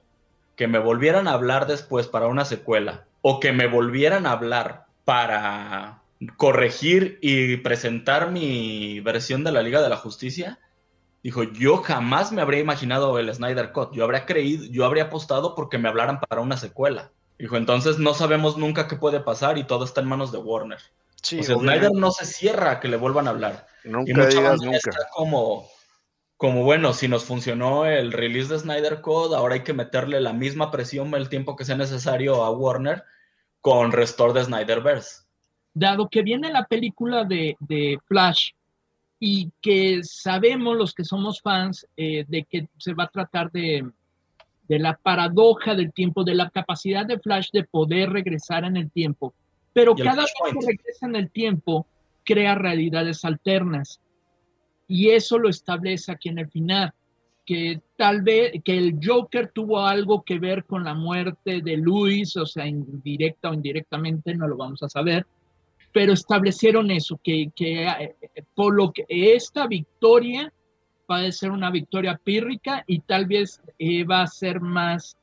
que 0.56 0.66
me 0.66 0.78
volvieran 0.78 1.28
a 1.28 1.32
hablar 1.32 1.66
después 1.66 2.08
para 2.08 2.26
una 2.26 2.44
secuela 2.44 3.04
o 3.22 3.40
que 3.40 3.52
me 3.52 3.66
volvieran 3.66 4.26
a 4.26 4.32
hablar 4.32 4.86
para 5.04 6.02
corregir 6.36 7.18
y 7.20 7.58
presentar 7.58 8.30
mi 8.30 9.00
versión 9.00 9.44
de 9.44 9.52
la 9.52 9.62
Liga 9.62 9.82
de 9.82 9.90
la 9.90 9.96
Justicia, 9.98 10.58
dijo, 11.22 11.42
yo 11.42 11.78
jamás 11.78 12.32
me 12.32 12.40
habría 12.40 12.60
imaginado 12.60 13.18
el 13.18 13.32
Snyder 13.32 13.72
Cut, 13.72 13.92
yo 13.92 14.04
habría 14.04 14.26
creído, 14.26 14.64
yo 14.64 14.84
habría 14.84 15.04
apostado 15.04 15.54
porque 15.54 15.78
me 15.78 15.88
hablaran 15.88 16.20
para 16.20 16.40
una 16.40 16.56
secuela. 16.56 17.10
Dijo, 17.38 17.56
entonces 17.56 17.98
no 17.98 18.14
sabemos 18.14 18.56
nunca 18.56 18.88
qué 18.88 18.96
puede 18.96 19.20
pasar 19.20 19.58
y 19.58 19.64
todo 19.64 19.84
está 19.84 20.00
en 20.00 20.08
manos 20.08 20.32
de 20.32 20.38
Warner. 20.38 20.78
Sí, 21.22 21.40
o 21.40 21.42
sea, 21.42 21.56
Snyder 21.56 21.92
no 21.92 22.10
se 22.12 22.24
cierra 22.24 22.72
a 22.72 22.80
que 22.80 22.88
le 22.88 22.96
vuelvan 22.96 23.26
a 23.26 23.30
hablar. 23.30 23.66
Nunca 23.84 24.10
y 24.10 24.14
mucha 24.14 24.28
digas 24.28 24.60
nunca. 24.62 24.76
Está 24.76 25.08
como, 25.14 25.68
como 26.36 26.64
bueno, 26.64 26.92
si 26.92 27.08
nos 27.08 27.24
funcionó 27.24 27.86
el 27.86 28.12
release 28.12 28.52
de 28.52 28.58
Snyder 28.58 29.00
Code, 29.00 29.36
ahora 29.36 29.54
hay 29.54 29.62
que 29.62 29.72
meterle 29.72 30.20
la 30.20 30.32
misma 30.32 30.70
presión 30.70 31.14
el 31.14 31.28
tiempo 31.28 31.56
que 31.56 31.64
sea 31.64 31.76
necesario 31.76 32.44
a 32.44 32.50
Warner 32.50 33.04
con 33.60 33.90
Restore 33.90 34.34
de 34.34 34.44
Snyderverse. 34.44 35.22
Dado 35.72 36.08
que 36.08 36.22
viene 36.22 36.50
la 36.52 36.64
película 36.64 37.24
de, 37.24 37.56
de 37.60 37.98
Flash 38.06 38.50
y 39.18 39.50
que 39.62 40.00
sabemos 40.04 40.76
los 40.76 40.92
que 40.92 41.04
somos 41.04 41.40
fans 41.40 41.86
eh, 41.96 42.24
de 42.28 42.44
que 42.44 42.68
se 42.76 42.92
va 42.92 43.04
a 43.04 43.08
tratar 43.08 43.50
de, 43.50 43.88
de 44.68 44.78
la 44.78 44.94
paradoja 44.94 45.74
del 45.74 45.92
tiempo, 45.92 46.22
de 46.22 46.34
la 46.34 46.50
capacidad 46.50 47.06
de 47.06 47.18
Flash 47.18 47.48
de 47.50 47.64
poder 47.64 48.10
regresar 48.10 48.64
en 48.64 48.76
el 48.76 48.90
tiempo, 48.90 49.32
pero 49.72 49.94
cada 49.94 50.22
vez 50.22 50.32
que 50.38 50.66
regresa 50.66 51.06
en 51.06 51.16
el 51.16 51.30
tiempo 51.30 51.86
crea 52.24 52.54
realidades 52.54 53.24
alternas 53.24 54.00
y 54.88 55.10
eso 55.10 55.38
lo 55.38 55.48
establece 55.48 56.12
aquí 56.12 56.28
en 56.28 56.38
el 56.38 56.48
final, 56.48 56.92
que 57.44 57.80
tal 57.96 58.22
vez 58.22 58.52
que 58.64 58.76
el 58.76 58.98
Joker 59.02 59.50
tuvo 59.52 59.80
algo 59.80 60.22
que 60.22 60.38
ver 60.38 60.64
con 60.64 60.84
la 60.84 60.94
muerte 60.94 61.60
de 61.62 61.76
Luis, 61.76 62.36
o 62.36 62.46
sea, 62.46 62.66
indirecta 62.66 63.50
o 63.50 63.54
indirectamente, 63.54 64.34
no 64.34 64.48
lo 64.48 64.56
vamos 64.56 64.82
a 64.82 64.88
saber, 64.88 65.26
pero 65.92 66.12
establecieron 66.12 66.90
eso, 66.90 67.18
que, 67.22 67.50
que 67.54 68.14
por 68.54 68.74
lo 68.74 68.92
que 68.92 69.06
esta 69.08 69.66
victoria 69.66 70.52
va 71.10 71.20
a 71.20 71.32
ser 71.32 71.50
una 71.50 71.70
victoria 71.70 72.20
pírrica 72.22 72.84
y 72.86 73.00
tal 73.00 73.26
vez 73.26 73.60
eh, 73.78 74.04
va 74.04 74.22
a 74.22 74.26
ser 74.26 74.60
más, 74.60 75.16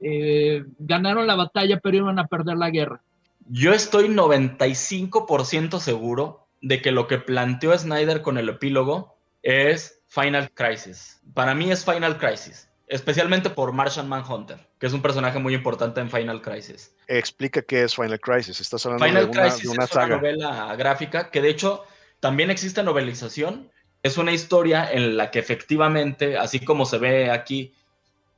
eh, 0.00 0.64
ganaron 0.78 1.26
la 1.26 1.36
batalla 1.36 1.78
pero 1.80 1.98
iban 1.98 2.18
a 2.18 2.26
perder 2.26 2.56
la 2.56 2.70
guerra. 2.70 3.00
Yo 3.48 3.72
estoy 3.72 4.08
95% 4.08 5.78
seguro 5.78 6.47
de 6.60 6.82
que 6.82 6.92
lo 6.92 7.06
que 7.06 7.18
planteó 7.18 7.76
Snyder 7.76 8.22
con 8.22 8.38
el 8.38 8.48
epílogo 8.48 9.16
es 9.42 10.00
Final 10.08 10.50
Crisis. 10.52 11.20
Para 11.34 11.54
mí 11.54 11.70
es 11.70 11.84
Final 11.84 12.18
Crisis, 12.18 12.68
especialmente 12.86 13.50
por 13.50 13.72
Martian 13.72 14.08
Manhunter, 14.08 14.58
que 14.78 14.86
es 14.86 14.92
un 14.92 15.02
personaje 15.02 15.38
muy 15.38 15.54
importante 15.54 16.00
en 16.00 16.10
Final 16.10 16.42
Crisis. 16.42 16.94
Explica 17.06 17.62
qué 17.62 17.84
es 17.84 17.94
Final 17.94 18.20
Crisis. 18.20 18.60
Estás 18.60 18.84
hablando 18.86 19.06
Final 19.06 19.24
de 19.24 19.30
una, 19.30 19.42
Crisis 19.42 19.62
de 19.62 19.68
una 19.68 19.84
es 19.84 19.90
saga. 19.90 20.06
una 20.06 20.16
novela 20.16 20.76
gráfica 20.76 21.30
que 21.30 21.40
de 21.40 21.50
hecho 21.50 21.84
también 22.20 22.50
existe 22.50 22.82
novelización. 22.82 23.70
Es 24.02 24.16
una 24.16 24.32
historia 24.32 24.90
en 24.90 25.16
la 25.16 25.30
que 25.30 25.38
efectivamente, 25.38 26.36
así 26.36 26.60
como 26.60 26.86
se 26.86 26.98
ve 26.98 27.30
aquí 27.30 27.74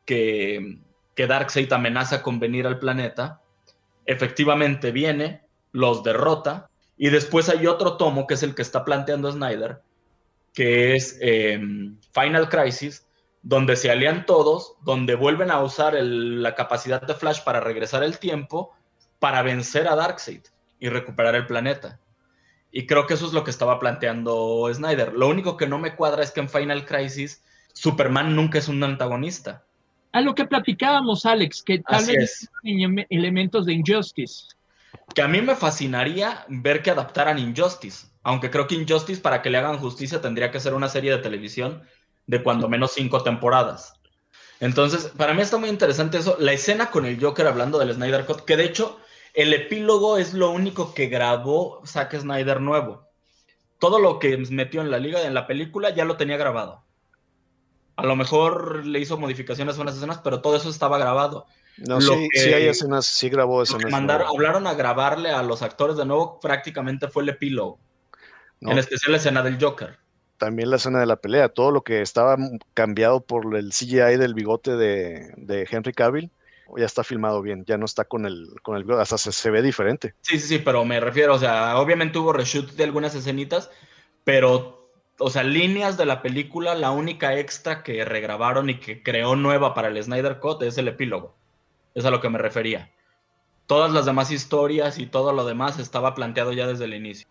que, 0.04 0.78
que 1.14 1.26
Darkseid 1.26 1.72
amenaza 1.72 2.22
con 2.22 2.40
venir 2.40 2.66
al 2.66 2.78
planeta, 2.78 3.42
efectivamente 4.06 4.90
viene, 4.90 5.42
los 5.72 6.02
derrota, 6.02 6.69
y 7.02 7.08
después 7.08 7.48
hay 7.48 7.66
otro 7.66 7.96
tomo 7.96 8.26
que 8.26 8.34
es 8.34 8.42
el 8.42 8.54
que 8.54 8.60
está 8.60 8.84
planteando 8.84 9.32
Snyder, 9.32 9.80
que 10.52 10.94
es 10.94 11.16
eh, 11.22 11.58
Final 12.12 12.50
Crisis, 12.50 13.06
donde 13.40 13.76
se 13.76 13.90
alían 13.90 14.26
todos, 14.26 14.74
donde 14.84 15.14
vuelven 15.14 15.50
a 15.50 15.62
usar 15.62 15.96
el, 15.96 16.42
la 16.42 16.54
capacidad 16.54 17.00
de 17.00 17.14
Flash 17.14 17.42
para 17.42 17.60
regresar 17.60 18.04
el 18.04 18.18
tiempo, 18.18 18.74
para 19.18 19.40
vencer 19.40 19.88
a 19.88 19.96
Darkseid 19.96 20.42
y 20.78 20.90
recuperar 20.90 21.34
el 21.36 21.46
planeta. 21.46 21.98
Y 22.70 22.86
creo 22.86 23.06
que 23.06 23.14
eso 23.14 23.26
es 23.26 23.32
lo 23.32 23.44
que 23.44 23.50
estaba 23.50 23.78
planteando 23.78 24.70
Snyder. 24.70 25.14
Lo 25.14 25.28
único 25.28 25.56
que 25.56 25.66
no 25.66 25.78
me 25.78 25.96
cuadra 25.96 26.22
es 26.22 26.30
que 26.32 26.40
en 26.40 26.50
Final 26.50 26.84
Crisis 26.84 27.42
Superman 27.72 28.36
nunca 28.36 28.58
es 28.58 28.68
un 28.68 28.84
antagonista. 28.84 29.64
A 30.12 30.20
lo 30.20 30.34
que 30.34 30.44
platicábamos, 30.44 31.24
Alex, 31.24 31.62
que 31.62 31.78
tal 31.78 32.00
Así 32.00 32.14
vez 32.14 32.50
elementos 33.08 33.64
de 33.64 33.72
Injustice. 33.72 34.48
Que 35.14 35.22
a 35.22 35.28
mí 35.28 35.40
me 35.42 35.56
fascinaría 35.56 36.44
ver 36.48 36.82
que 36.82 36.90
adaptaran 36.90 37.38
Injustice. 37.38 38.06
Aunque 38.22 38.50
creo 38.50 38.66
que 38.66 38.74
Injustice, 38.74 39.20
para 39.20 39.42
que 39.42 39.50
le 39.50 39.58
hagan 39.58 39.78
justicia, 39.78 40.20
tendría 40.20 40.50
que 40.50 40.60
ser 40.60 40.74
una 40.74 40.88
serie 40.88 41.10
de 41.10 41.18
televisión 41.18 41.82
de 42.26 42.42
cuando 42.42 42.68
menos 42.68 42.92
cinco 42.92 43.22
temporadas. 43.22 43.94
Entonces, 44.60 45.10
para 45.16 45.34
mí 45.34 45.40
está 45.42 45.56
muy 45.56 45.68
interesante 45.68 46.18
eso. 46.18 46.36
La 46.38 46.52
escena 46.52 46.90
con 46.90 47.06
el 47.06 47.20
Joker 47.20 47.46
hablando 47.46 47.78
del 47.78 47.94
Snyder 47.94 48.26
Cut, 48.26 48.44
que 48.44 48.56
de 48.56 48.64
hecho 48.64 49.00
el 49.34 49.52
epílogo 49.54 50.18
es 50.18 50.34
lo 50.34 50.50
único 50.50 50.92
que 50.92 51.06
grabó 51.06 51.80
Zack 51.86 52.18
Snyder 52.18 52.60
nuevo. 52.60 53.08
Todo 53.78 53.98
lo 53.98 54.18
que 54.18 54.36
metió 54.36 54.82
en 54.82 54.90
la 54.90 54.98
liga, 54.98 55.22
en 55.22 55.34
la 55.34 55.46
película, 55.46 55.90
ya 55.90 56.04
lo 56.04 56.16
tenía 56.16 56.36
grabado. 56.36 56.84
A 57.96 58.04
lo 58.04 58.16
mejor 58.16 58.84
le 58.86 59.00
hizo 59.00 59.18
modificaciones 59.18 59.78
a 59.78 59.82
unas 59.82 59.96
escenas, 59.96 60.18
pero 60.18 60.40
todo 60.40 60.56
eso 60.56 60.68
estaba 60.68 60.98
grabado. 60.98 61.46
No, 61.80 62.00
sí, 62.00 62.28
sí, 62.34 62.52
hay 62.52 62.66
escenas, 62.68 63.06
sí 63.06 63.28
grabó 63.30 63.62
escenas. 63.62 63.90
Mandaron, 63.90 64.28
hablaron 64.28 64.66
a 64.66 64.74
grabarle 64.74 65.30
a 65.30 65.42
los 65.42 65.62
actores 65.62 65.96
de 65.96 66.04
nuevo, 66.04 66.38
prácticamente 66.40 67.08
fue 67.08 67.22
el 67.22 67.30
epílogo. 67.30 67.78
En 68.60 68.76
especial 68.76 69.12
la 69.12 69.18
escena 69.18 69.42
del 69.42 69.58
Joker. 69.60 69.98
También 70.36 70.70
la 70.70 70.76
escena 70.76 71.00
de 71.00 71.06
la 71.06 71.16
pelea, 71.16 71.48
todo 71.48 71.70
lo 71.70 71.82
que 71.82 72.02
estaba 72.02 72.36
cambiado 72.74 73.20
por 73.20 73.56
el 73.56 73.70
CGI 73.70 74.16
del 74.16 74.34
bigote 74.34 74.76
de, 74.76 75.32
de 75.36 75.66
Henry 75.70 75.92
Cavill, 75.92 76.30
ya 76.76 76.84
está 76.84 77.02
filmado 77.02 77.42
bien, 77.42 77.64
ya 77.66 77.76
no 77.78 77.84
está 77.84 78.04
con 78.04 78.26
el, 78.26 78.48
con 78.62 78.76
el 78.76 78.84
bigote, 78.84 79.02
hasta 79.02 79.18
se, 79.18 79.50
ve 79.50 79.62
diferente. 79.62 80.14
Sí, 80.20 80.38
sí, 80.38 80.46
sí, 80.46 80.58
pero 80.58 80.84
me 80.84 81.00
refiero, 81.00 81.34
o 81.34 81.38
sea, 81.38 81.78
obviamente 81.78 82.18
hubo 82.18 82.32
reshoot 82.32 82.72
de 82.72 82.84
algunas 82.84 83.14
escenitas, 83.14 83.70
pero, 84.24 84.90
o 85.18 85.30
sea, 85.30 85.42
líneas 85.42 85.96
de 85.96 86.06
la 86.06 86.22
película, 86.22 86.74
la 86.74 86.90
única 86.90 87.38
extra 87.38 87.82
que 87.82 88.04
regrabaron 88.04 88.70
y 88.70 88.78
que 88.78 89.02
creó 89.02 89.36
nueva 89.36 89.74
para 89.74 89.88
el 89.88 90.02
Snyder 90.02 90.38
Cut 90.38 90.62
es 90.62 90.78
el 90.78 90.88
epílogo. 90.88 91.39
Es 91.94 92.04
a 92.04 92.10
lo 92.10 92.20
que 92.20 92.28
me 92.28 92.38
refería. 92.38 92.90
Todas 93.66 93.92
las 93.92 94.06
demás 94.06 94.30
historias 94.30 94.98
y 94.98 95.06
todo 95.06 95.32
lo 95.32 95.44
demás 95.44 95.78
estaba 95.78 96.14
planteado 96.14 96.52
ya 96.52 96.66
desde 96.66 96.84
el 96.84 96.94
inicio 96.94 97.28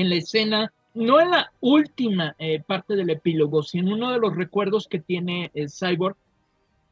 en 0.00 0.10
la 0.10 0.16
escena, 0.16 0.72
no 0.94 1.20
en 1.20 1.30
la 1.30 1.52
última 1.60 2.34
eh, 2.38 2.62
parte 2.64 2.94
del 2.96 3.10
epílogo, 3.10 3.62
sino 3.62 3.88
en 3.88 3.94
uno 3.94 4.12
de 4.12 4.18
los 4.18 4.36
recuerdos 4.36 4.86
que 4.88 5.00
tiene 5.00 5.50
el 5.54 5.70
Cyborg, 5.70 6.16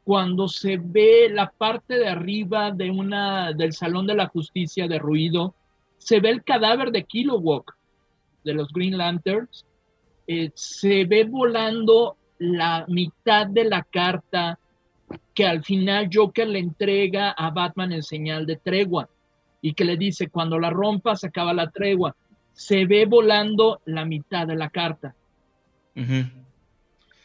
cuando 0.05 0.49
se 0.49 0.79
ve 0.83 1.29
la 1.31 1.51
parte 1.51 1.97
de 1.97 2.09
arriba 2.09 2.73
de 2.73 2.91
una, 2.91 3.53
del 3.53 3.73
Salón 3.73 4.07
de 4.07 4.17
la 4.17 4.27
Justicia 4.27 4.89
derruido, 4.89 5.55
se 5.99 6.19
ve 6.19 6.31
el 6.31 6.43
cadáver 6.43 6.91
de 6.91 7.05
Kilowog, 7.05 7.65
de 8.43 8.55
los 8.55 8.73
Green 8.73 8.99
Lanterns, 8.99 9.65
eh, 10.27 10.51
se 10.55 11.05
ve 11.05 11.25
volando 11.25 12.17
la 12.39 12.85
mitad 12.89 13.47
de 13.47 13.65
la 13.65 13.85
carta 13.85 14.59
que 15.35 15.47
al 15.47 15.65
final 15.65 16.09
Joker 16.13 16.47
le 16.47 16.59
entrega 16.59 17.31
a 17.31 17.51
Batman 17.51 17.93
en 17.93 18.03
señal 18.03 18.47
de 18.47 18.57
tregua 18.57 19.09
y 19.61 19.75
que 19.75 19.85
le 19.85 19.97
dice, 19.97 20.29
cuando 20.29 20.59
la 20.59 20.71
rompa 20.71 21.17
se 21.17 21.29
acaba 21.29 21.55
la 21.55 21.71
tregua 21.71 22.15
se 22.55 22.85
ve 22.87 23.07
volando 23.07 23.81
la 23.87 24.05
mitad 24.05 24.47
de 24.47 24.57
la 24.57 24.71
carta. 24.71 25.15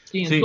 sí, 0.05 0.41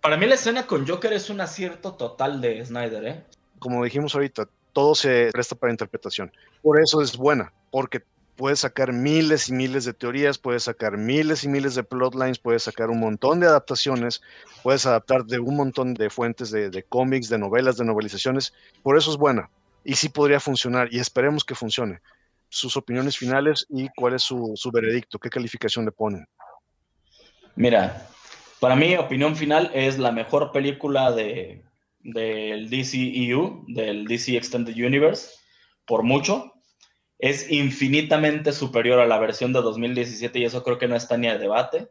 Para 0.00 0.16
mí 0.16 0.26
la 0.26 0.34
escena 0.34 0.66
con 0.66 0.86
Joker 0.86 1.12
es 1.12 1.30
un 1.30 1.40
acierto 1.40 1.94
total 1.94 2.40
de 2.40 2.64
Snyder, 2.64 3.04
¿eh? 3.04 3.24
Como 3.58 3.82
dijimos 3.84 4.14
ahorita, 4.14 4.48
todo 4.72 4.94
se 4.94 5.30
presta 5.32 5.54
para 5.56 5.72
interpretación. 5.72 6.30
Por 6.62 6.80
eso 6.80 7.00
es 7.00 7.16
buena, 7.16 7.52
porque 7.70 8.02
puedes 8.36 8.60
sacar 8.60 8.92
miles 8.92 9.48
y 9.48 9.52
miles 9.52 9.84
de 9.84 9.94
teorías, 9.94 10.38
puedes 10.38 10.64
sacar 10.64 10.96
miles 10.96 11.42
y 11.44 11.48
miles 11.48 11.74
de 11.74 11.82
plotlines, 11.82 12.38
puedes 12.38 12.64
sacar 12.64 12.90
un 12.90 13.00
montón 13.00 13.40
de 13.40 13.46
adaptaciones, 13.46 14.22
puedes 14.62 14.86
adaptar 14.86 15.24
de 15.24 15.38
un 15.38 15.56
montón 15.56 15.94
de 15.94 16.10
fuentes 16.10 16.50
de, 16.50 16.84
cómics, 16.88 17.28
de 17.28 17.38
novelas, 17.38 17.78
de 17.78 17.84
novelizaciones. 17.84 18.52
Por 18.82 18.96
eso 18.96 19.10
es 19.10 19.16
buena. 19.16 19.50
Y 19.84 19.94
sí 19.94 20.08
podría 20.08 20.38
funcionar 20.38 20.88
y 20.92 20.98
esperemos 20.98 21.44
que 21.44 21.54
funcione 21.54 22.00
sus 22.48 22.76
opiniones 22.76 23.16
finales 23.16 23.66
y 23.68 23.88
cuál 23.96 24.14
es 24.14 24.22
su, 24.22 24.70
veredicto, 24.72 25.18
qué 25.18 25.30
calificación 25.30 25.84
le 25.84 25.92
ponen. 25.92 26.26
Mira, 27.54 28.06
para 28.60 28.76
mí, 28.76 28.96
opinión 28.96 29.34
final 29.34 29.70
es 29.74 29.98
la 29.98 30.12
mejor 30.12 30.52
película 30.52 31.10
de, 31.10 31.64
del 32.00 32.68
DCEU, 32.68 33.64
del 33.68 34.06
DC 34.06 34.36
Extended 34.36 34.74
Universe, 34.74 35.30
por 35.86 36.02
mucho. 36.02 36.52
Es 37.18 37.50
infinitamente 37.50 38.52
superior 38.52 39.00
a 39.00 39.06
la 39.06 39.18
versión 39.18 39.52
de 39.52 39.62
2017 39.62 40.38
y 40.38 40.44
eso 40.44 40.62
creo 40.62 40.78
que 40.78 40.88
no 40.88 40.96
está 40.96 41.16
ni 41.16 41.28
a 41.28 41.38
debate. 41.38 41.88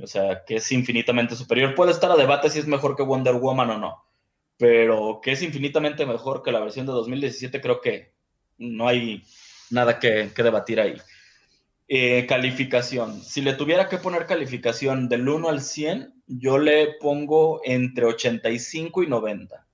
O 0.00 0.06
sea, 0.06 0.44
que 0.44 0.56
es 0.56 0.72
infinitamente 0.72 1.34
superior. 1.34 1.74
Puede 1.74 1.92
estar 1.92 2.10
a 2.10 2.16
debate 2.16 2.50
si 2.50 2.58
es 2.58 2.66
mejor 2.66 2.96
que 2.96 3.02
Wonder 3.02 3.34
Woman 3.34 3.70
o 3.70 3.78
no, 3.78 4.04
pero 4.58 5.20
que 5.22 5.32
es 5.32 5.42
infinitamente 5.42 6.04
mejor 6.06 6.42
que 6.42 6.52
la 6.52 6.60
versión 6.60 6.86
de 6.86 6.92
2017 6.92 7.60
creo 7.60 7.80
que 7.80 8.12
no 8.58 8.88
hay 8.88 9.24
nada 9.70 9.98
que, 9.98 10.30
debatir 10.36 10.80
ahí. 10.80 10.96
Eh, 11.88 12.26
calificación. 12.26 13.22
Si 13.22 13.40
le 13.40 13.54
tuviera 13.54 13.88
que 13.88 13.98
poner 13.98 14.26
calificación 14.26 15.08
del 15.08 15.28
1 15.28 15.48
al 15.48 15.62
100, 15.62 16.14
yo 16.26 16.58
le 16.58 16.94
pongo 17.00 17.60
entre 17.64 18.06
85 18.06 19.02
y 19.02 19.06
90. 19.06 19.65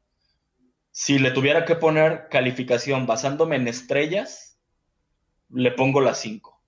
Si 0.93 1.19
le 1.19 1.31
tuviera 1.31 1.65
que 1.65 1.75
poner 1.75 2.29
calificación 2.31 3.07
basándome 3.07 3.57
en 3.57 3.67
estrellas, 3.67 4.61
le 5.51 5.73
pongo 5.73 6.01
la 6.01 6.15
5. 6.15 6.61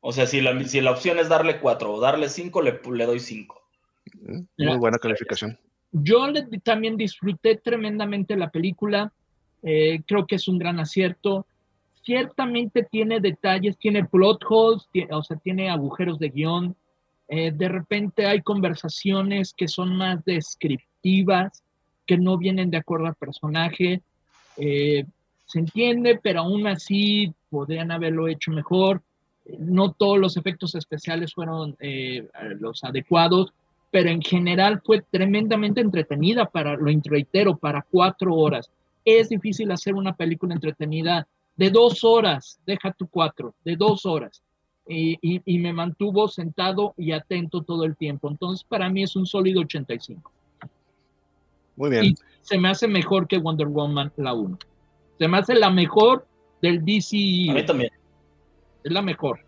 O 0.00 0.12
sea, 0.12 0.26
si 0.26 0.40
la, 0.40 0.64
si 0.64 0.80
la 0.80 0.92
opción 0.92 1.18
es 1.18 1.28
darle 1.28 1.58
4 1.58 1.92
o 1.92 2.00
darle 2.00 2.28
5, 2.28 2.62
le, 2.62 2.80
le 2.92 3.04
doy 3.04 3.18
5. 3.18 3.62
Muy 4.58 4.78
buena 4.78 4.98
calificación. 4.98 5.58
Yo 5.90 6.26
también 6.62 6.96
disfruté 6.96 7.56
tremendamente 7.56 8.36
la 8.36 8.50
película. 8.50 9.12
Eh, 9.62 10.02
creo 10.06 10.26
que 10.26 10.36
es 10.36 10.46
un 10.46 10.58
gran 10.58 10.78
acierto. 10.78 11.46
Ciertamente 12.04 12.84
tiene 12.84 13.18
detalles, 13.18 13.76
tiene 13.76 14.04
plot 14.04 14.44
holes, 14.48 14.86
o 15.10 15.22
sea, 15.24 15.36
tiene 15.38 15.70
agujeros 15.70 16.20
de 16.20 16.28
guion. 16.28 16.76
Eh, 17.28 17.50
de 17.50 17.68
repente 17.68 18.26
hay 18.26 18.42
conversaciones 18.42 19.52
que 19.52 19.66
son 19.66 19.96
más 19.96 20.24
descriptivas, 20.24 21.64
que 22.06 22.18
no 22.18 22.38
vienen 22.38 22.70
de 22.70 22.78
acuerdo 22.78 23.06
al 23.06 23.14
personaje. 23.14 24.02
Eh, 24.56 25.04
se 25.46 25.58
entiende, 25.58 26.18
pero 26.22 26.40
aún 26.40 26.66
así 26.66 27.32
podrían 27.50 27.90
haberlo 27.90 28.28
hecho 28.28 28.50
mejor. 28.50 29.02
No 29.58 29.92
todos 29.92 30.18
los 30.18 30.36
efectos 30.36 30.74
especiales 30.74 31.32
fueron 31.32 31.76
los 32.58 32.82
adecuados, 32.82 33.52
pero 33.92 34.10
en 34.10 34.20
general 34.20 34.82
fue 34.84 35.02
tremendamente 35.08 35.80
entretenida 35.80 36.46
para, 36.46 36.74
lo 36.76 36.90
reitero, 37.04 37.56
para 37.56 37.86
cuatro 37.88 38.34
horas 38.34 38.70
es 39.06 39.28
difícil 39.28 39.70
hacer 39.70 39.94
una 39.94 40.14
película 40.14 40.52
entretenida 40.52 41.26
de 41.56 41.70
dos 41.70 42.04
horas, 42.04 42.58
deja 42.66 42.92
tu 42.92 43.06
cuatro, 43.06 43.54
de 43.64 43.76
dos 43.76 44.04
horas. 44.04 44.42
Y, 44.88 45.40
me 45.58 45.72
mantuvo 45.72 46.28
sentado 46.28 46.94
y 46.96 47.12
atento 47.12 47.62
todo 47.62 47.84
el 47.84 47.96
tiempo. 47.96 48.28
Entonces, 48.28 48.64
para 48.64 48.88
mí 48.88 49.02
es 49.02 49.16
un 49.16 49.26
sólido 49.26 49.62
85. 49.62 50.30
Muy 51.76 51.90
bien. 51.90 52.04
Y 52.04 52.16
se 52.42 52.58
me 52.58 52.68
hace 52.68 52.88
mejor 52.88 53.26
que 53.28 53.38
Wonder 53.38 53.68
Woman 53.68 54.12
la 54.16 54.34
1. 54.34 54.58
Se 55.18 55.28
me 55.28 55.38
hace 55.38 55.54
la 55.54 55.70
mejor 55.70 56.26
del 56.62 56.84
DC. 56.84 57.16
A 57.50 57.54
mí 57.54 57.66
también. 57.66 57.90
Es 58.84 58.92
la 58.92 59.02
mejor. 59.02 59.40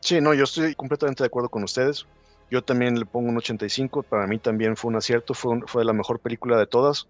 Sí, 0.00 0.20
no, 0.20 0.34
yo 0.34 0.44
estoy 0.44 0.74
completamente 0.74 1.22
de 1.22 1.28
acuerdo 1.28 1.48
con 1.48 1.62
ustedes. 1.62 2.06
Yo 2.50 2.62
también 2.62 2.98
le 2.98 3.06
pongo 3.06 3.28
un 3.28 3.36
85. 3.36 4.02
Para 4.02 4.26
mí 4.26 4.38
también 4.38 4.76
fue 4.76 4.90
un 4.90 4.96
acierto. 4.96 5.34
Fue, 5.34 5.60
fue 5.66 5.84
la 5.84 5.92
mejor 5.92 6.20
película 6.20 6.58
de 6.58 6.66
todas 6.66 7.06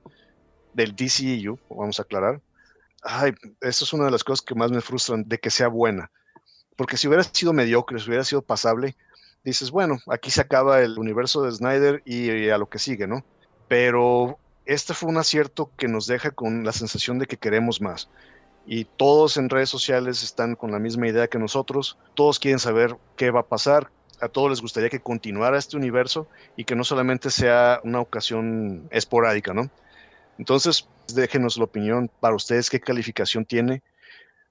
del 0.73 0.95
DCEU, 0.95 1.59
vamos 1.71 1.99
a 1.99 2.03
aclarar. 2.03 2.41
Ay, 3.03 3.33
eso 3.61 3.85
es 3.85 3.93
una 3.93 4.05
de 4.07 4.11
las 4.11 4.25
cosas 4.25 4.45
que 4.45 4.55
más 4.55 4.71
me 4.71 4.81
frustran 4.81 5.25
de 5.27 5.39
que 5.39 5.51
sea 5.51 5.69
buena. 5.69 6.11
Porque 6.77 6.97
si 6.97 7.09
hubiera 7.09 7.25
sido 7.25 7.53
mediocre, 7.53 7.99
si 7.99 8.09
hubiera 8.09 8.25
sido 8.25 8.43
pasable, 8.43 8.97
dices, 9.45 9.71
bueno, 9.71 9.99
aquí 10.07 10.31
se 10.31 10.41
acaba 10.41 10.81
el 10.81 10.99
universo 10.99 11.43
de 11.43 11.53
Snyder 11.53 12.03
y, 12.05 12.49
a 12.49 12.59
lo 12.59 12.69
que 12.69 12.79
sigue, 12.79 13.07
¿no? 13.07 13.25
Pero 13.73 14.39
este 14.67 14.93
fue 14.93 15.09
un 15.09 15.17
acierto 15.17 15.71
que 15.79 15.89
nos 15.89 16.07
deja 16.07 16.31
con 16.31 16.63
la 16.63 16.73
sensación 16.73 17.19
de 17.19 17.25
que 17.25 17.39
queremos 17.39 17.81
más. 17.81 18.11
Y 18.67 18.85
todos 18.85 19.39
en 19.39 19.49
redes 19.49 19.71
sociales 19.71 20.23
están 20.23 20.57
con 20.57 20.73
la 20.73 20.79
misma 20.79 21.09
idea 21.09 21.27
que 21.27 21.39
nosotros. 21.39 21.97
Todos 22.13 22.39
quieren 22.39 22.59
saber 22.59 22.99
qué 23.17 23.31
va 23.31 23.41
a 23.41 23.49
pasar. 23.49 23.89
A 24.21 24.29
todos 24.29 24.51
les 24.51 24.61
gustaría 24.61 24.91
que 24.91 25.01
continuara 25.01 25.57
este 25.57 25.79
universo 25.79 26.29
y 26.55 26.65
que 26.65 26.77
no 26.77 26.85
solamente 26.85 27.31
sea 27.31 27.81
una 27.83 28.01
ocasión 28.01 28.89
esporádica, 28.91 29.55
¿no? 29.55 29.71
Entonces, 30.37 30.87
déjenos 31.15 31.57
la 31.57 31.65
opinión 31.65 32.11
para 32.21 32.35
ustedes, 32.35 32.69
qué 32.69 32.79
calificación 32.79 33.47
tiene. 33.47 33.83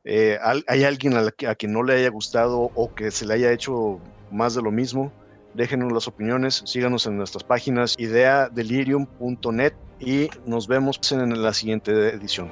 Eh, 0.04 0.40
¿Hay 0.68 0.84
alguien 0.84 1.14
a, 1.16 1.54
quien 1.54 1.74
no 1.74 1.84
le 1.84 1.94
haya 1.94 2.10
gustado 2.10 2.72
o 2.74 2.96
que 2.96 3.12
se 3.12 3.28
le 3.28 3.36
haya 3.36 3.52
hecho 3.52 4.00
más 4.32 4.56
de 4.56 4.64
lo 4.64 4.72
mismo? 4.72 5.14
Déjenos 5.54 5.92
las 5.92 6.08
opiniones, 6.08 6.62
síganos 6.66 7.06
en 7.06 7.18
nuestras 7.18 7.44
páginas 7.44 7.96
ideadelirium.net 7.98 9.74
y 10.00 10.30
nos 10.46 10.68
vemos 10.68 11.00
en 11.12 11.42
la 11.42 11.54
siguiente 11.54 11.92
edición. 12.10 12.52